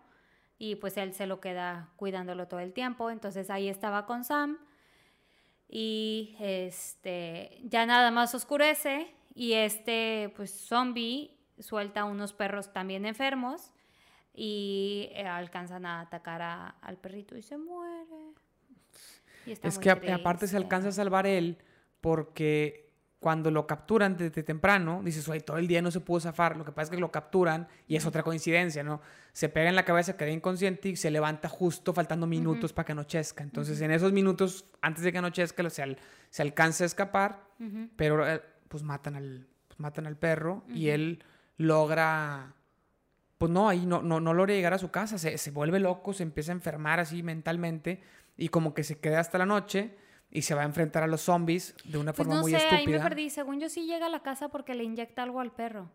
y 0.57 0.75
pues 0.75 0.97
él 0.97 1.13
se 1.13 1.27
lo 1.27 1.39
queda 1.39 1.89
cuidándolo 1.97 2.47
todo 2.47 2.61
el 2.61 2.73
tiempo. 2.73 3.09
Entonces 3.09 3.49
ahí 3.49 3.67
estaba 3.67 4.05
con 4.05 4.23
Sam 4.23 4.57
y 5.67 6.35
este 6.39 7.59
ya 7.63 7.85
nada 7.85 8.11
más 8.11 8.33
oscurece 8.33 9.13
y 9.35 9.53
este 9.53 10.33
pues 10.35 10.51
zombie 10.51 11.37
suelta 11.59 12.05
unos 12.05 12.33
perros 12.33 12.71
también 12.71 13.05
enfermos 13.05 13.71
y 14.33 15.09
eh, 15.13 15.27
alcanzan 15.27 15.85
a 15.85 16.01
atacar 16.01 16.41
al 16.79 16.97
perrito 16.97 17.35
y 17.35 17.41
se 17.41 17.57
muere. 17.57 18.33
Es 19.63 19.79
que 19.79 19.89
aparte 19.89 20.47
se 20.47 20.57
alcanza 20.57 20.89
a 20.89 20.91
salvar 20.91 21.25
él 21.25 21.57
porque 22.01 22.87
cuando 23.19 23.49
lo 23.49 23.65
capturan 23.65 24.15
desde 24.15 24.43
temprano, 24.43 25.01
dices, 25.03 25.27
oye, 25.27 25.41
todo 25.41 25.57
el 25.57 25.67
día 25.67 25.81
no 25.81 25.89
se 25.89 25.99
pudo 25.99 26.19
zafar. 26.19 26.55
Lo 26.55 26.63
que 26.63 26.71
pasa 26.71 26.83
es 26.83 26.89
que 26.91 27.01
lo 27.01 27.11
capturan 27.11 27.67
y 27.87 27.95
es 27.95 28.05
otra 28.05 28.21
coincidencia, 28.21 28.83
¿no? 28.83 29.01
Se 29.33 29.49
pega 29.49 29.69
en 29.69 29.75
la 29.75 29.85
cabeza, 29.85 30.15
queda 30.15 30.29
inconsciente 30.29 30.89
y 30.89 30.95
se 30.95 31.09
levanta 31.09 31.49
justo 31.49 31.93
faltando 31.93 32.27
minutos 32.27 32.73
para 32.73 32.85
que 32.85 32.91
anochezca. 32.91 33.43
Entonces, 33.43 33.81
en 33.81 33.91
esos 33.91 34.11
minutos, 34.11 34.65
antes 34.81 35.03
de 35.03 35.11
que 35.11 35.17
anochezca, 35.17 35.67
se, 35.69 35.97
se 36.29 36.41
alcanza 36.41 36.83
a 36.83 36.87
escapar, 36.87 37.43
pero 37.95 38.27
eh, 38.27 38.41
pues 38.67 38.83
matan 38.83 39.15
al, 39.15 39.47
pues, 39.67 39.79
matan 39.79 40.05
al 40.05 40.15
perro 40.15 40.63
y 40.69 40.89
él 40.89 41.23
logra, 41.57 42.53
pues 43.39 43.51
no, 43.51 43.67
ahí 43.67 43.85
no, 43.85 44.03
no, 44.03 44.19
no 44.19 44.33
logra 44.33 44.53
llegar 44.53 44.73
a 44.73 44.77
su 44.77 44.91
casa, 44.91 45.17
se, 45.17 45.39
se 45.39 45.51
vuelve 45.51 45.79
loco, 45.79 46.13
se 46.13 46.23
empieza 46.23 46.51
a 46.51 46.55
enfermar 46.55 46.99
así 46.99 47.23
mentalmente 47.23 48.01
y 48.37 48.49
como 48.49 48.73
que 48.73 48.83
se 48.83 48.99
queda 48.99 49.19
hasta 49.19 49.37
la 49.37 49.45
noche 49.45 49.97
y 50.29 50.43
se 50.43 50.53
va 50.53 50.61
a 50.61 50.65
enfrentar 50.65 51.03
a 51.03 51.07
los 51.07 51.21
zombies 51.21 51.75
de 51.83 51.97
una 51.97 52.13
pues 52.13 52.27
forma 52.27 52.41
muy 52.41 52.53
estúpida. 52.53 52.77
Ahí 52.77 52.87
me 52.87 52.99
perdí. 52.99 53.29
Según 53.29 53.59
yo 53.59 53.69
sí 53.69 53.85
llega 53.85 54.05
a 54.05 54.09
la 54.09 54.21
casa 54.21 54.49
porque 54.49 54.75
le 54.75 54.83
inyecta 54.83 55.23
algo 55.23 55.39
al 55.39 55.51
perro. 55.51 55.91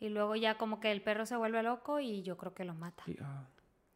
Y 0.00 0.08
luego 0.08 0.36
ya 0.36 0.58
como 0.58 0.80
que 0.80 0.92
el 0.92 1.02
perro 1.02 1.26
se 1.26 1.36
vuelve 1.36 1.62
loco 1.62 2.00
y 2.00 2.22
yo 2.22 2.36
creo 2.36 2.54
que 2.54 2.64
lo 2.64 2.74
mata. 2.74 3.02
Ah, 3.20 3.46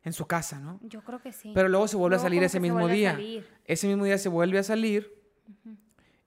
en 0.05 0.13
su 0.13 0.27
casa, 0.27 0.59
¿no? 0.59 0.81
Yo 0.83 1.03
creo 1.03 1.21
que 1.21 1.33
sí. 1.33 1.53
Pero 1.55 1.69
luego 1.69 1.87
se 1.87 1.97
vuelve 1.97 2.17
a 2.17 2.19
salir 2.19 2.43
ese 2.43 2.61
mismo 2.61 2.89
día. 2.89 3.19
Ese 3.65 3.87
mismo 3.87 4.05
día 4.05 4.19
se 4.19 4.29
vuelve 4.29 4.59
a 4.59 4.63
salir 4.63 5.23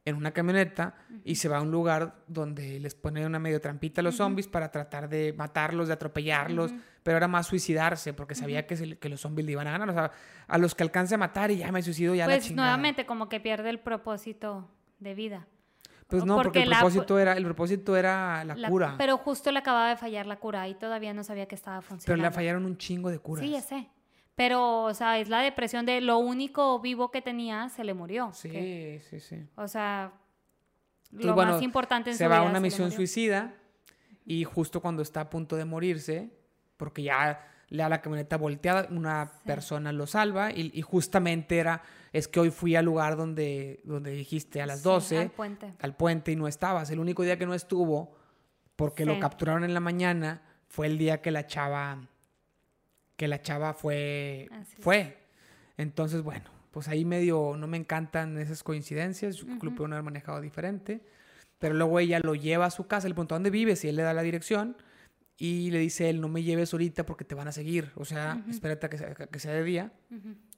en 0.05 0.15
una 0.15 0.31
camioneta 0.31 0.93
y 1.23 1.35
se 1.35 1.49
va 1.49 1.57
a 1.57 1.61
un 1.61 1.71
lugar 1.71 2.23
donde 2.27 2.79
les 2.79 2.93
pone 2.93 3.25
una 3.25 3.39
medio 3.39 3.59
trampita 3.59 4.01
a 4.01 4.03
los 4.03 4.15
zombies 4.15 4.47
para 4.47 4.71
tratar 4.71 5.09
de 5.09 5.33
matarlos, 5.33 5.87
de 5.87 5.95
atropellarlos, 5.95 6.71
pero 7.01 7.17
era 7.17 7.27
más 7.27 7.47
suicidarse 7.47 8.13
porque 8.13 8.35
sabía 8.35 8.67
que, 8.67 8.97
que, 8.99 9.09
los 9.09 9.21
zombies 9.21 9.47
le 9.47 9.53
iban 9.53 9.67
a 9.67 9.71
ganar. 9.71 9.89
O 9.89 9.93
sea, 9.93 10.11
a 10.47 10.57
los 10.59 10.75
que 10.75 10.83
alcance 10.83 11.15
a 11.15 11.17
matar 11.17 11.49
y 11.49 11.57
ya 11.57 11.71
me 11.71 11.81
suicido 11.81 12.13
ya 12.13 12.25
pues 12.25 12.51
nuevamente 12.51 13.07
como 13.07 13.27
que 13.29 13.39
pierde 13.39 13.71
el 13.71 13.79
propósito 13.79 14.69
de 14.99 15.15
vida. 15.15 15.47
Pues 16.07 16.23
no, 16.23 16.35
porque, 16.35 16.61
el, 16.61 16.69
propósito 16.69 17.17
era, 17.17 17.33
el 17.33 17.43
propósito 17.43 17.97
era 17.97 18.43
la, 18.43 18.69
cura. 18.69 18.93
Pero 18.95 19.17
justo 19.17 19.51
le 19.51 19.57
acababa 19.57 19.89
de 19.89 19.97
fallar 19.97 20.27
la 20.27 20.35
cura 20.35 20.67
y 20.67 20.75
todavía 20.75 21.15
no 21.15 21.23
sabía 21.23 21.47
que 21.47 21.55
estaba 21.55 21.81
funcionando. 21.81 22.05
Pero 22.05 22.29
le 22.29 22.31
fallaron 22.31 22.65
un 22.65 22.77
chingo 22.77 23.09
de 23.09 23.17
curas. 23.17 23.43
Sí, 23.43 23.51
ya 23.51 23.61
sé. 23.61 23.89
Pero, 24.36 24.84
o 24.84 24.93
sea, 24.93 25.17
es 25.19 25.30
la 25.30 25.39
depresión 25.39 25.86
de 25.86 26.02
lo 26.02 26.17
único 26.17 26.80
vivo 26.80 27.10
que 27.10 27.21
tenía, 27.21 27.69
se 27.69 27.84
le 27.84 27.93
murió. 27.93 28.32
Sí, 28.34 29.00
sí, 29.10 29.19
sí. 29.19 29.38
O 29.56 29.67
sea, 29.67 30.12
lo 31.12 31.36
más 31.36 31.62
importante 31.62 32.12
en 32.12 32.17
se 32.17 32.28
va 32.28 32.39
a 32.39 32.41
una 32.43 32.60
misión 32.60 32.91
suicida 32.91 33.54
y 34.26 34.43
justo 34.43 34.82
cuando 34.82 35.02
está 35.02 35.21
a 35.21 35.30
punto 35.30 35.56
de 35.56 35.63
morirse, 35.63 36.32
porque 36.78 37.04
ya 37.04 37.48
le 37.69 37.84
da 37.84 37.89
la 37.89 38.02
camioneta 38.02 38.38
volteada, 38.38 38.88
una 38.91 39.32
persona 39.45 39.91
lo 39.91 40.06
salva 40.06 40.52
y, 40.52 40.82
justamente 40.82 41.58
era, 41.58 41.82
es 42.12 42.28
que 42.28 42.39
hoy 42.39 42.52
fui 42.52 42.76
al 42.76 42.86
lugar 42.86 43.15
donde, 43.15 43.82
donde 43.86 44.12
dijiste 44.12 44.62
a 44.62 44.65
las 44.65 44.84
12, 44.84 45.17
al 45.17 45.32
puente. 45.32 45.74
al 45.80 45.95
puente 45.95 46.32
y 46.32 46.36
no 46.36 46.48
estabas. 46.48 46.89
El 46.89 47.00
único 47.00 47.24
día 47.24 47.38
que 47.38 47.45
no 47.45 47.54
estuvo, 47.54 48.15
porque 48.76 49.06
lo 49.06 49.19
capturaron 49.19 49.63
en 49.63 49.74
la 49.74 49.80
mañana, 49.80 50.41
fue 50.67 50.88
el 50.88 50.98
día 50.98 51.21
que 51.21 51.32
la 51.32 51.48
chava 51.48 52.10
que 53.15 53.28
la 53.28 53.41
chava 53.41 53.73
fue. 53.73 54.49
fue. 54.80 55.17
Entonces, 55.78 56.21
bueno, 56.21 56.49
pues 56.71 56.88
ahí 56.88 57.06
medio 57.06 57.56
no 57.58 57.67
me 57.67 57.78
encantan 57.78 58.38
esas 58.38 58.63
coincidencias. 58.63 59.38
Yo 59.38 59.45
creo 59.60 59.75
que 59.75 59.80
lo 59.84 59.86
haber 59.86 60.04
manejado 60.04 60.41
diferente. 60.41 61.01
Pero 61.60 61.73
luego 61.73 61.99
ella 61.99 62.19
lo 62.19 62.36
lleva 62.36 62.65
a 62.65 62.71
su 62.71 62.88
casa, 62.88 63.08
le 63.08 63.13
pregunta 63.13 63.36
dónde 63.36 63.49
vives 63.49 63.84
y 63.86 63.88
él 63.88 63.95
le 63.95 64.04
da 64.04 64.13
la 64.13 64.21
dirección. 64.21 64.75
Y 65.38 65.71
le 65.71 65.80
dice 65.80 66.10
él, 66.10 66.21
no 66.21 66.30
me 66.30 66.43
lleves 66.43 66.73
ahorita 66.73 67.06
porque 67.06 67.25
te 67.25 67.36
van 67.36 67.47
a 67.47 67.51
seguir. 67.51 67.91
O 67.95 68.06
sea, 68.06 68.43
espérate 68.49 68.86
a 68.86 68.89
que 68.89 68.97
sea, 68.97 69.13
que 69.13 69.39
sea 69.39 69.54
de 69.54 69.63
día. 69.63 69.91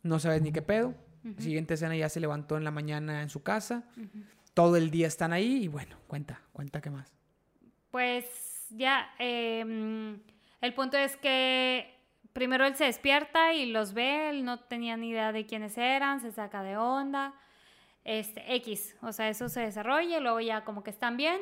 No 0.04 0.20
sabes 0.20 0.42
ni 0.42 0.52
qué 0.52 0.62
pedo. 0.62 0.96
siguiente 1.40 1.74
escena 1.76 1.96
ya 1.96 2.10
se 2.10 2.20
levantó 2.20 2.58
en 2.58 2.64
la 2.64 2.72
mañana 2.72 3.22
en 3.22 3.30
su 3.30 3.44
casa. 3.44 3.84
Todo 4.54 4.76
el 4.76 4.90
día 4.92 5.08
están 5.08 5.34
ahí 5.34 5.64
y 5.64 5.68
bueno, 5.68 5.98
cuenta, 6.08 6.42
cuenta 6.52 6.82
qué 6.82 6.90
más. 6.90 7.12
Pues 7.92 8.26
ya, 8.70 9.10
em, 9.20 10.20
el 10.62 10.74
punto 10.74 10.98
es 10.98 11.16
que 11.18 11.97
primero 12.38 12.68
él 12.68 12.76
se 12.76 12.84
despierta 12.84 13.56
y 13.56 13.66
los 13.66 13.96
ve, 13.96 14.30
él 14.30 14.46
no 14.46 14.60
tenía 14.60 14.96
ni 14.96 15.10
idea 15.10 15.32
de 15.32 15.48
quiénes 15.48 15.76
eran, 15.76 16.22
se 16.22 16.32
saca 16.32 16.62
de 16.62 16.78
onda. 16.78 17.34
Este, 18.04 18.54
X, 18.58 18.96
o 19.02 19.12
sea, 19.12 19.28
eso 19.28 19.50
se 19.50 19.62
desarrolla 19.62 20.20
y 20.20 20.22
luego 20.22 20.40
ya 20.40 20.64
como 20.64 20.84
que 20.84 20.92
están 20.92 21.18
bien. 21.18 21.42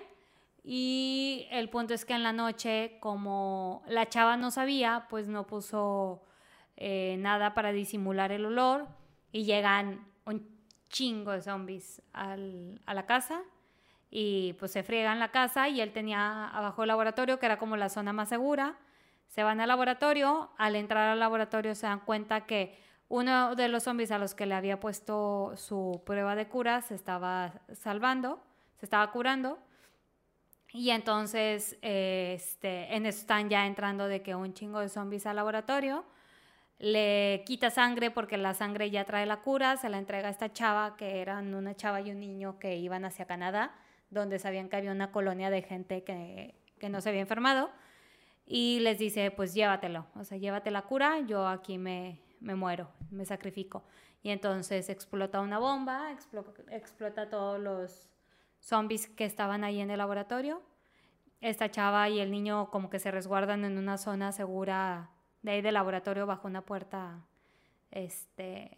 Y 0.64 1.50
el 1.52 1.68
punto 1.68 1.94
es 1.94 2.06
que 2.06 2.14
en 2.14 2.24
la 2.24 2.32
noche, 2.32 2.96
como 3.02 3.84
la 3.88 4.08
chava 4.08 4.38
no 4.38 4.52
sabía, 4.52 5.08
pues 5.10 5.28
no 5.28 5.46
puso 5.46 6.24
eh, 6.78 7.18
nada 7.20 7.54
para 7.54 7.74
disimular 7.74 8.32
el 8.32 8.46
olor 8.46 8.88
y 9.34 9.44
llegan 9.44 10.08
un 10.26 10.48
chingo 10.88 11.34
de 11.34 11.42
zombies 11.42 12.02
a 12.14 12.38
la 12.38 13.06
casa 13.06 13.42
y 14.10 14.54
pues 14.60 14.72
se 14.72 14.82
friegan 14.82 15.20
la 15.20 15.32
casa 15.32 15.68
y 15.68 15.82
él 15.82 15.92
tenía 15.92 16.48
abajo 16.48 16.84
el 16.84 16.88
laboratorio 16.88 17.38
que 17.38 17.48
era 17.48 17.58
como 17.58 17.76
la 17.76 17.90
zona 17.90 18.14
más 18.14 18.30
segura 18.30 18.78
se 19.28 19.44
van 19.44 19.60
al 19.60 19.68
laboratorio, 19.68 20.52
al 20.58 20.76
entrar 20.76 21.10
al 21.10 21.20
laboratorio 21.20 21.76
se 21.76 21.88
dan 21.88 22.00
cuenta 22.00 22.46
que 22.46 22.78
uno 23.08 23.56
de 23.56 23.68
los 23.68 23.84
zombies 23.84 24.12
a 24.12 24.18
los 24.18 24.34
que 24.34 24.46
le 24.46 24.56
había 24.56 24.80
puesto 24.80 25.54
su 25.56 26.02
prueba 26.06 26.36
de 26.36 26.48
cura 26.48 26.82
se 26.82 26.96
estaba 26.96 27.54
salvando, 27.74 28.42
se 28.80 28.86
estaba 28.86 29.12
curando. 29.12 29.60
Y 30.72 30.90
entonces 30.90 31.78
este, 31.82 32.96
en 32.96 33.06
eso 33.06 33.20
están 33.20 33.50
ya 33.50 33.66
entrando 33.66 34.08
de 34.08 34.22
que 34.22 34.36
un 34.36 34.54
chingo 34.54 34.80
de 34.80 34.90
zombies 34.90 35.26
al 35.26 35.36
laboratorio. 35.36 36.04
Le 36.78 37.44
quita 37.46 37.70
sangre 37.70 38.12
porque 38.12 38.38
la 38.38 38.54
sangre 38.54 38.90
ya 38.90 39.06
trae 39.06 39.26
la 39.26 39.38
cura, 39.38 39.78
se 39.78 39.88
la 39.88 39.98
entrega 39.98 40.28
a 40.28 40.32
esta 40.32 40.52
chava, 40.52 40.98
que 40.98 41.22
eran 41.22 41.56
una 41.56 41.74
chava 41.74 42.02
y 42.02 42.12
un 42.12 42.20
niño 42.20 42.60
que 42.60 42.76
iban 42.76 43.06
hacia 43.06 43.26
Canadá, 43.26 43.74
donde 44.10 44.40
sabían 44.40 44.68
que 44.68 44.76
había 44.76 44.92
una 44.92 45.12
colonia 45.12 45.50
de 45.50 45.62
gente 45.62 46.04
que, 46.04 46.56
que 46.80 46.90
no 46.90 47.00
se 47.00 47.10
había 47.10 47.22
enfermado 47.22 47.70
y 48.46 48.80
les 48.82 49.00
dice, 49.00 49.32
pues 49.32 49.54
llévatelo, 49.54 50.06
o 50.16 50.24
sea, 50.24 50.38
llévate 50.38 50.70
la 50.70 50.84
cura, 50.84 51.20
yo 51.22 51.48
aquí 51.48 51.78
me, 51.78 52.22
me 52.40 52.56
muero, 52.56 52.90
me 53.10 53.26
sacrifico. 53.26 53.84
Y 54.22 54.30
entonces 54.30 54.90
explota 54.90 55.40
una 55.40 55.60
bomba, 55.60 56.12
explota, 56.72 57.30
todos 57.30 57.60
los 57.60 58.10
zombies 58.60 59.08
que 59.08 59.26
estaban 59.26 59.64
ahí 59.64 59.80
en 59.80 59.92
el 59.92 59.98
laboratorio. 59.98 60.64
Esta 61.42 61.70
chava 61.70 62.10
y 62.10 62.20
el 62.20 62.32
niño 62.32 62.72
como 62.72 62.90
que 62.90 62.98
se 62.98 63.12
resguardan 63.12 63.66
en 63.66 63.78
una 63.78 63.98
zona 63.98 64.32
segura 64.32 65.12
de 65.44 65.52
ahí 65.52 65.62
del 65.62 65.76
laboratorio 65.76 66.26
bajo 66.26 66.48
una 66.48 66.66
puerta, 66.66 67.24
este, 67.92 68.76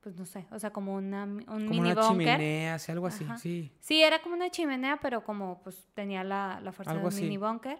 pues 0.00 0.16
no 0.16 0.24
sé, 0.24 0.46
o 0.50 0.58
sea, 0.58 0.70
como 0.70 0.94
una, 0.94 1.24
un 1.24 1.44
como 1.44 1.58
mini 1.58 1.92
una 1.92 2.08
chimenea, 2.08 2.78
algo 2.88 3.06
así, 3.08 3.26
sí. 3.36 3.70
Sí, 3.80 4.02
era 4.02 4.22
como 4.22 4.36
una 4.36 4.48
chimenea, 4.48 4.98
pero 5.02 5.22
como 5.22 5.60
pues 5.62 5.86
tenía 5.92 6.24
la, 6.24 6.60
la 6.62 6.72
fuerza 6.72 6.94
de 6.94 7.04
un 7.04 7.14
mini 7.14 7.36
bunker. 7.36 7.78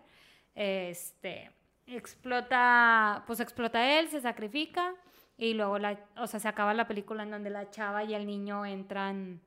Este, 0.58 1.52
explota, 1.86 3.22
pues 3.28 3.38
explota 3.38 4.00
él, 4.00 4.08
se 4.08 4.20
sacrifica 4.20 4.92
y 5.36 5.54
luego 5.54 5.78
la, 5.78 6.00
o 6.16 6.26
sea, 6.26 6.40
se 6.40 6.48
acaba 6.48 6.74
la 6.74 6.88
película 6.88 7.22
en 7.22 7.30
donde 7.30 7.48
la 7.48 7.70
chava 7.70 8.02
y 8.02 8.12
el 8.12 8.26
niño 8.26 8.66
entran 8.66 9.40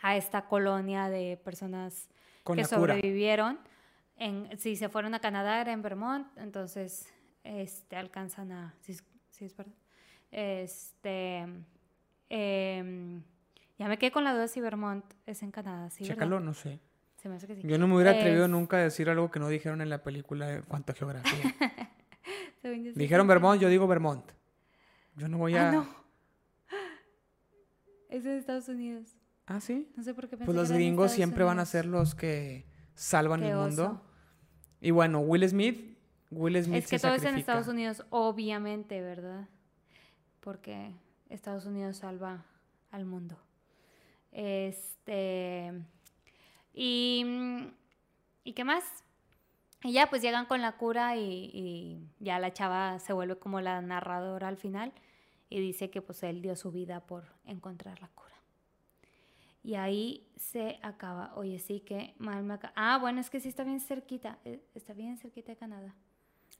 a 0.00 0.16
esta 0.16 0.42
colonia 0.46 1.08
de 1.08 1.36
personas 1.38 2.08
que 2.54 2.64
sobrevivieron. 2.64 3.58
En, 4.14 4.56
si 4.60 4.76
se 4.76 4.88
fueron 4.88 5.12
a 5.16 5.18
Canadá 5.18 5.60
era 5.60 5.72
en 5.72 5.82
Vermont, 5.82 6.28
entonces 6.38 7.12
este, 7.42 7.96
alcanzan 7.96 8.52
a... 8.52 8.74
Sí, 8.80 8.96
es 9.40 9.56
verdad. 9.56 9.74
Este... 10.30 11.46
Em, 12.28 13.24
ya 13.76 13.88
me 13.88 13.98
quedé 13.98 14.12
con 14.12 14.22
la 14.22 14.34
duda 14.34 14.46
si 14.46 14.60
Vermont 14.60 15.04
es 15.26 15.42
en 15.42 15.50
Canadá. 15.50 15.90
¿sí, 15.90 16.04
Chécalo, 16.04 16.38
no 16.38 16.54
sé. 16.54 16.78
Yo 17.64 17.78
no 17.78 17.88
me 17.88 17.96
hubiera 17.96 18.12
atrevido 18.12 18.46
nunca 18.46 18.76
a 18.76 18.80
decir 18.80 19.10
algo 19.10 19.30
que 19.30 19.40
no 19.40 19.48
dijeron 19.48 19.80
en 19.80 19.90
la 19.90 20.02
película 20.02 20.46
de 20.46 20.62
cuanto 20.62 20.92
a 20.92 20.94
geografía. 20.94 21.32
Dijeron 22.94 23.26
Vermont, 23.26 23.60
yo 23.60 23.68
digo 23.68 23.86
Vermont. 23.86 24.24
Yo 25.16 25.28
no 25.28 25.38
voy 25.38 25.56
ah, 25.56 25.64
a... 25.64 25.68
Ah, 25.68 25.72
no. 25.72 25.88
Es 28.08 28.24
de 28.24 28.38
Estados 28.38 28.68
Unidos. 28.68 29.16
Ah, 29.46 29.60
sí. 29.60 29.90
No 29.96 30.02
sé 30.02 30.14
por 30.14 30.28
qué 30.28 30.36
Pues 30.36 30.56
los 30.56 30.70
gringos 30.70 31.12
siempre 31.12 31.44
van 31.44 31.58
a 31.58 31.64
ser 31.64 31.86
los 31.86 32.14
que 32.14 32.66
salvan 32.94 33.42
el 33.42 33.56
mundo. 33.56 34.02
Y 34.80 34.92
bueno, 34.92 35.20
Will 35.20 35.46
Smith, 35.48 35.98
Will 36.30 36.62
Smith 36.62 36.84
Es 36.84 36.90
que 36.90 36.98
todo 36.98 37.14
es 37.14 37.24
en 37.24 37.36
Estados 37.36 37.68
Unidos, 37.68 38.04
obviamente, 38.10 39.00
¿verdad? 39.00 39.48
Porque 40.40 40.94
Estados 41.28 41.66
Unidos 41.66 41.98
salva 41.98 42.44
al 42.90 43.04
mundo. 43.04 43.36
Este. 44.30 45.72
Y, 46.72 47.24
¿Y 48.44 48.52
qué 48.52 48.64
más? 48.64 48.84
Y 49.82 49.92
ya 49.92 50.08
pues 50.10 50.22
llegan 50.22 50.46
con 50.46 50.60
la 50.60 50.72
cura 50.72 51.16
y, 51.16 51.50
y 51.52 52.08
ya 52.18 52.38
la 52.38 52.52
chava 52.52 52.98
se 52.98 53.12
vuelve 53.12 53.38
como 53.38 53.60
la 53.60 53.80
narradora 53.80 54.48
al 54.48 54.56
final 54.56 54.92
y 55.48 55.60
dice 55.60 55.88
que 55.90 56.02
pues 56.02 56.22
él 56.24 56.42
dio 56.42 56.56
su 56.56 56.72
vida 56.72 57.00
por 57.06 57.24
encontrar 57.46 58.00
la 58.00 58.08
cura. 58.08 58.34
Y 59.62 59.74
ahí 59.74 60.26
se 60.36 60.78
acaba. 60.82 61.32
Oye, 61.34 61.58
sí 61.58 61.80
que 61.80 62.14
mal 62.18 62.42
me 62.44 62.54
acaba. 62.54 62.72
Ah, 62.76 62.98
bueno, 62.98 63.20
es 63.20 63.28
que 63.30 63.38
sí 63.40 63.48
está 63.48 63.64
bien 63.64 63.80
cerquita. 63.80 64.38
eh, 64.44 64.60
Está 64.74 64.94
bien 64.94 65.16
cerquita 65.18 65.52
de 65.52 65.56
Canadá. 65.56 65.94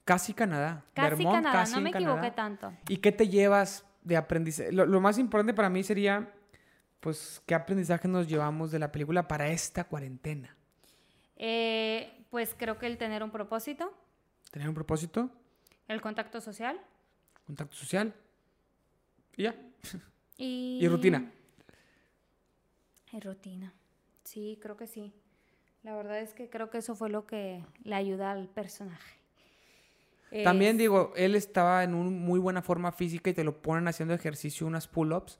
Casi 0.04 0.32
Canadá. 0.34 0.84
Casi 0.94 1.16
Vermont, 1.16 1.36
Canadá, 1.36 1.58
casi 1.60 1.74
no 1.74 1.80
me 1.80 1.90
Canadá. 1.90 2.12
equivoqué 2.14 2.30
tanto. 2.36 2.72
¿Y 2.88 2.98
qué 2.98 3.12
te 3.12 3.28
llevas 3.28 3.84
de 4.02 4.16
aprendizaje? 4.16 4.72
Lo, 4.72 4.84
lo 4.86 5.00
más 5.00 5.18
importante 5.18 5.54
para 5.54 5.68
mí 5.70 5.82
sería, 5.82 6.32
pues, 7.00 7.42
¿qué 7.46 7.54
aprendizaje 7.54 8.08
nos 8.08 8.28
llevamos 8.28 8.70
de 8.70 8.78
la 8.78 8.90
película 8.92 9.26
para 9.28 9.48
esta 9.50 9.84
cuarentena? 9.84 10.54
Eh, 11.36 12.24
pues 12.30 12.54
creo 12.58 12.78
que 12.78 12.86
el 12.86 12.98
tener 12.98 13.22
un 13.22 13.30
propósito, 13.30 13.92
Tener 14.50 14.68
un 14.68 14.74
propósito, 14.74 15.30
el 15.88 16.00
contacto 16.00 16.40
social 16.40 16.80
contacto 17.46 17.76
social 17.76 18.14
y 19.36 19.44
ya. 19.44 19.54
y... 20.36 20.78
Y 20.82 20.88
rutina. 20.88 21.30
Y 23.12 23.20
rutina. 23.20 23.72
Sí, 24.24 24.58
creo 24.60 24.76
que 24.76 24.86
sí. 24.86 25.14
La 25.82 25.94
verdad 25.96 26.18
es 26.20 26.34
que 26.34 26.50
creo 26.50 26.68
que 26.70 26.78
eso 26.78 26.94
fue 26.94 27.08
lo 27.08 27.26
que 27.26 27.64
le 27.84 27.94
ayuda 27.94 28.32
al 28.32 28.48
personaje. 28.48 29.16
También 30.44 30.72
Es- 30.76 30.78
digo, 30.78 31.12
él 31.16 31.34
estaba 31.34 31.84
en 31.84 31.94
una 31.94 32.10
muy 32.10 32.38
buena 32.38 32.60
forma 32.60 32.92
física 32.92 33.30
y 33.30 33.34
te 33.34 33.44
lo 33.44 33.62
ponen 33.62 33.88
haciendo 33.88 34.12
ejercicio, 34.12 34.66
unas 34.66 34.86
pull-ups, 34.88 35.38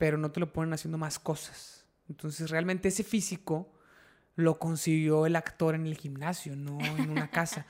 pero 0.00 0.16
no 0.16 0.30
te 0.30 0.40
lo 0.40 0.50
ponen 0.50 0.72
haciendo 0.72 0.96
más 0.96 1.18
cosas. 1.18 1.84
Entonces, 2.08 2.48
realmente 2.48 2.88
ese 2.88 3.04
físico 3.04 3.70
lo 4.34 4.58
consiguió 4.58 5.26
el 5.26 5.36
actor 5.36 5.74
en 5.74 5.84
el 5.84 5.94
gimnasio, 5.94 6.56
no 6.56 6.78
en 6.96 7.10
una 7.10 7.30
casa. 7.30 7.66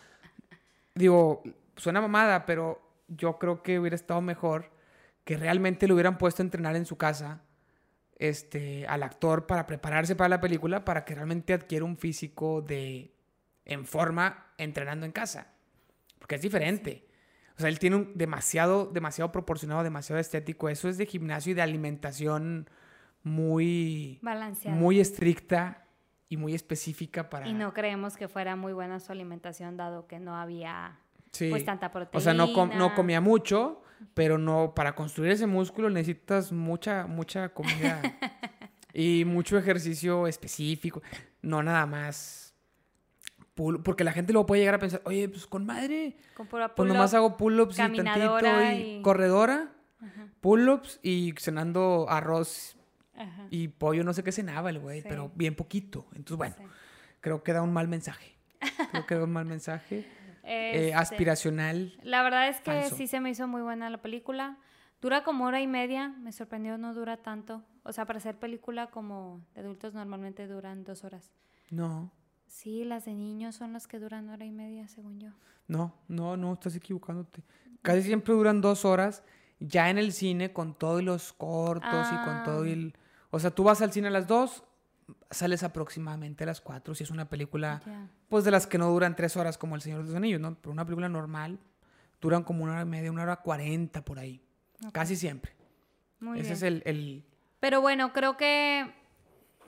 digo, 0.95 1.43
suena 1.75 2.01
mamada, 2.01 2.47
pero 2.47 2.81
yo 3.09 3.37
creo 3.41 3.65
que 3.65 3.81
hubiera 3.81 3.97
estado 3.97 4.21
mejor 4.21 4.71
que 5.25 5.37
realmente 5.39 5.89
lo 5.89 5.95
hubieran 5.95 6.19
puesto 6.19 6.41
a 6.41 6.45
entrenar 6.45 6.77
en 6.77 6.87
su 6.87 6.97
casa 6.97 7.43
este, 8.17 8.87
al 8.87 9.03
actor 9.03 9.49
para 9.49 9.67
prepararse 9.67 10.15
para 10.15 10.29
la 10.29 10.41
película, 10.41 10.85
para 10.85 11.05
que 11.05 11.17
realmente 11.17 11.53
adquiera 11.53 11.85
un 11.85 11.97
físico 11.97 12.63
de 12.63 13.13
en 13.65 13.87
forma 13.87 14.53
entrenando 14.57 15.05
en 15.05 15.11
casa. 15.11 15.49
Porque 16.21 16.37
es 16.37 16.43
diferente. 16.43 17.09
O 17.61 17.63
sea, 17.63 17.69
él 17.69 17.79
tiene 17.79 17.97
un 17.97 18.13
demasiado, 18.17 18.87
demasiado 18.87 19.31
proporcionado, 19.33 19.83
demasiado 19.83 20.19
estético. 20.21 20.69
Eso 20.69 20.89
es 20.89 20.97
de 20.99 21.07
gimnasio 21.07 21.53
y 21.53 21.55
de 21.55 21.63
alimentación 21.63 22.69
muy, 23.23 24.19
balanceado. 24.23 24.77
muy 24.77 25.01
estricta 25.01 25.85
y 26.29 26.37
muy 26.37 26.55
específica 26.55 27.29
para... 27.29 27.47
Y 27.47 27.53
no 27.53 27.73
creemos 27.75 28.17
que 28.17 28.29
fuera 28.29 28.57
muy 28.57 28.73
buena 28.73 29.01
su 29.01 29.13
alimentación, 29.13 29.77
dado 29.77 30.07
que 30.07 30.19
no 30.19 30.37
había 30.37 30.99
Sí. 31.33 31.49
pues 31.51 31.65
tanta 31.65 31.93
proteína. 31.93 32.19
O 32.19 32.21
sea, 32.21 32.35
no, 32.35 32.53
com- 32.53 32.71
no 32.77 32.95
comía 32.95 33.21
mucho, 33.21 33.83
pero 34.15 34.37
no, 34.39 34.73
para 34.75 34.95
construir 34.95 35.31
ese 35.33 35.47
músculo 35.47 35.89
necesitas 35.91 36.51
mucha, 36.51 37.07
mucha 37.07 37.51
comida 37.51 38.01
y 38.95 39.25
mucho 39.25 39.57
ejercicio 39.59 40.27
específico, 40.27 41.03
no 41.43 41.63
nada 41.63 41.87
más. 41.87 42.50
Pull- 43.57 43.83
porque 43.83 44.05
la 44.05 44.13
gente 44.13 44.33
luego 44.33 44.47
puede 44.47 44.61
llegar 44.63 44.75
a 44.77 44.79
pensar, 44.79 45.03
oye, 45.05 45.29
pues 45.29 45.47
con 45.47 45.67
madre, 45.67 46.17
Con 46.35 46.47
pura 46.47 46.75
pues 46.75 46.89
nomás 46.89 47.15
hago 47.15 47.37
pull-ups 47.37 47.75
y 47.75 47.79
tantito 47.79 48.41
y, 48.73 48.77
y- 48.99 49.03
corredora, 49.03 49.73
pull-ups 50.41 51.01
y 51.03 51.33
cenando 51.39 52.07
arroz 52.09 52.77
ajá, 53.17 53.47
y 53.51 53.69
pollo, 53.69 54.05
no 54.05 54.13
sé 54.13 54.23
qué 54.25 54.33
cenaba 54.33 54.71
el 54.71 54.79
güey, 54.79 55.03
Sí. 55.03 55.07
pero 55.09 55.31
bien 55.35 55.55
poquito. 55.55 56.07
Entonces, 56.15 56.37
bueno, 56.37 56.55
sí. 56.59 56.65
creo 57.21 57.43
que 57.43 57.53
da 57.53 57.63
un 57.63 57.73
mal 57.73 57.89
mensaje. 57.89 58.37
Creo 58.93 59.07
que 59.07 59.15
da 59.15 59.25
un 59.25 59.33
mal 59.33 59.45
mensaje. 59.47 60.07
eh, 60.45 60.71
Este, 60.89 60.95
aspiracional. 60.95 61.99
La 62.03 62.23
verdad 62.23 62.49
es 62.49 62.57
que 62.61 62.71
falso. 62.83 62.97
sí 62.97 63.07
se 63.07 63.21
me 63.21 63.31
hizo 63.31 63.47
muy 63.49 63.63
buena 63.63 63.91
la 63.91 63.99
película. 64.03 64.59
Dura 65.03 65.23
como 65.25 65.45
hora 65.47 65.61
y 65.63 65.67
media, 65.67 66.09
me 66.21 66.31
sorprendió, 66.33 66.77
no 66.77 66.93
dura 66.95 67.17
tanto. 67.19 67.63
O 67.85 67.93
sea, 67.93 68.05
para 68.07 68.19
hacer 68.19 68.39
película 68.39 68.89
como 68.89 69.41
de 69.55 69.61
adultos 69.63 69.95
normalmente 69.95 70.47
duran 70.47 70.85
dos 70.85 71.05
horas. 71.05 71.33
No. 71.71 72.13
Sí, 72.51 72.85
las 72.85 73.05
de 73.05 73.15
niños 73.15 73.55
son 73.55 73.73
las 73.73 73.87
que 73.87 73.99
duran 74.01 74.29
hora 74.29 74.45
y 74.45 74.51
media, 74.51 74.89
según 74.89 75.21
yo. 75.21 75.31
No, 75.69 75.95
no, 76.09 76.37
no, 76.37 76.53
estás 76.55 76.75
equivocándote. 76.75 77.43
Casi 77.81 78.03
siempre 78.03 78.35
duran 78.35 78.61
dos 78.61 78.85
horas 78.85 79.23
ya 79.61 79.89
en 79.89 79.99
el 79.99 80.13
cine 80.13 80.53
con 80.53 80.75
todos 80.75 81.03
los 81.03 81.33
cortos 81.33 82.09
y 82.13 82.25
con 82.25 82.43
todo 82.45 82.63
Ah. 82.65 82.69
el... 82.69 82.95
O 83.31 83.39
sea, 83.39 83.51
tú 83.53 83.63
vas 83.63 83.81
al 83.83 83.93
cine 83.93 84.09
a 84.09 84.11
las 84.11 84.27
dos, 84.27 84.65
sales 85.31 85.63
aproximadamente 85.63 86.43
a 86.43 86.47
las 86.49 86.61
cuatro 86.61 86.95
si 86.97 87.05
es 87.05 87.11
una 87.11 87.29
película, 87.29 87.81
pues 88.29 88.43
de 88.45 88.51
las 88.51 88.67
que 88.67 88.79
no 88.79 88.91
duran 88.91 89.15
tres 89.15 89.37
horas 89.37 89.57
como 89.57 89.77
El 89.77 89.83
Señor 89.83 90.01
de 90.01 90.07
los 90.07 90.15
Anillos, 90.17 90.41
¿no? 90.41 90.57
Pero 90.57 90.73
una 90.73 90.85
película 90.85 91.09
normal 91.09 91.59
duran 92.21 92.43
como 92.43 92.65
una 92.65 92.73
hora 92.73 92.83
y 92.83 92.87
media, 92.87 93.13
una 93.13 93.23
hora 93.23 93.37
cuarenta 93.37 94.05
por 94.05 94.19
ahí. 94.19 94.43
Casi 94.93 95.15
siempre. 95.15 95.53
Muy 96.19 96.41
Ese 96.41 96.49
bien. 96.49 96.53
es 96.55 96.63
el, 96.65 96.83
el... 96.87 97.25
Pero 97.61 97.81
bueno, 97.81 98.13
creo 98.13 98.37
que, 98.37 98.93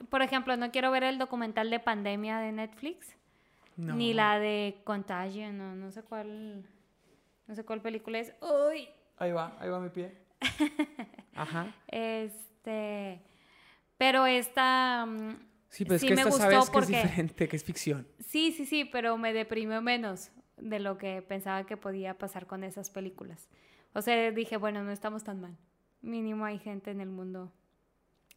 por 0.09 0.23
ejemplo, 0.23 0.57
no 0.57 0.71
quiero 0.71 0.91
ver 0.91 1.05
el 1.05 1.19
documental 1.19 1.71
de 1.71 1.79
pandemia 1.81 2.39
de 2.39 2.53
Netflix, 2.53 3.17
no. 3.77 3.95
ni 3.95 4.13
la 4.15 4.39
de 4.39 4.81
Contagion, 4.85 5.57
no, 5.57 5.75
no 5.75 5.91
sé 5.91 6.03
cuál, 6.03 6.65
no 7.47 7.55
sé 7.55 7.65
cuál 7.65 7.81
película 7.81 8.19
es. 8.19 8.35
Uy, 8.41 8.89
Ahí 9.19 9.31
va, 9.33 9.57
ahí 9.61 9.69
va 9.69 9.79
mi 9.81 9.89
pie. 9.91 10.17
Ajá. 11.35 11.73
este, 11.89 13.21
pero 13.97 14.27
esta, 14.27 15.07
mm, 15.07 15.37
Sí, 15.69 15.85
pero 15.85 15.95
es 15.95 16.01
Sí 16.03 16.09
que 16.09 16.15
me 16.15 16.23
esta 16.23 16.33
sabes 16.33 16.69
que 16.71 16.79
es 16.81 16.89
diferente, 16.89 17.49
que 17.49 17.57
es 17.57 17.65
ficción. 17.65 18.07
sí, 18.19 18.53
sí, 18.53 18.67
sí, 18.67 18.85
pero 18.85 19.17
me 19.17 19.33
deprimió 19.33 19.81
menos 19.81 20.31
de 20.59 20.81
lo 20.81 20.99
que 20.99 21.23
pensaba 21.23 21.65
que 21.65 21.77
podía 21.77 22.19
pasar 22.19 22.47
con 22.47 22.63
esas 22.65 22.91
películas. 22.91 23.49
O 23.95 24.03
sea, 24.03 24.31
dije, 24.33 24.57
bueno, 24.57 24.83
no 24.83 24.91
estamos 24.91 25.25
tan 25.25 25.41
mal. 25.41 25.57
Mínimo 26.03 26.45
hay 26.45 26.59
gente 26.59 26.91
en 26.91 27.01
el 27.01 27.09
mundo. 27.09 27.53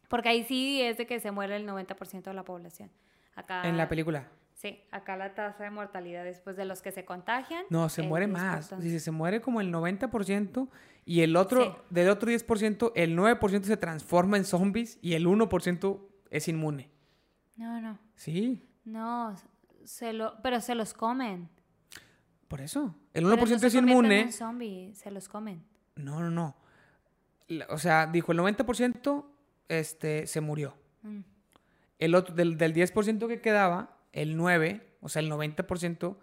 Porque 0.08 0.28
ahí 0.28 0.44
sí 0.44 0.80
es 0.82 0.96
de 0.98 1.06
que 1.06 1.20
se 1.20 1.30
muere 1.30 1.56
el 1.56 1.66
90% 1.66 2.22
de 2.22 2.34
la 2.34 2.44
población. 2.44 2.90
Acá, 3.34 3.66
En 3.68 3.76
la 3.76 3.88
película. 3.88 4.28
Sí, 4.54 4.80
acá 4.90 5.16
la 5.18 5.34
tasa 5.34 5.64
de 5.64 5.70
mortalidad 5.70 6.24
después 6.24 6.56
de 6.56 6.64
los 6.64 6.80
que 6.80 6.90
se 6.90 7.04
contagian. 7.04 7.64
No, 7.68 7.88
se 7.90 8.02
muere 8.02 8.26
10%. 8.26 8.30
más. 8.32 8.80
Dice, 8.80 9.00
se 9.00 9.10
muere 9.10 9.40
como 9.42 9.60
el 9.60 9.70
90% 9.70 10.68
y 11.04 11.20
el 11.20 11.36
otro, 11.36 11.62
Sí. 11.62 11.70
del 11.90 12.08
otro 12.08 12.30
10%, 12.30 12.92
el 12.94 13.14
9% 13.14 13.64
se 13.64 13.76
transforma 13.76 14.38
en 14.38 14.44
zombies 14.46 14.98
y 15.02 15.12
el 15.12 15.26
1% 15.26 16.08
es 16.30 16.48
inmune. 16.48 16.90
No, 17.56 17.80
no, 17.82 17.98
Sí, 18.14 18.62
no, 18.84 19.34
se 19.84 20.12
lo, 20.14 20.40
pero 20.42 20.60
se 20.62 20.74
los 20.74 20.94
comen. 20.94 21.50
por 22.48 22.60
eso. 22.62 22.94
El 23.12 23.24
Pero 23.24 23.36
1% 23.36 23.50
no 23.50 23.58
se 23.58 23.66
es 23.66 23.74
inmune. 23.74 24.20
en 24.20 24.32
zombie, 24.32 24.94
se 24.94 25.10
los 25.10 25.28
comen. 25.28 25.62
No, 25.96 26.20
no, 26.20 26.30
no. 26.30 26.56
O 27.70 27.76
sea, 27.78 28.06
dijo, 28.06 28.32
el 28.32 28.38
90% 28.38 29.26
este, 29.68 30.26
se 30.26 30.40
murió. 30.40 30.74
Mm. 31.02 31.20
El 31.98 32.14
otro, 32.14 32.34
del, 32.34 32.58
del 32.58 32.74
10% 32.74 33.26
que 33.28 33.40
quedaba, 33.40 33.98
el 34.12 34.36
9%, 34.38 34.82
o 35.00 35.08
sea, 35.08 35.20
el 35.20 35.30
90%, 35.30 36.08
Ujú. 36.08 36.16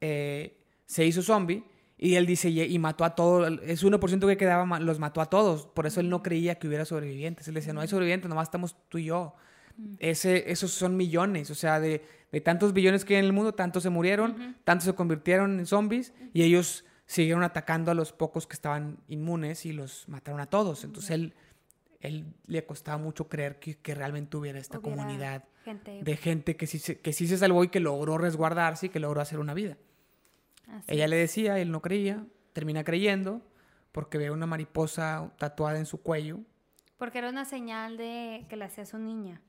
eh, 0.00 0.58
se 0.86 1.04
hizo 1.04 1.22
zombie. 1.22 1.64
Y 1.96 2.16
él 2.16 2.26
dice, 2.26 2.50
y, 2.50 2.78
mató 2.78 3.04
a 3.04 3.14
todos, 3.14 3.60
ese 3.62 3.86
1% 3.86 4.26
que 4.26 4.36
quedaba 4.36 4.80
los 4.80 4.98
mató 4.98 5.20
a 5.20 5.30
todos. 5.30 5.66
Por 5.66 5.86
eso 5.86 6.00
él 6.00 6.10
no 6.10 6.22
creía 6.22 6.56
que 6.56 6.66
hubiera 6.66 6.84
sobrevivientes. 6.84 7.46
Él 7.46 7.54
decía, 7.54 7.72
no 7.72 7.80
hay 7.80 7.88
sobrevivientes, 7.88 8.28
nomás 8.28 8.48
estamos 8.48 8.76
tú 8.88 8.98
y 8.98 9.04
yo. 9.06 9.34
Ese, 9.98 10.50
esos 10.50 10.72
son 10.72 10.96
millones, 10.96 11.50
o 11.50 11.54
sea, 11.54 11.80
de, 11.80 12.04
de 12.30 12.40
tantos 12.40 12.72
billones 12.72 13.04
que 13.04 13.14
hay 13.14 13.20
en 13.20 13.26
el 13.26 13.32
mundo, 13.32 13.54
tantos 13.54 13.82
se 13.82 13.90
murieron, 13.90 14.56
tantos 14.64 14.84
se 14.84 14.94
convirtieron 14.94 15.58
en 15.58 15.66
zombies 15.66 16.12
y 16.32 16.42
ellos 16.42 16.84
siguieron 17.06 17.42
atacando 17.42 17.90
a 17.90 17.94
los 17.94 18.12
pocos 18.12 18.46
que 18.46 18.54
estaban 18.54 18.98
inmunes 19.08 19.66
y 19.66 19.72
los 19.72 20.08
mataron 20.08 20.40
a 20.40 20.46
todos. 20.46 20.84
Entonces 20.84 21.10
él, 21.10 21.34
él 22.06 22.26
le 22.46 22.64
costaba 22.66 22.98
mucho 22.98 23.28
creer 23.28 23.58
que, 23.58 23.76
que 23.78 23.94
realmente 23.94 24.36
hubiera 24.36 24.58
esta 24.58 24.78
Hubiera 24.78 24.96
comunidad 24.96 25.44
gente 25.64 26.02
de 26.02 26.16
gente 26.16 26.56
que 26.56 26.66
sí, 26.66 26.78
se, 26.78 27.00
que 27.00 27.12
sí 27.12 27.26
se 27.26 27.38
salvó 27.38 27.64
y 27.64 27.68
que 27.68 27.80
logró 27.80 28.18
resguardarse 28.18 28.86
y 28.86 28.88
que 28.90 29.00
logró 29.00 29.20
hacer 29.20 29.38
una 29.38 29.54
vida. 29.54 29.76
así. 30.68 30.94
Ella 30.94 31.08
le 31.08 31.16
decía, 31.16 31.58
él 31.58 31.70
no 31.70 31.80
creía, 31.80 32.24
termina 32.52 32.84
creyendo 32.84 33.40
porque 33.92 34.18
ve 34.18 34.30
una 34.30 34.46
mariposa 34.46 35.32
tatuada 35.38 35.78
en 35.78 35.86
su 35.86 36.02
cuello. 36.02 36.40
Porque 36.98 37.18
era 37.18 37.28
una 37.30 37.44
señal 37.44 37.96
de 37.96 38.44
que 38.48 38.56
le 38.56 38.64
hacía 38.64 38.84
su 38.86 38.98
niña. 38.98 39.40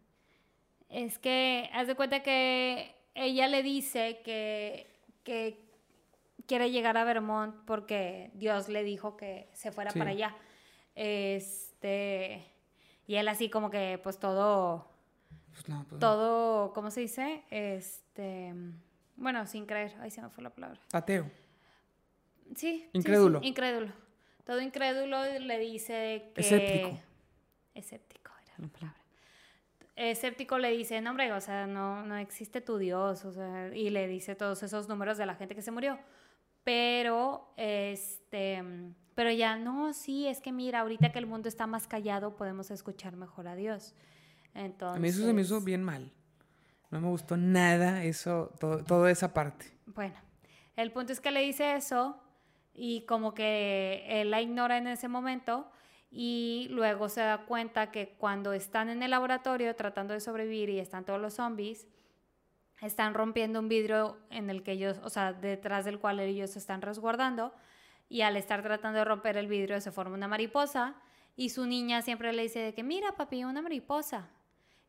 Es 0.89 1.17
que, 1.19 1.69
haz 1.73 1.87
de 1.87 1.95
cuenta 1.95 2.21
que 2.23 2.95
ella 3.15 3.47
le 3.47 3.63
dice 3.63 4.21
que, 4.23 4.87
que 5.23 5.59
quiere 6.47 6.69
llegar 6.71 6.95
a 6.95 7.03
Vermont 7.03 7.55
porque 7.65 8.31
Dios 8.35 8.69
le 8.69 8.83
dijo 8.83 9.17
que 9.17 9.49
se 9.53 9.71
fuera 9.71 9.91
Sí. 9.91 9.99
para 9.99 10.11
allá. 10.11 10.35
Este, 11.86 12.43
y 13.07 13.15
él 13.15 13.27
así 13.27 13.49
como 13.49 13.69
que, 13.69 13.99
pues 14.01 14.17
todo, 14.19 14.88
Pues 15.51 15.69
no, 15.69 15.83
pues 15.88 15.93
no. 15.93 15.99
todo, 15.99 16.73
¿cómo 16.73 16.89
se 16.89 17.01
dice? 17.01 17.43
Este, 17.51 18.53
bueno, 19.15 19.45
sin 19.45 19.65
creer. 19.67 19.93
Ahí 20.01 20.09
se 20.09 20.21
me 20.21 20.29
fue 20.29 20.43
la 20.43 20.49
palabra. 20.49 20.79
Ateo. 20.91 21.25
Sí. 22.55 22.55
sí, 22.55 22.79
sí, 22.81 22.89
Incrédulo. 22.93 23.39
incrédulo. 23.43 23.91
Todo 24.45 24.61
incrédulo 24.61 25.23
le 25.39 25.59
dice 25.59 26.31
que... 26.33 26.41
Escéptico. 26.41 26.99
Escéptico 27.75 28.31
era 28.43 28.53
la 28.59 28.67
palabra. 28.67 29.01
escéptico 29.95 30.57
le 30.57 30.71
dice, 30.71 31.01
no, 31.01 31.11
hombre, 31.11 31.31
o 31.33 31.41
sea, 31.41 31.67
no, 31.67 32.03
no 32.03 32.17
existe 32.17 32.61
tu 32.61 32.77
Dios, 32.77 33.25
o 33.25 33.31
sea, 33.31 33.75
y 33.75 33.89
le 33.91 34.07
dice 34.07 34.36
todos 34.36 34.61
esos 34.63 34.88
números 34.89 35.17
de 35.17 35.25
la 35.27 35.36
gente 35.36 35.55
que 35.55 35.61
se 35.61 35.71
murió. 35.71 35.97
Pero, 36.63 37.53
este, 37.57 38.63
pero 39.16 39.32
ya, 39.32 39.55
no, 39.55 39.93
sí, 39.93 40.28
es 40.28 40.41
que 40.41 40.51
mira, 40.51 40.82
ahorita 40.82 41.11
que 41.11 41.20
el 41.20 41.26
mundo 41.26 41.47
está 41.47 41.66
más 41.68 41.88
callado, 41.88 42.36
podemos 42.36 42.70
escuchar 42.70 43.16
mejor 43.16 43.47
a 43.47 43.55
Dios. 43.55 43.95
Entonces, 44.53 44.97
A 44.97 44.99
mí 44.99 45.07
eso 45.07 45.26
se 45.26 45.34
me 45.34 45.41
hizo 45.41 45.61
bien 45.61 45.84
mal. 45.84 46.11
No 46.91 47.01
me 47.01 47.07
gustó 47.07 47.38
nada 47.38 48.03
eso, 48.03 48.51
todo, 48.59 48.84
toda 48.84 49.09
esa 49.09 49.34
parte. 49.34 49.66
Bueno, 49.86 50.16
el 50.76 50.91
punto 50.91 51.13
es 51.13 51.20
que 51.20 51.32
le 51.32 51.41
dice 51.41 51.76
eso 51.76 52.22
y 52.74 53.05
como 53.05 53.34
que 53.34 54.05
él 54.07 54.32
la 54.32 54.41
ignora 54.41 54.78
en 54.78 54.88
ese 54.88 55.07
momento 55.07 55.72
y 56.11 56.68
luego 56.70 57.09
se 57.09 57.22
da 57.22 57.45
cuenta 57.45 57.91
que 57.91 58.16
cuando 58.18 58.53
están 58.53 58.89
en 58.89 59.01
el 59.01 59.11
laboratorio 59.11 59.76
tratando 59.76 60.13
de 60.13 60.20
sobrevivir 60.20 60.70
y 60.70 60.80
están 60.80 61.05
todos 61.05 61.20
los 61.20 61.36
zombies, 61.36 61.88
están 62.82 63.13
rompiendo 63.13 63.59
un 63.59 63.70
vidrio 63.70 64.18
en 64.30 64.49
el 64.49 64.61
que 64.63 64.74
ellos, 64.74 64.99
o 65.03 65.09
sea, 65.09 65.34
detrás 65.34 65.86
del 65.86 65.99
cual 65.99 66.20
ellos 66.20 66.51
se 66.51 66.59
están 66.59 66.82
resguardando 66.82 67.53
y 68.09 68.21
al 68.21 68.37
estar 68.37 68.61
tratando 68.61 68.99
de 68.99 69.05
romper 69.05 69.37
el 69.37 69.47
vidrio 69.47 69.79
se 69.81 69.91
forma 69.91 70.15
una 70.15 70.27
mariposa 70.27 70.95
y 71.35 71.49
su 71.49 71.65
niña 71.65 72.01
siempre 72.01 72.31
le 72.33 72.43
dice 72.43 72.59
de 72.59 72.73
que 72.73 72.83
mira 72.83 73.13
papi, 73.15 73.43
una 73.43 73.61
mariposa. 73.61 74.29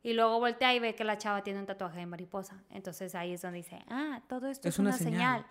Y 0.03 0.13
luego 0.13 0.39
voltea 0.39 0.73
y 0.73 0.79
ve 0.79 0.95
que 0.95 1.03
la 1.03 1.17
chava 1.17 1.43
tiene 1.43 1.59
un 1.59 1.65
tatuaje 1.65 1.99
de 1.99 2.05
mariposa. 2.05 2.63
Entonces 2.69 3.13
ahí 3.15 3.33
es 3.33 3.41
donde 3.41 3.57
dice, 3.57 3.79
ah, 3.89 4.21
todo 4.29 4.47
esto 4.47 4.67
es, 4.69 4.75
Es 4.75 4.79
una 4.79 4.89
una, 4.89 4.97
señal. 4.97 5.41
señal. 5.41 5.45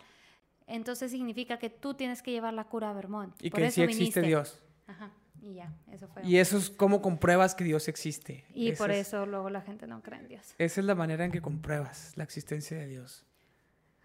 Entonces 0.66 1.10
significa 1.10 1.58
que 1.58 1.68
tú 1.70 1.94
tienes 1.94 2.22
que 2.22 2.30
llevar 2.30 2.54
la 2.54 2.64
cura 2.64 2.90
a 2.90 2.92
Vermont. 2.92 3.34
Y 3.42 3.50
Por 3.50 3.60
que 3.60 3.66
eso 3.66 3.74
sí 3.76 3.82
existe 3.82 4.20
viniste. 4.20 4.22
Dios. 4.22 4.58
Ajá, 4.86 5.10
y 5.42 5.54
ya, 5.54 5.72
eso 5.92 6.08
fue. 6.08 6.24
Y 6.24 6.38
eso 6.38 6.56
es 6.56 6.70
como 6.70 7.02
compruebas 7.02 7.54
que 7.54 7.64
Dios 7.64 7.88
existe. 7.88 8.44
Y 8.54 8.72
por 8.72 8.90
es- 8.90 9.08
eso 9.08 9.26
luego 9.26 9.50
la 9.50 9.60
gente 9.60 9.86
no 9.86 10.02
cree 10.02 10.20
en 10.20 10.28
Dios. 10.28 10.54
Esa 10.58 10.80
es 10.80 10.86
la 10.86 10.94
manera 10.94 11.24
en 11.24 11.32
que 11.32 11.40
compruebas 11.42 12.12
la 12.16 12.24
existencia 12.24 12.76
de 12.78 12.86
Dios. 12.86 13.24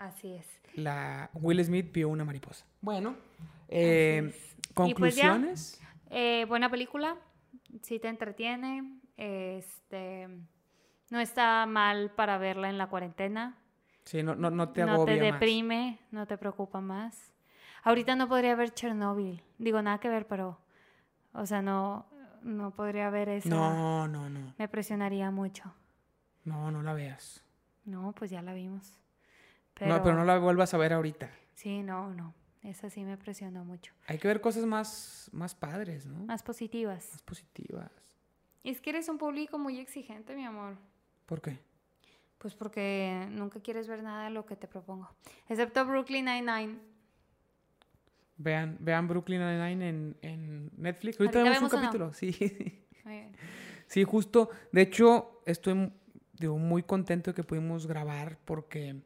Así 0.02 0.34
es. 0.34 0.48
La 0.74 1.30
Will 1.36 1.64
Smith 1.64 1.92
vio 1.94 2.10
una 2.10 2.26
mariposa. 2.26 2.66
Bueno, 2.82 3.16
eh, 3.68 4.32
pues 4.32 4.56
ya. 4.58 4.74
conclusiones. 4.74 5.80
Eh, 6.10 6.46
buena 6.48 6.72
película, 6.72 7.18
sí 7.84 8.00
te 8.00 8.08
entretiene, 8.08 9.00
este, 9.16 10.28
no 11.12 11.20
está 11.20 11.68
mal 11.68 12.10
para 12.16 12.40
verla 12.40 12.70
en 12.70 12.80
la 12.80 12.88
cuarentena, 12.88 13.60
sí, 14.04 14.24
no, 14.24 14.34
no, 14.34 14.50
no 14.50 14.70
te 14.70 14.84
no 14.84 14.94
agobia 14.94 15.20
te 15.20 15.32
más. 15.32 15.40
deprime, 15.40 16.00
no 16.10 16.26
te 16.26 16.36
preocupa 16.38 16.82
más. 16.82 17.32
Ahorita 17.84 18.16
no 18.16 18.28
podría 18.28 18.56
ver 18.56 18.74
Chernobyl, 18.74 19.44
digo 19.60 19.84
nada 19.84 20.00
que 20.00 20.10
ver, 20.10 20.28
pero, 20.28 20.60
o 21.34 21.46
sea, 21.46 21.62
no, 21.62 22.08
no 22.42 22.72
podría 22.72 23.12
ver 23.12 23.30
esa. 23.30 23.50
No, 23.50 24.08
no, 24.08 24.30
no. 24.30 24.56
Me 24.58 24.68
presionaría 24.68 25.30
mucho. 25.30 25.72
No, 26.44 26.72
no 26.72 26.82
la 26.82 26.94
veas. 26.94 27.44
No, 27.86 28.14
pues 28.14 28.32
ya 28.32 28.42
la 28.42 28.54
vimos. 28.54 29.01
No, 29.88 30.04
pero 30.04 30.16
no 30.16 30.26
la 30.26 30.38
vuelvas 30.38 30.74
a 30.74 30.78
ver 30.78 30.94
ahorita. 30.94 31.30
Sí, 31.56 31.84
no, 31.84 32.14
no. 32.14 32.34
Esa 32.64 32.90
sí 32.90 33.04
me 33.04 33.18
presionó 33.18 33.66
mucho. 33.66 33.94
Hay 34.08 34.20
que 34.20 34.28
ver 34.28 34.40
cosas 34.40 34.66
más, 34.66 35.30
más 35.32 35.56
padres, 35.56 36.06
¿no? 36.06 36.26
Más 36.26 36.44
positivas. 36.44 37.10
Más 37.12 37.24
positivas. 37.24 37.92
Es 38.64 38.80
que 38.80 38.92
eres 38.92 39.10
un 39.10 39.18
público 39.18 39.58
muy 39.58 39.80
exigente, 39.80 40.36
mi 40.36 40.46
amor. 40.46 40.78
¿Por 41.26 41.42
qué? 41.42 41.60
Pues 42.38 42.54
porque 42.54 43.28
nunca 43.32 43.60
quieres 43.60 43.88
ver 43.88 44.04
nada 44.04 44.26
de 44.26 44.30
lo 44.30 44.46
que 44.46 44.56
te 44.56 44.68
propongo. 44.68 45.10
Excepto 45.50 45.86
Brooklyn 45.86 46.26
Nine-Nine. 46.26 46.78
Vean, 48.38 48.78
vean 48.80 49.08
Brooklyn 49.08 49.40
Nine-Nine 49.40 49.90
en, 49.90 50.18
en 50.22 50.72
Netflix. 50.78 51.20
Ahorita, 51.20 51.40
¿Ahorita 51.40 51.56
vemos 51.56 51.74
un 51.74 51.80
no? 51.80 51.86
capítulo. 51.86 52.14
Sí. 52.14 52.36
Muy 53.06 53.14
bien. 53.14 53.36
Sí, 53.88 54.04
justo. 54.04 54.50
De 54.72 54.82
hecho, 54.82 55.42
estoy 55.46 55.92
digo, 56.42 56.58
muy 56.58 56.84
contento 56.84 57.32
de 57.32 57.36
que 57.36 57.44
pudimos 57.44 57.88
grabar 57.88 58.38
porque 58.46 59.02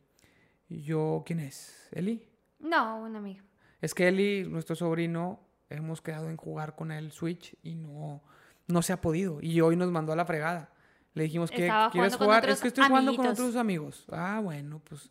yo, 0.70 1.24
¿quién 1.26 1.40
es? 1.40 1.88
¿Eli? 1.92 2.28
No, 2.60 3.02
un 3.02 3.16
amigo. 3.16 3.46
Es 3.82 3.94
que 3.94 4.08
Eli, 4.08 4.48
nuestro 4.48 4.76
sobrino, 4.76 5.40
hemos 5.70 6.02
quedado 6.02 6.30
en 6.30 6.38
jugar 6.38 6.76
con 6.76 6.92
el 6.92 7.12
Switch 7.12 7.56
y 7.64 7.76
no, 7.76 8.24
no 8.68 8.82
se 8.82 8.94
ha 8.94 9.02
podido. 9.02 9.40
Y 9.42 9.62
hoy 9.62 9.76
nos 9.76 9.92
mandó 9.92 10.14
a 10.14 10.16
la 10.16 10.26
fregada. 10.26 10.72
Le 11.14 11.24
dijimos 11.24 11.50
que 11.50 11.72
quieres 11.92 12.16
jugar. 12.16 12.48
Es 12.50 12.62
que 12.62 12.68
estoy 12.68 12.86
jugando 12.88 13.16
con 13.16 13.28
otros 13.28 13.56
amigos. 13.56 14.06
Ah, 14.12 14.42
bueno, 14.44 14.82
pues 14.84 15.10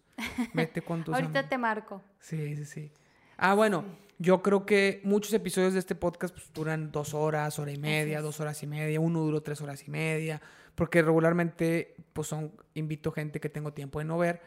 vete 0.53 0.83
con 0.83 1.03
tus 1.05 1.15
Ahorita 1.15 1.31
amigos. 1.31 1.49
te 1.49 1.59
marco. 1.59 2.03
Sí, 2.19 2.57
sí, 2.57 2.65
sí. 2.65 2.93
Ah, 3.37 3.55
bueno, 3.55 3.85
yo 4.19 4.43
creo 4.43 4.67
que 4.67 5.01
muchos 5.05 5.33
episodios 5.33 5.73
de 5.73 5.79
este 5.79 5.95
podcast 5.95 6.35
pues, 6.35 6.53
duran 6.53 6.93
dos 6.93 7.15
horas, 7.15 7.59
hora 7.59 7.73
y 7.73 7.79
media, 7.79 8.21
dos 8.21 8.39
horas 8.41 8.63
y 8.63 8.67
media. 8.67 9.01
Uno 9.01 9.21
duró 9.21 9.43
tres 9.43 9.61
horas 9.63 9.87
y 9.87 9.91
media. 9.91 10.43
Porque 10.75 11.03
regularmente, 11.03 11.95
pues 12.13 12.29
son, 12.29 12.53
invito 12.75 13.13
gente 13.13 13.41
que 13.41 13.49
tengo 13.49 13.73
tiempo 13.73 14.01
de 14.01 14.05
no 14.05 14.19
ver. 14.19 14.43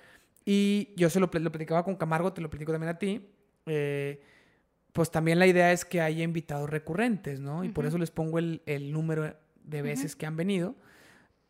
Y 0.49 0.93
yo 0.95 1.09
se 1.09 1.19
lo, 1.19 1.29
lo 1.29 1.51
platicaba 1.51 1.83
con 1.83 1.97
Camargo, 1.97 2.31
te 2.31 2.39
lo 2.39 2.49
platico 2.49 2.71
también 2.71 2.89
a 2.95 2.97
ti. 2.97 3.21
eh, 3.65 4.21
pues 4.93 5.11
también 5.11 5.37
la 5.39 5.45
idea 5.45 5.73
es 5.73 5.83
que 5.85 5.99
haya 6.01 6.23
invitados 6.23 6.69
recurrentes, 6.69 7.39
¿no? 7.41 7.63
Y 7.65 7.69
por 7.69 7.83
Ujú. 7.83 7.89
eso 7.89 7.97
les 7.97 8.09
pongo 8.11 8.39
el, 8.39 8.61
el 8.65 8.91
número 8.93 9.35
de 9.63 9.81
veces 9.83 10.15
que 10.15 10.25
han 10.25 10.37
venido. 10.37 10.73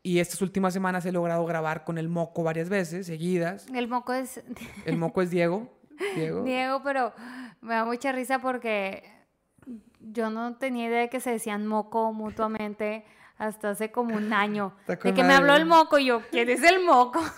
Y 0.03 0.17
estas 0.19 0.41
últimas 0.41 0.73
semanas 0.73 1.05
he 1.05 1.11
logrado 1.11 1.45
grabar 1.45 1.83
con 1.85 1.97
el 1.97 2.09
Moco 2.09 2.41
varias 2.43 2.67
veces, 2.69 3.05
seguidas. 3.05 3.67
El 3.73 3.87
moco 3.87 4.13
es 4.13 4.41
El 4.85 4.97
Moco 4.97 5.21
es 5.21 5.29
Diego. 5.29 5.71
Diego. 6.15 6.43
Diego, 6.45 6.81
pero 6.83 7.13
me 7.61 7.75
da 7.75 7.85
mucha 7.85 8.11
risa 8.11 8.39
porque 8.39 9.03
yo 10.01 10.29
no 10.29 10.55
tenía 10.57 10.87
idea 10.87 11.01
de 11.01 11.09
que 11.09 11.19
se 11.21 11.29
decían 11.31 11.67
moco 11.67 12.11
mutuamente 12.13 13.05
hasta 13.38 13.71
hace 13.71 13.91
como 13.91 14.15
un 14.15 14.33
año. 14.33 14.73
De 14.88 14.97
que 14.97 15.23
me 15.23 15.33
habló 15.33 15.55
el 15.55 15.65
moco 15.65 15.97
y 15.99 16.05
yo, 16.05 16.21
¿quién 16.31 16.49
es 16.49 16.63
el 16.63 16.83
moco? 16.83 17.21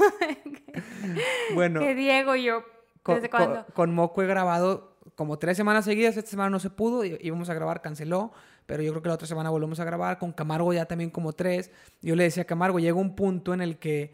Bueno, 1.54 1.80
que 1.80 1.96
Diego 1.96 2.36
y 2.36 2.44
yo, 2.44 2.64
con, 3.04 3.16
¿desde 3.16 3.30
con- 3.30 3.40
cuándo? 3.46 3.66
con 3.74 3.94
Moco 3.94 4.22
he 4.22 4.28
grabado 4.28 4.98
como 5.16 5.38
tres 5.40 5.58
semanas 5.58 5.86
seguidas. 5.86 6.16
Esta 6.16 6.30
semana 6.30 6.50
no 6.50 6.60
se 6.60 6.70
pudo. 6.70 7.04
Íbamos 7.04 7.50
a 7.50 7.54
grabar, 7.54 7.82
canceló. 7.82 8.32
Pero 8.66 8.84
yo 8.84 8.92
creo 8.92 9.02
que 9.02 9.08
la 9.10 9.16
otra 9.16 9.28
semana 9.28 9.50
volvemos 9.50 9.80
a 9.80 9.84
grabar. 9.84 10.20
Con 10.20 10.32
Camargo 10.32 10.72
ya 10.74 10.86
también 10.86 11.10
como 11.10 11.34
tres. 11.34 11.72
Yo 12.02 12.16
le 12.16 12.24
decía 12.24 12.44
a 12.44 12.46
Camargo, 12.46 12.80
llega 12.80 12.96
un 12.98 13.16
punto 13.16 13.54
en 13.54 13.62
el 13.62 13.80
que, 13.80 14.14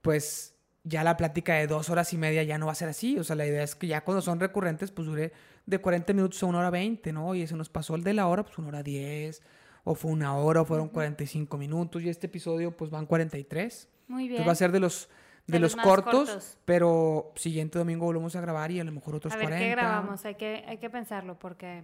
pues, 0.00 0.56
ya 0.82 1.04
la 1.04 1.16
plática 1.18 1.54
de 1.54 1.66
dos 1.66 1.90
horas 1.90 2.12
y 2.14 2.16
media 2.18 2.42
ya 2.42 2.56
no 2.58 2.66
va 2.66 2.72
a 2.72 2.76
ser 2.76 2.88
así. 2.88 3.18
O 3.18 3.24
sea, 3.24 3.36
la 3.36 3.46
idea 3.46 3.62
es 3.62 3.74
que 3.74 3.86
ya 3.86 4.00
cuando 4.02 4.22
son 4.22 4.40
recurrentes, 4.40 4.90
pues 4.90 5.06
dure 5.06 5.32
de 5.66 5.78
40 5.78 6.14
minutos 6.14 6.42
a 6.42 6.46
una 6.46 6.58
hora 6.60 6.70
20, 6.70 7.12
¿no? 7.12 7.34
Y 7.34 7.42
eso 7.42 7.56
nos 7.56 7.68
pasó 7.68 7.94
el 7.94 8.02
de 8.02 8.14
la 8.14 8.26
hora, 8.26 8.42
pues 8.42 8.56
una 8.58 8.68
hora 8.68 8.82
10. 8.82 9.42
O 9.84 9.94
fue 9.94 10.10
una 10.10 10.36
hora, 10.36 10.60
o 10.62 10.64
fueron 10.64 10.88
45 10.88 11.56
minutos. 11.56 12.02
Y 12.02 12.08
este 12.08 12.26
episodio, 12.26 12.76
pues 12.76 12.90
van 12.90 13.06
43. 13.06 13.88
Muy 14.08 14.22
bien. 14.28 14.32
Entonces 14.32 14.48
va 14.48 14.52
a 14.52 14.56
ser 14.56 14.72
de 14.72 14.80
los, 14.80 15.08
de, 15.46 15.52
De 15.54 15.58
los, 15.60 15.74
los 15.76 15.84
cortos, 15.84 16.28
cortos. 16.30 16.58
pero 16.64 17.32
siguiente 17.36 17.78
domingo 17.78 18.04
volvemos 18.06 18.34
a 18.36 18.40
grabar 18.40 18.70
y 18.70 18.80
a 18.80 18.84
lo 18.84 18.92
mejor 18.92 19.14
otros 19.16 19.32
A 19.32 19.36
ver 19.36 19.46
40. 19.46 19.64
qué 19.64 19.70
grabamos, 19.70 20.24
hay 20.24 20.34
que, 20.34 20.64
hay 20.66 20.78
que 20.78 20.90
pensarlo 20.90 21.38
porque 21.38 21.82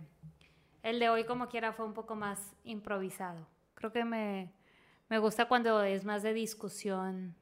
el 0.82 0.99
de 1.01 1.09
hoy 1.09 1.24
como 1.24 1.49
quiera 1.49 1.72
fue 1.72 1.86
un 1.86 1.94
poco 1.94 2.14
más 2.16 2.55
improvisado. 2.64 3.47
Creo 3.74 3.92
que 3.92 4.05
me, 4.05 4.53
me 5.09 5.18
gusta 5.18 5.47
cuando 5.49 5.82
es 5.82 6.05
más 6.05 6.22
de 6.22 6.32
discusión 6.34 7.34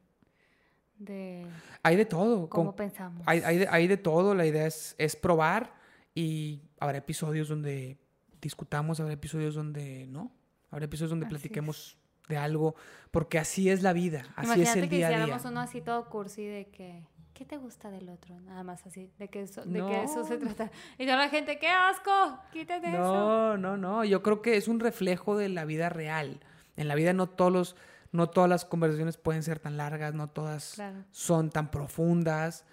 de 0.99 1.47
Hay 1.83 1.97
de 1.97 2.07
todo. 2.07 2.49
cómo 2.49 2.67
con- 2.71 2.77
pensamos. 2.77 3.23
hay, 3.27 3.41
hay 3.41 3.59
de, 3.59 3.69
hay 3.69 3.87
de 3.89 3.97
todo. 3.97 4.35
La 4.35 4.47
idea 4.47 4.67
es, 4.67 4.95
es 4.99 5.17
probar 5.17 5.75
y 6.15 6.61
habrá 6.79 6.99
episodios 6.99 7.49
donde 7.49 7.99
discutamos, 8.41 9.01
habrá 9.01 9.13
episodios 9.15 9.55
donde 9.55 10.07
no. 10.07 10.31
Habrá 10.75 10.87
episodios 10.87 11.11
donde 11.11 11.27
Así 11.27 11.31
platiquemos 11.35 11.97
de 12.29 12.37
algo, 12.37 12.75
porque 13.11 13.39
así 13.39 13.71
es 13.71 13.83
la 13.83 13.93
vida, 13.93 14.21
así 14.35 14.47
Imagínate 14.47 14.63
es 14.63 14.77
el 14.85 14.89
que 14.91 14.97
día 14.97 15.07
a 15.07 15.11
día. 15.11 15.19
hiciéramos 15.21 15.45
uno 15.47 15.61
así 15.61 15.81
todo 15.81 16.09
cursi 16.09 16.45
de 16.45 16.67
que 16.71 17.07
¿qué 17.33 17.45
te 17.45 17.57
gusta 17.59 17.91
del 17.91 18.09
otro? 18.09 18.41
Nada 18.41 18.63
más 18.65 18.85
así, 18.87 19.11
de 19.19 19.29
que 19.29 19.43
eso, 19.43 19.65
de 19.65 19.81
que 19.87 20.03
eso 20.03 20.25
se 20.25 20.39
No. 20.39 20.47
trata. 20.53 20.71
Y 20.99 21.05
toda 21.05 21.17
la 21.19 21.29
gente, 21.29 21.59
¡qué 21.59 21.69
asco! 21.69 22.11
Quítate 22.53 22.89
eso. 22.89 22.99
No, 22.99 23.57
no, 23.57 23.77
no. 23.77 24.05
Yo 24.05 24.23
creo 24.23 24.41
que 24.43 24.57
es 24.57 24.67
un 24.69 24.81
reflejo 24.81 25.37
de 25.37 25.49
la 25.49 25.65
vida 25.65 25.89
real. 25.91 26.41
En 26.77 26.89
la 26.89 26.95
vida 26.97 27.13
no 27.13 27.29
todos 27.29 27.53
los, 27.53 27.77
no 28.13 28.29
todas 28.31 28.49
las 28.51 28.65
conversaciones 28.65 29.17
pueden 29.17 29.43
ser 29.43 29.59
tan 29.61 29.77
largas, 29.77 30.13
no 30.15 30.29
todas 30.29 30.75
Claro. 30.75 31.05
son 31.13 31.51
tan 31.51 31.71
profundas. 31.71 32.65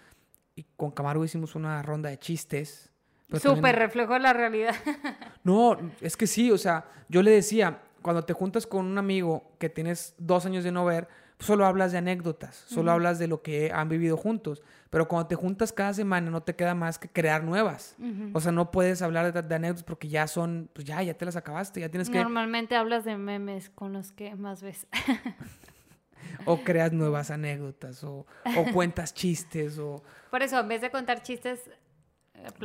Y 0.55 0.63
con 0.77 0.91
Camargo 0.91 1.23
hicimos 1.25 1.55
una 1.55 1.81
ronda 1.81 2.09
de 2.09 2.17
chistes. 2.19 2.91
pero 3.27 3.39
también- 3.41 3.57
Súper 3.57 3.75
reflejo 3.79 4.13
de 4.13 4.19
la 4.19 4.33
realidad. 4.33 4.75
No, 5.43 5.75
es 6.01 6.15
que 6.17 6.27
sí, 6.27 6.51
o 6.51 6.57
sea, 6.57 6.85
yo 7.09 7.23
le 7.23 7.31
decía, 7.31 7.79
cuando 8.01 8.23
te 8.23 8.33
juntas 8.33 8.67
con 8.67 8.85
un 8.85 8.97
amigo 8.97 9.51
que 9.59 9.69
tienes 9.69 10.15
dos 10.17 10.45
años 10.45 10.63
de 10.63 10.71
no 10.71 10.85
ver, 10.85 11.07
solo 11.39 11.65
hablas 11.65 11.91
de 11.91 11.97
anécdotas, 11.97 12.55
solo 12.67 12.91
hablas 12.91 13.19
de 13.19 13.27
lo 13.27 13.41
que 13.41 13.71
han 13.73 13.89
vivido 13.89 14.17
juntos. 14.17 14.61
Pero 14.89 15.07
cuando 15.07 15.27
te 15.27 15.35
juntas 15.35 15.71
cada 15.71 15.93
semana 15.93 16.29
no 16.29 16.43
te 16.43 16.55
queda 16.55 16.75
más 16.75 16.99
que 16.99 17.07
crear 17.07 17.43
nuevas. 17.43 17.95
O 18.33 18.41
sea, 18.41 18.51
no 18.51 18.71
puedes 18.71 19.01
hablar 19.01 19.31
de, 19.31 19.41
de 19.41 19.55
anécdotas 19.55 19.83
porque 19.83 20.09
ya 20.09 20.27
son, 20.27 20.69
pues 20.73 20.85
ya, 20.85 21.01
ya 21.01 21.13
te 21.13 21.25
las 21.25 21.35
acabaste, 21.35 21.79
ya 21.79 21.89
tienes 21.89 22.09
que, 22.09 22.17
Normalmente 22.17 22.75
hablas 22.75 23.05
de 23.05 23.17
memes 23.17 23.69
con 23.69 23.93
los 23.93 24.11
que 24.11 24.35
más 24.35 24.61
ves. 24.61 24.87
o 26.45 26.57
creas 26.63 26.91
nuevas 26.91 27.31
anécdotas, 27.31 28.03
o, 28.03 28.25
o 28.57 28.65
cuentas 28.73 29.13
chistes, 29.13 29.77
o... 29.77 30.03
Por 30.29 30.41
eso, 30.43 30.59
en 30.59 30.67
vez 30.67 30.81
de 30.81 30.91
contar 30.91 31.21
chistes, 31.23 31.69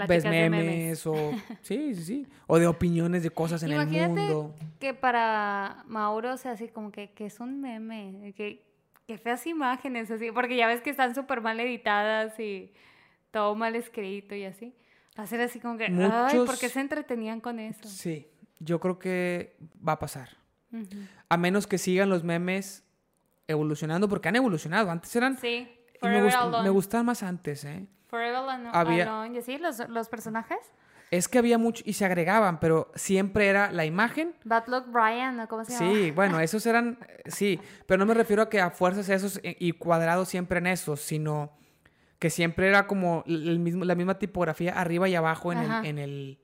ves 0.06 0.22
de 0.24 0.30
memes, 0.30 1.06
o 1.06 1.14
sí, 1.62 1.94
sí, 1.94 2.04
sí, 2.04 2.26
o 2.46 2.58
de 2.58 2.66
opiniones 2.66 3.22
de 3.22 3.30
cosas 3.30 3.62
en 3.62 3.72
el 3.72 3.86
mundo. 3.86 4.54
que 4.78 4.94
para 4.94 5.82
Mauro, 5.86 6.34
o 6.34 6.36
sea, 6.36 6.52
así 6.52 6.68
como 6.68 6.90
que, 6.92 7.10
que 7.12 7.26
es 7.26 7.40
un 7.40 7.60
meme, 7.60 8.32
que, 8.36 8.64
que 9.06 9.18
feas 9.18 9.46
imágenes, 9.46 10.10
así, 10.10 10.30
porque 10.32 10.56
ya 10.56 10.66
ves 10.66 10.80
que 10.80 10.90
están 10.90 11.14
súper 11.14 11.40
mal 11.40 11.58
editadas 11.60 12.38
y 12.40 12.72
todo 13.30 13.54
mal 13.54 13.74
escrito 13.76 14.34
y 14.34 14.44
así. 14.44 14.74
Ser 15.26 15.40
así 15.40 15.60
como 15.60 15.78
que, 15.78 15.84
ay, 15.86 15.90
¿por 15.90 16.28
qué 16.30 16.38
Muchos- 16.38 16.72
se 16.72 16.80
entretenían 16.80 17.40
con 17.40 17.58
eso? 17.58 17.88
Sí, 17.88 18.26
yo 18.58 18.80
creo 18.80 18.98
que 18.98 19.56
va 19.86 19.92
a 19.92 19.98
pasar. 19.98 20.28
A 21.30 21.36
menos 21.38 21.66
que 21.66 21.78
sigan 21.78 22.10
los 22.10 22.22
memes 22.22 22.84
evolucionando, 23.48 24.08
porque 24.08 24.28
han 24.28 24.36
evolucionado. 24.36 24.90
Antes 24.90 25.14
eran... 25.16 25.38
Sí, 25.38 25.68
me, 26.02 26.22
gust- 26.22 26.62
me 26.62 26.68
gustaban 26.68 27.06
más 27.06 27.22
antes, 27.22 27.64
¿eh? 27.64 27.86
Forever 28.16 28.34
Alone, 28.36 28.70
Había- 28.72 29.28
y 29.32 29.38
así, 29.38 29.58
los, 29.58 29.88
los 29.88 30.08
personajes. 30.08 30.58
Es 31.10 31.28
que 31.28 31.38
había 31.38 31.56
mucho 31.56 31.82
y 31.86 31.92
se 31.92 32.04
agregaban, 32.04 32.58
pero 32.58 32.90
siempre 32.96 33.46
era 33.48 33.70
la 33.70 33.84
imagen. 33.84 34.34
Bad 34.44 34.66
Luck 34.66 34.86
Brian, 34.90 35.36
¿no? 35.36 35.46
¿cómo 35.46 35.64
se 35.64 35.72
llama? 35.72 35.92
Sí, 35.92 36.10
bueno, 36.10 36.40
esos 36.40 36.66
eran, 36.66 36.98
eh, 37.06 37.22
sí, 37.30 37.60
pero 37.86 37.98
no 37.98 38.06
me 38.06 38.14
refiero 38.14 38.42
a 38.42 38.48
que 38.48 38.60
a 38.60 38.70
fuerzas 38.70 39.08
esos 39.08 39.38
eh, 39.44 39.56
y 39.60 39.70
cuadrados 39.72 40.28
siempre 40.28 40.58
en 40.58 40.66
esos, 40.66 41.00
sino 41.00 41.52
que 42.18 42.28
siempre 42.30 42.66
era 42.66 42.86
como 42.88 43.22
el 43.26 43.58
mismo, 43.60 43.84
la 43.84 43.94
misma 43.94 44.18
tipografía 44.18 44.72
arriba 44.80 45.08
y 45.08 45.14
abajo 45.14 45.52
en, 45.52 45.58
el, 45.58 45.84
en, 45.86 45.98
el, 45.98 46.38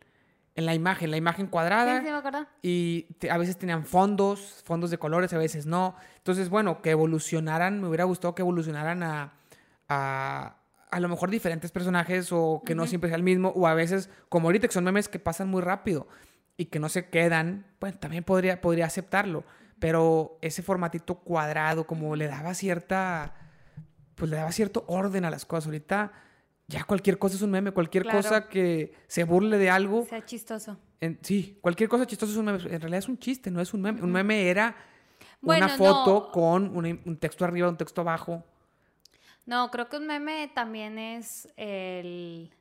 en 0.54 0.66
la 0.66 0.74
imagen, 0.74 1.10
la 1.10 1.16
imagen 1.16 1.46
Sí, 1.46 1.50
cuadrada. 1.50 1.98
sí, 1.98 2.04
me 2.04 2.10
acuerdo. 2.12 2.46
y 2.62 3.02
te- 3.18 3.30
a 3.32 3.38
veces 3.38 3.58
tenían 3.58 3.84
fondos, 3.84 4.62
fondos 4.64 4.90
de 4.90 4.98
colores, 4.98 5.32
a 5.32 5.38
veces 5.38 5.66
no. 5.66 5.96
Entonces, 6.18 6.50
bueno, 6.50 6.82
que 6.82 6.90
evolucionaran, 6.90 7.80
me 7.80 7.88
hubiera 7.88 8.04
gustado 8.04 8.34
que 8.36 8.42
evolucionaran 8.42 9.02
a, 9.02 9.32
a, 9.88 10.56
a 10.93 11.01
lo 11.01 11.09
mejor 11.09 11.30
diferentes 11.30 11.72
personajes 11.72 12.28
o 12.32 12.62
que 12.64 12.74
no 12.74 12.86
siempre 12.86 13.09
sea 13.11 13.16
el 13.16 13.22
mismo, 13.22 13.49
o 13.51 13.66
a 13.66 13.74
veces, 13.74 14.11
como 14.28 14.49
ahorita, 14.49 14.68
que 14.68 14.74
son 14.74 14.84
memes 14.84 15.09
que 15.09 15.18
pasan 15.18 15.49
muy 15.49 15.62
rápido 15.62 16.07
y 16.57 16.66
que 16.66 16.78
no 16.78 16.88
se 16.88 17.09
quedan, 17.09 17.66
bueno, 17.80 17.99
también 17.99 18.22
podría, 18.24 18.61
podría 18.61 18.86
aceptarlo, 18.86 19.43
pero 19.78 20.38
ese 20.43 20.62
formatito 20.62 21.16
cuadrado 21.16 21.86
como 21.86 22.14
le 22.14 22.28
daba 22.28 22.55
cierta, 22.55 23.34
pues 24.14 24.30
le 24.30 24.36
daba 24.36 24.53
cierto 24.53 24.84
orden 24.86 25.24
a 25.24 25.30
las 25.30 25.45
cosas. 25.47 25.66
Ahorita 25.66 26.12
ya 26.68 26.84
cualquier 26.84 27.18
cosa 27.18 27.34
es 27.36 27.43
un 27.43 27.51
meme, 27.51 27.72
cualquier 27.72 28.05
Claro. 28.05 28.18
cosa 28.18 28.49
que 28.49 28.95
se 29.09 29.24
burle 29.24 29.59
de 29.59 29.70
algo. 29.70 30.05
Sea 30.05 30.24
chistoso. 30.24 30.78
En- 31.01 31.18
sí, 31.22 31.59
cualquier 31.61 31.88
cosa 31.88 32.07
chistosa 32.07 32.32
es 32.32 32.38
un 32.38 32.45
meme. 32.45 32.59
En 32.59 32.80
realidad 32.80 32.99
es 32.99 33.09
un 33.09 33.18
chiste, 33.18 33.51
no 33.51 33.61
es 33.61 33.74
un 33.74 33.80
meme. 33.82 34.01
Un 34.03 34.12
meme 34.12 34.49
era 34.49 34.76
Bueno, 35.40 35.66
una 35.66 35.76
foto 35.76 36.14
no. 36.26 36.30
con 36.30 36.76
una- 36.76 36.97
un 37.05 37.16
texto 37.18 37.45
arriba, 37.45 37.68
un 37.68 37.76
texto 37.76 38.03
abajo. 38.03 38.45
No, 39.47 39.70
creo 39.70 39.88
que 39.88 39.97
un 39.97 40.07
meme 40.07 40.51
también 40.55 40.99
es 40.99 41.49
el 41.57 42.55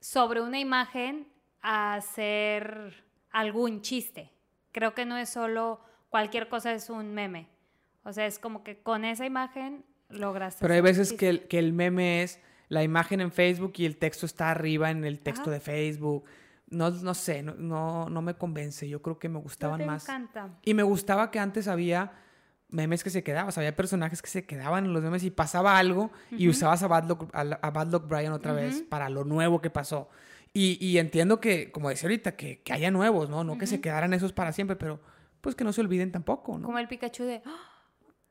sobre 0.00 0.40
una 0.40 0.58
imagen 0.58 1.28
hacer 1.60 3.04
algún 3.30 3.82
chiste. 3.82 4.30
Creo 4.72 4.94
que 4.94 5.04
no 5.04 5.16
es 5.16 5.28
solo 5.28 5.80
cualquier 6.08 6.48
cosa 6.48 6.72
es 6.72 6.90
un 6.90 7.12
meme. 7.14 7.48
O 8.04 8.12
sea, 8.12 8.26
es 8.26 8.38
como 8.38 8.64
que 8.64 8.82
con 8.82 9.04
esa 9.04 9.26
imagen 9.26 9.84
logras. 10.08 10.56
Pero 10.60 10.74
hay 10.74 10.80
veces 10.80 11.12
que 11.12 11.28
el, 11.28 11.46
que 11.48 11.58
el 11.58 11.72
meme 11.72 12.22
es 12.22 12.40
la 12.68 12.82
imagen 12.82 13.20
en 13.20 13.30
Facebook 13.30 13.74
y 13.76 13.84
el 13.86 13.96
texto 13.98 14.26
está 14.26 14.50
arriba 14.50 14.90
en 14.90 15.04
el 15.04 15.20
texto 15.20 15.42
Ajá. 15.44 15.50
de 15.52 15.60
Facebook. 15.60 16.24
No, 16.68 16.90
no 16.90 17.14
sé, 17.14 17.42
no, 17.42 17.54
no, 17.54 18.08
no 18.08 18.22
me 18.22 18.34
convence. 18.34 18.88
Yo 18.88 19.02
creo 19.02 19.18
que 19.18 19.28
me 19.28 19.34
No 19.34 19.40
gustaban 19.42 19.78
te 19.78 19.86
más. 19.86 20.04
encanta. 20.04 20.58
Y 20.64 20.72
me 20.74 20.82
gustaba 20.82 21.30
que 21.30 21.38
antes 21.38 21.68
había 21.68 22.12
memes 22.72 23.04
que 23.04 23.10
se 23.10 23.22
quedaban, 23.22 23.48
o 23.48 23.52
sea, 23.52 23.60
había 23.60 23.76
personajes 23.76 24.20
que 24.22 24.28
se 24.28 24.44
quedaban 24.46 24.84
en 24.86 24.92
los 24.92 25.02
memes 25.02 25.22
y 25.24 25.30
pasaba 25.30 25.78
algo 25.78 26.10
y 26.30 26.48
usabas 26.48 26.82
a 26.82 26.88
Bad 26.88 27.04
Luck, 27.08 27.30
a, 27.32 27.70
Bad 27.70 27.88
Luck 27.92 28.08
Brian 28.08 28.32
otra 28.32 28.52
vez 28.52 28.82
para 28.82 29.08
lo 29.08 29.24
nuevo 29.24 29.60
que 29.60 29.70
pasó. 29.70 30.08
Y, 30.54 30.76
y 30.84 30.98
entiendo 30.98 31.40
que, 31.40 31.70
como 31.72 31.88
decía 31.88 32.08
ahorita, 32.08 32.36
que, 32.36 32.60
que 32.62 32.72
haya 32.72 32.90
nuevos, 32.90 33.30
¿no? 33.30 33.44
No 33.44 33.56
que 33.56 33.66
se 33.66 33.80
quedaran 33.80 34.12
esos 34.12 34.32
para 34.32 34.52
siempre, 34.52 34.76
pero 34.76 35.00
pues 35.40 35.54
que 35.54 35.64
no 35.64 35.72
se 35.72 35.80
olviden 35.80 36.12
tampoco, 36.12 36.58
¿no? 36.58 36.66
Como 36.66 36.78
el 36.78 36.88
Pikachu 36.88 37.24
de. 37.24 37.42
¡Ah! 37.46 37.68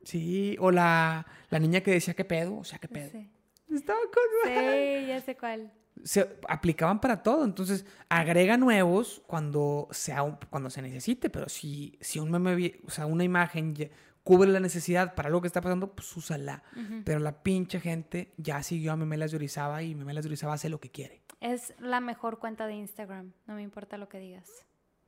Sí, 0.03 0.55
o 0.59 0.71
la, 0.71 1.25
la 1.49 1.59
niña 1.59 1.81
que 1.81 1.91
decía 1.91 2.13
qué 2.13 2.25
pedo, 2.25 2.57
o 2.57 2.63
sea, 2.63 2.79
qué 2.79 2.87
pedo. 2.87 3.09
Sí. 3.11 3.29
Estaba 3.73 3.99
con... 3.99 4.51
Sí, 4.51 5.05
ya 5.07 5.21
sé 5.21 5.37
cuál. 5.37 5.71
Se 6.03 6.27
aplicaban 6.47 6.99
para 6.99 7.21
todo, 7.21 7.43
entonces 7.45 7.85
agrega 8.09 8.57
nuevos 8.57 9.21
cuando, 9.27 9.87
sea, 9.91 10.23
un- 10.23 10.37
cuando 10.49 10.69
se 10.69 10.81
necesite, 10.81 11.29
pero 11.29 11.49
si, 11.49 11.97
si 12.01 12.17
un 12.19 12.31
meme, 12.31 12.79
o 12.85 12.89
sea, 12.89 13.05
una 13.05 13.23
imagen 13.23 13.75
ya 13.75 13.87
cubre 14.23 14.49
la 14.51 14.59
necesidad 14.59 15.15
para 15.15 15.27
algo 15.27 15.41
que 15.41 15.47
está 15.47 15.61
pasando, 15.61 15.93
pues 15.95 16.15
úsala. 16.15 16.63
Pero 17.05 17.19
la 17.19 17.41
pinche 17.43 17.79
gente 17.79 18.33
ya 18.37 18.61
siguió 18.63 18.91
a 18.91 18.95
Memelas 18.97 19.31
de 19.31 19.37
Orizaba 19.37 19.81
y 19.83 19.95
Memelas 19.95 20.23
de 20.23 20.29
Orizaba 20.29 20.53
hace 20.53 20.69
lo 20.69 20.79
que 20.79 20.89
quiere. 20.91 21.21
Es 21.39 21.73
la 21.79 21.99
mejor 22.01 22.37
cuenta 22.39 22.67
de 22.67 22.75
Instagram. 22.75 23.33
No 23.47 23.55
me 23.55 23.63
importa 23.63 23.97
lo 23.97 24.07
que 24.09 24.19
digas. 24.19 24.49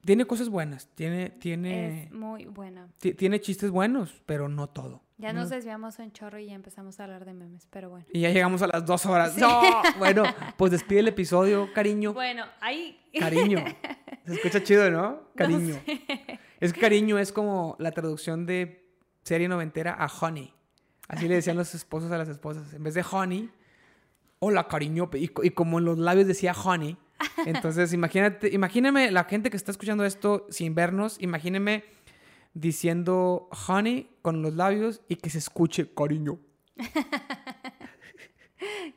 Tiene 0.06 0.26
cosas 0.26 0.50
buenas, 0.50 0.90
tiene, 0.96 1.30
tiene, 1.30 2.04
Es 2.06 2.12
muy 2.12 2.44
buena. 2.46 2.90
ti- 2.98 3.14
tiene 3.14 3.40
chistes 3.40 3.70
buenos, 3.70 4.22
pero 4.26 4.50
no 4.50 4.68
todo. 4.68 5.02
Ya 5.18 5.32
No. 5.32 5.42
nos 5.42 5.50
desviamos 5.50 5.98
un 6.00 6.12
chorro 6.12 6.40
y 6.40 6.48
ya 6.48 6.56
empezamos 6.56 7.00
a 7.00 7.06
hablar 7.06 7.24
de 7.24 7.34
memes, 7.34 7.68
pero 7.70 7.90
bueno. 7.90 8.06
Y 8.12 8.20
ya 8.22 8.32
llegamos 8.32 8.62
a 8.64 8.68
las 8.68 8.86
dos 8.86 9.06
horas. 9.06 9.38
¡No! 9.38 9.62
Bueno, 10.00 10.24
pues 10.58 10.72
despide 10.74 11.00
el 11.00 11.08
episodio, 11.08 11.72
cariño. 11.74 12.14
Bueno, 12.14 12.44
ahí. 12.60 13.00
Cariño. 13.18 13.64
Se 14.26 14.34
escucha 14.34 14.62
chido, 14.62 14.90
¿no? 14.92 15.22
Cariño. 15.36 15.80
Es 16.60 16.74
que 16.74 16.82
cariño 16.82 17.18
es 17.18 17.32
como 17.32 17.78
la 17.80 17.92
traducción 17.92 18.46
de 18.46 18.83
serie 19.24 19.48
noventera 19.48 19.94
a 19.94 20.08
honey. 20.08 20.54
Así 21.08 21.28
le 21.28 21.36
decían 21.36 21.58
los 21.58 21.74
esposos 21.76 22.12
a 22.12 22.18
las 22.18 22.30
esposas. 22.30 22.74
En 22.74 22.84
vez 22.84 22.94
de 22.94 23.06
honey, 23.10 23.50
hola 24.40 24.68
cariño. 24.68 25.10
Y, 25.14 25.30
y 25.44 25.50
como 25.52 25.80
en 25.80 25.86
los 25.86 25.98
labios 25.98 26.28
decía 26.28 26.54
honey. 26.54 26.98
Entonces, 27.46 27.94
imagínate, 27.94 28.54
imagíneme 28.54 29.12
la 29.12 29.24
gente 29.26 29.50
que 29.50 29.58
está 29.58 29.72
escuchando 29.72 30.06
esto 30.06 30.46
sin 30.50 30.76
vernos, 30.76 31.22
imagíneme 31.22 31.84
diciendo 32.54 33.50
honey 33.68 34.10
con 34.22 34.42
los 34.42 34.54
labios 34.54 35.02
y 35.08 35.16
que 35.16 35.30
se 35.30 35.40
escuche 35.40 35.94
cariño. 35.94 36.40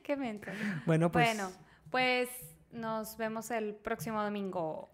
Qué 0.03 0.15
mente. 0.15 0.51
Bueno, 0.85 1.11
pues 1.11 1.27
Bueno, 1.27 1.51
pues 1.89 2.29
nos 2.71 3.17
vemos 3.17 3.51
el 3.51 3.75
próximo 3.75 4.23
domingo. 4.23 4.89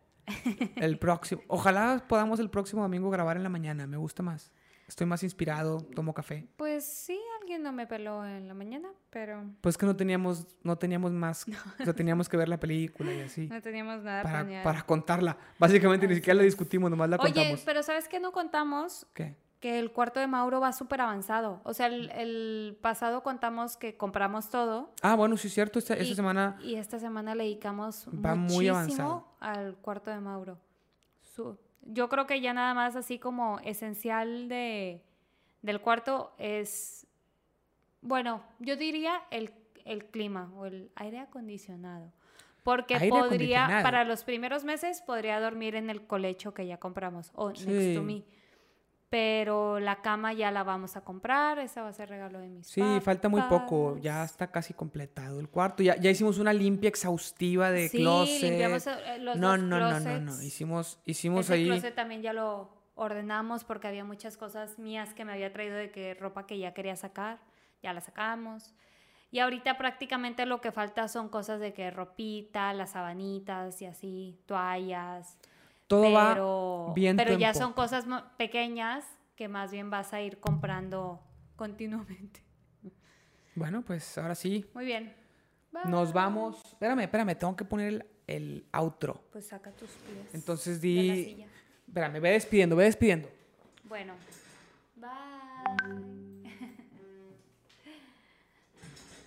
el 0.77 0.97
próximo. 0.97 1.41
Ojalá 1.47 2.05
podamos 2.07 2.39
el 2.39 2.49
próximo 2.49 2.81
domingo 2.81 3.09
grabar 3.09 3.37
en 3.37 3.43
la 3.43 3.49
mañana. 3.49 3.85
Me 3.87 3.97
gusta 3.97 4.23
más. 4.23 4.51
Estoy 4.87 5.07
más 5.07 5.23
inspirado, 5.23 5.81
tomo 5.95 6.13
café. 6.13 6.47
Pues 6.57 6.83
sí, 6.85 7.19
alguien 7.39 7.63
no 7.63 7.71
me 7.71 7.87
peló 7.87 8.25
en 8.25 8.47
la 8.47 8.53
mañana, 8.53 8.89
pero 9.09 9.43
Pues 9.61 9.77
que 9.77 9.85
no 9.85 9.95
teníamos, 9.95 10.45
no 10.63 10.77
teníamos 10.77 11.11
más, 11.13 11.45
o 11.79 11.83
sea, 11.83 11.93
teníamos 11.93 12.27
que 12.29 12.37
ver 12.37 12.49
la 12.49 12.59
película 12.59 13.13
y 13.13 13.21
así. 13.21 13.47
no 13.47 13.61
teníamos 13.61 14.03
nada 14.03 14.23
Para, 14.23 14.39
planeado. 14.39 14.63
para 14.63 14.81
contarla. 14.83 15.37
Básicamente 15.57 16.07
ni 16.07 16.15
siquiera 16.15 16.35
la 16.37 16.43
discutimos, 16.43 16.91
nomás 16.91 17.09
la 17.09 17.15
Oye, 17.17 17.33
contamos. 17.33 17.61
pero 17.65 17.81
¿sabes 17.81 18.07
qué 18.07 18.19
no 18.19 18.31
contamos? 18.31 19.07
¿Qué? 19.13 19.35
Que 19.61 19.79
el 19.79 19.93
cuarto 19.93 20.19
de 20.19 20.27
Mauro 20.27 20.59
va 20.59 20.73
súper 20.73 20.99
avanzado. 20.99 21.61
O 21.63 21.73
sea, 21.73 21.87
el, 21.87 22.11
el 22.11 22.77
pasado 22.81 23.23
contamos 23.23 23.77
que 23.77 23.95
compramos 23.95 24.49
todo. 24.49 24.91
Ah, 25.01 25.15
bueno, 25.15 25.37
sí 25.37 25.47
es 25.47 25.53
cierto. 25.53 25.79
Esta, 25.79 25.93
esta 25.93 26.03
y- 26.11 26.15
semana 26.15 26.57
Y 26.61 26.75
esta 26.75 26.99
semana 26.99 27.33
le 27.33 27.45
dedicamos 27.45 28.05
Va 28.07 28.35
muy 28.35 28.69
muchísimo 28.69 28.75
avanzado. 28.75 29.27
al 29.39 29.75
cuarto 29.77 30.11
de 30.11 30.19
Mauro. 30.19 30.59
Su- 31.21 31.57
yo 31.85 32.09
creo 32.09 32.25
que 32.27 32.41
ya 32.41 32.53
nada 32.53 32.73
más 32.73 32.95
así 32.95 33.19
como 33.19 33.59
esencial 33.59 34.47
de, 34.49 35.01
del 35.61 35.81
cuarto 35.81 36.33
es, 36.37 37.05
bueno, 38.01 38.43
yo 38.59 38.75
diría 38.75 39.21
el, 39.31 39.51
el 39.85 40.05
clima 40.05 40.51
o 40.55 40.65
el 40.65 40.91
aire 40.95 41.19
acondicionado. 41.19 42.11
Porque 42.63 42.95
Aire 42.95 43.09
podría, 43.09 43.81
para 43.83 44.05
los 44.05 44.23
primeros 44.23 44.63
meses 44.63 45.01
podría 45.01 45.41
dormir 45.41 45.75
en 45.75 45.89
el 45.89 46.07
colecho 46.07 46.53
que 46.53 46.65
ya 46.65 46.77
compramos 46.77 47.31
o 47.35 47.49
next 47.49 47.65
Sí. 47.67 47.93
to 47.93 48.01
me. 48.03 48.23
Pero 49.13 49.79
la 49.79 50.01
cama 50.01 50.33
ya 50.33 50.49
la 50.49 50.63
vamos 50.63 50.97
a 50.97 51.01
comprar, 51.01 51.59
esa 51.59 51.83
va 51.83 51.89
a 51.89 51.93
ser 51.93 52.09
regalo 52.09 52.39
de 52.39 52.49
mis 52.49 52.65
sí, 52.65 52.81
falta 52.99 53.29
muy 53.29 53.43
poco. 53.43 53.95
Ya 53.99 54.23
está 54.23 54.49
casi 54.49 54.73
completado 54.73 55.39
el 55.39 55.49
cuarto. 55.49 55.83
Ya, 55.83 55.95
ya 55.97 56.09
hicimos 56.09 56.39
una 56.39 56.51
limpia 56.51 56.87
exhaustiva 56.87 57.69
de 57.69 57.89
sí, 57.89 57.99
closet. 57.99 58.41
limpiamos 58.41 58.87
eh, 58.87 59.19
los 59.19 59.37
no, 59.37 59.49
dos 59.51 59.59
no, 59.59 59.79
no, 59.79 59.79
no, 59.79 59.99
no. 59.99 60.03
closets. 60.03 60.43
Hicimos, 60.43 60.99
hicimos 61.05 61.45
Ese 61.45 61.53
ahí. 61.53 61.65
closet 61.67 61.93
también 61.93 62.23
ya 62.23 62.33
lo 62.33 62.71
ordenamos 62.95 63.63
porque 63.63 63.87
había 63.87 64.03
muchas 64.03 64.35
cosas 64.35 64.79
mías 64.79 65.13
que 65.13 65.25
me 65.25 65.33
había 65.33 65.53
traído 65.53 65.75
de 65.75 65.91
que 65.91 66.15
ropa 66.15 66.47
que 66.47 66.57
ya 66.57 66.73
quería 66.73 66.95
sacar, 66.95 67.37
ya 67.83 67.93
la 67.93 68.01
sacamos. 68.01 68.73
Y 69.29 69.41
ahorita 69.41 69.77
prácticamente 69.77 70.47
lo 70.47 70.59
que 70.59 70.71
falta 70.71 71.07
son 71.07 71.29
cosas 71.29 71.59
de 71.59 71.71
que 71.71 71.91
ropita, 71.91 72.73
las 72.73 72.93
sabanitas 72.93 73.79
y 73.79 73.85
así, 73.85 74.39
toallas. 74.47 75.37
Todo 75.87 76.03
pero, 76.03 76.85
va 76.89 76.93
bien 76.93 77.17
pero 77.17 77.37
ya 77.37 77.53
son 77.53 77.73
cosas 77.73 78.05
pequeñas 78.37 79.05
que 79.35 79.47
más 79.47 79.71
bien 79.71 79.89
vas 79.89 80.13
a 80.13 80.21
ir 80.21 80.39
comprando 80.39 81.21
continuamente. 81.55 82.43
Bueno, 83.55 83.83
pues 83.83 84.17
ahora 84.17 84.35
sí. 84.35 84.65
Muy 84.73 84.85
bien. 84.85 85.13
Nos 85.85 86.13
vamos. 86.13 86.63
Espérame, 86.65 87.01
espérame, 87.01 87.35
tengo 87.35 87.55
que 87.55 87.65
poner 87.65 87.87
el, 87.93 88.05
el 88.27 88.65
outro. 88.71 89.23
Pues 89.31 89.47
saca 89.47 89.71
tus 89.71 89.89
pies. 89.89 90.33
Entonces 90.33 90.81
de 90.81 90.87
la 90.87 91.13
di. 91.13 91.23
silla. 91.25 91.47
Espérame, 91.87 92.19
ve 92.19 92.31
despidiendo, 92.31 92.75
ve 92.75 92.85
despidiendo. 92.85 93.29
Bueno. 93.83 94.13
Bye. 94.95 96.43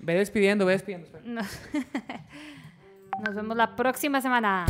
Ve 0.00 0.14
despidiendo, 0.14 0.66
ve 0.66 0.72
despidiendo. 0.72 1.06
espera. 1.06 1.24
No. 1.26 1.42
Nos 3.24 3.34
vemos 3.34 3.56
la 3.56 3.74
próxima 3.74 4.20
semana. 4.20 4.66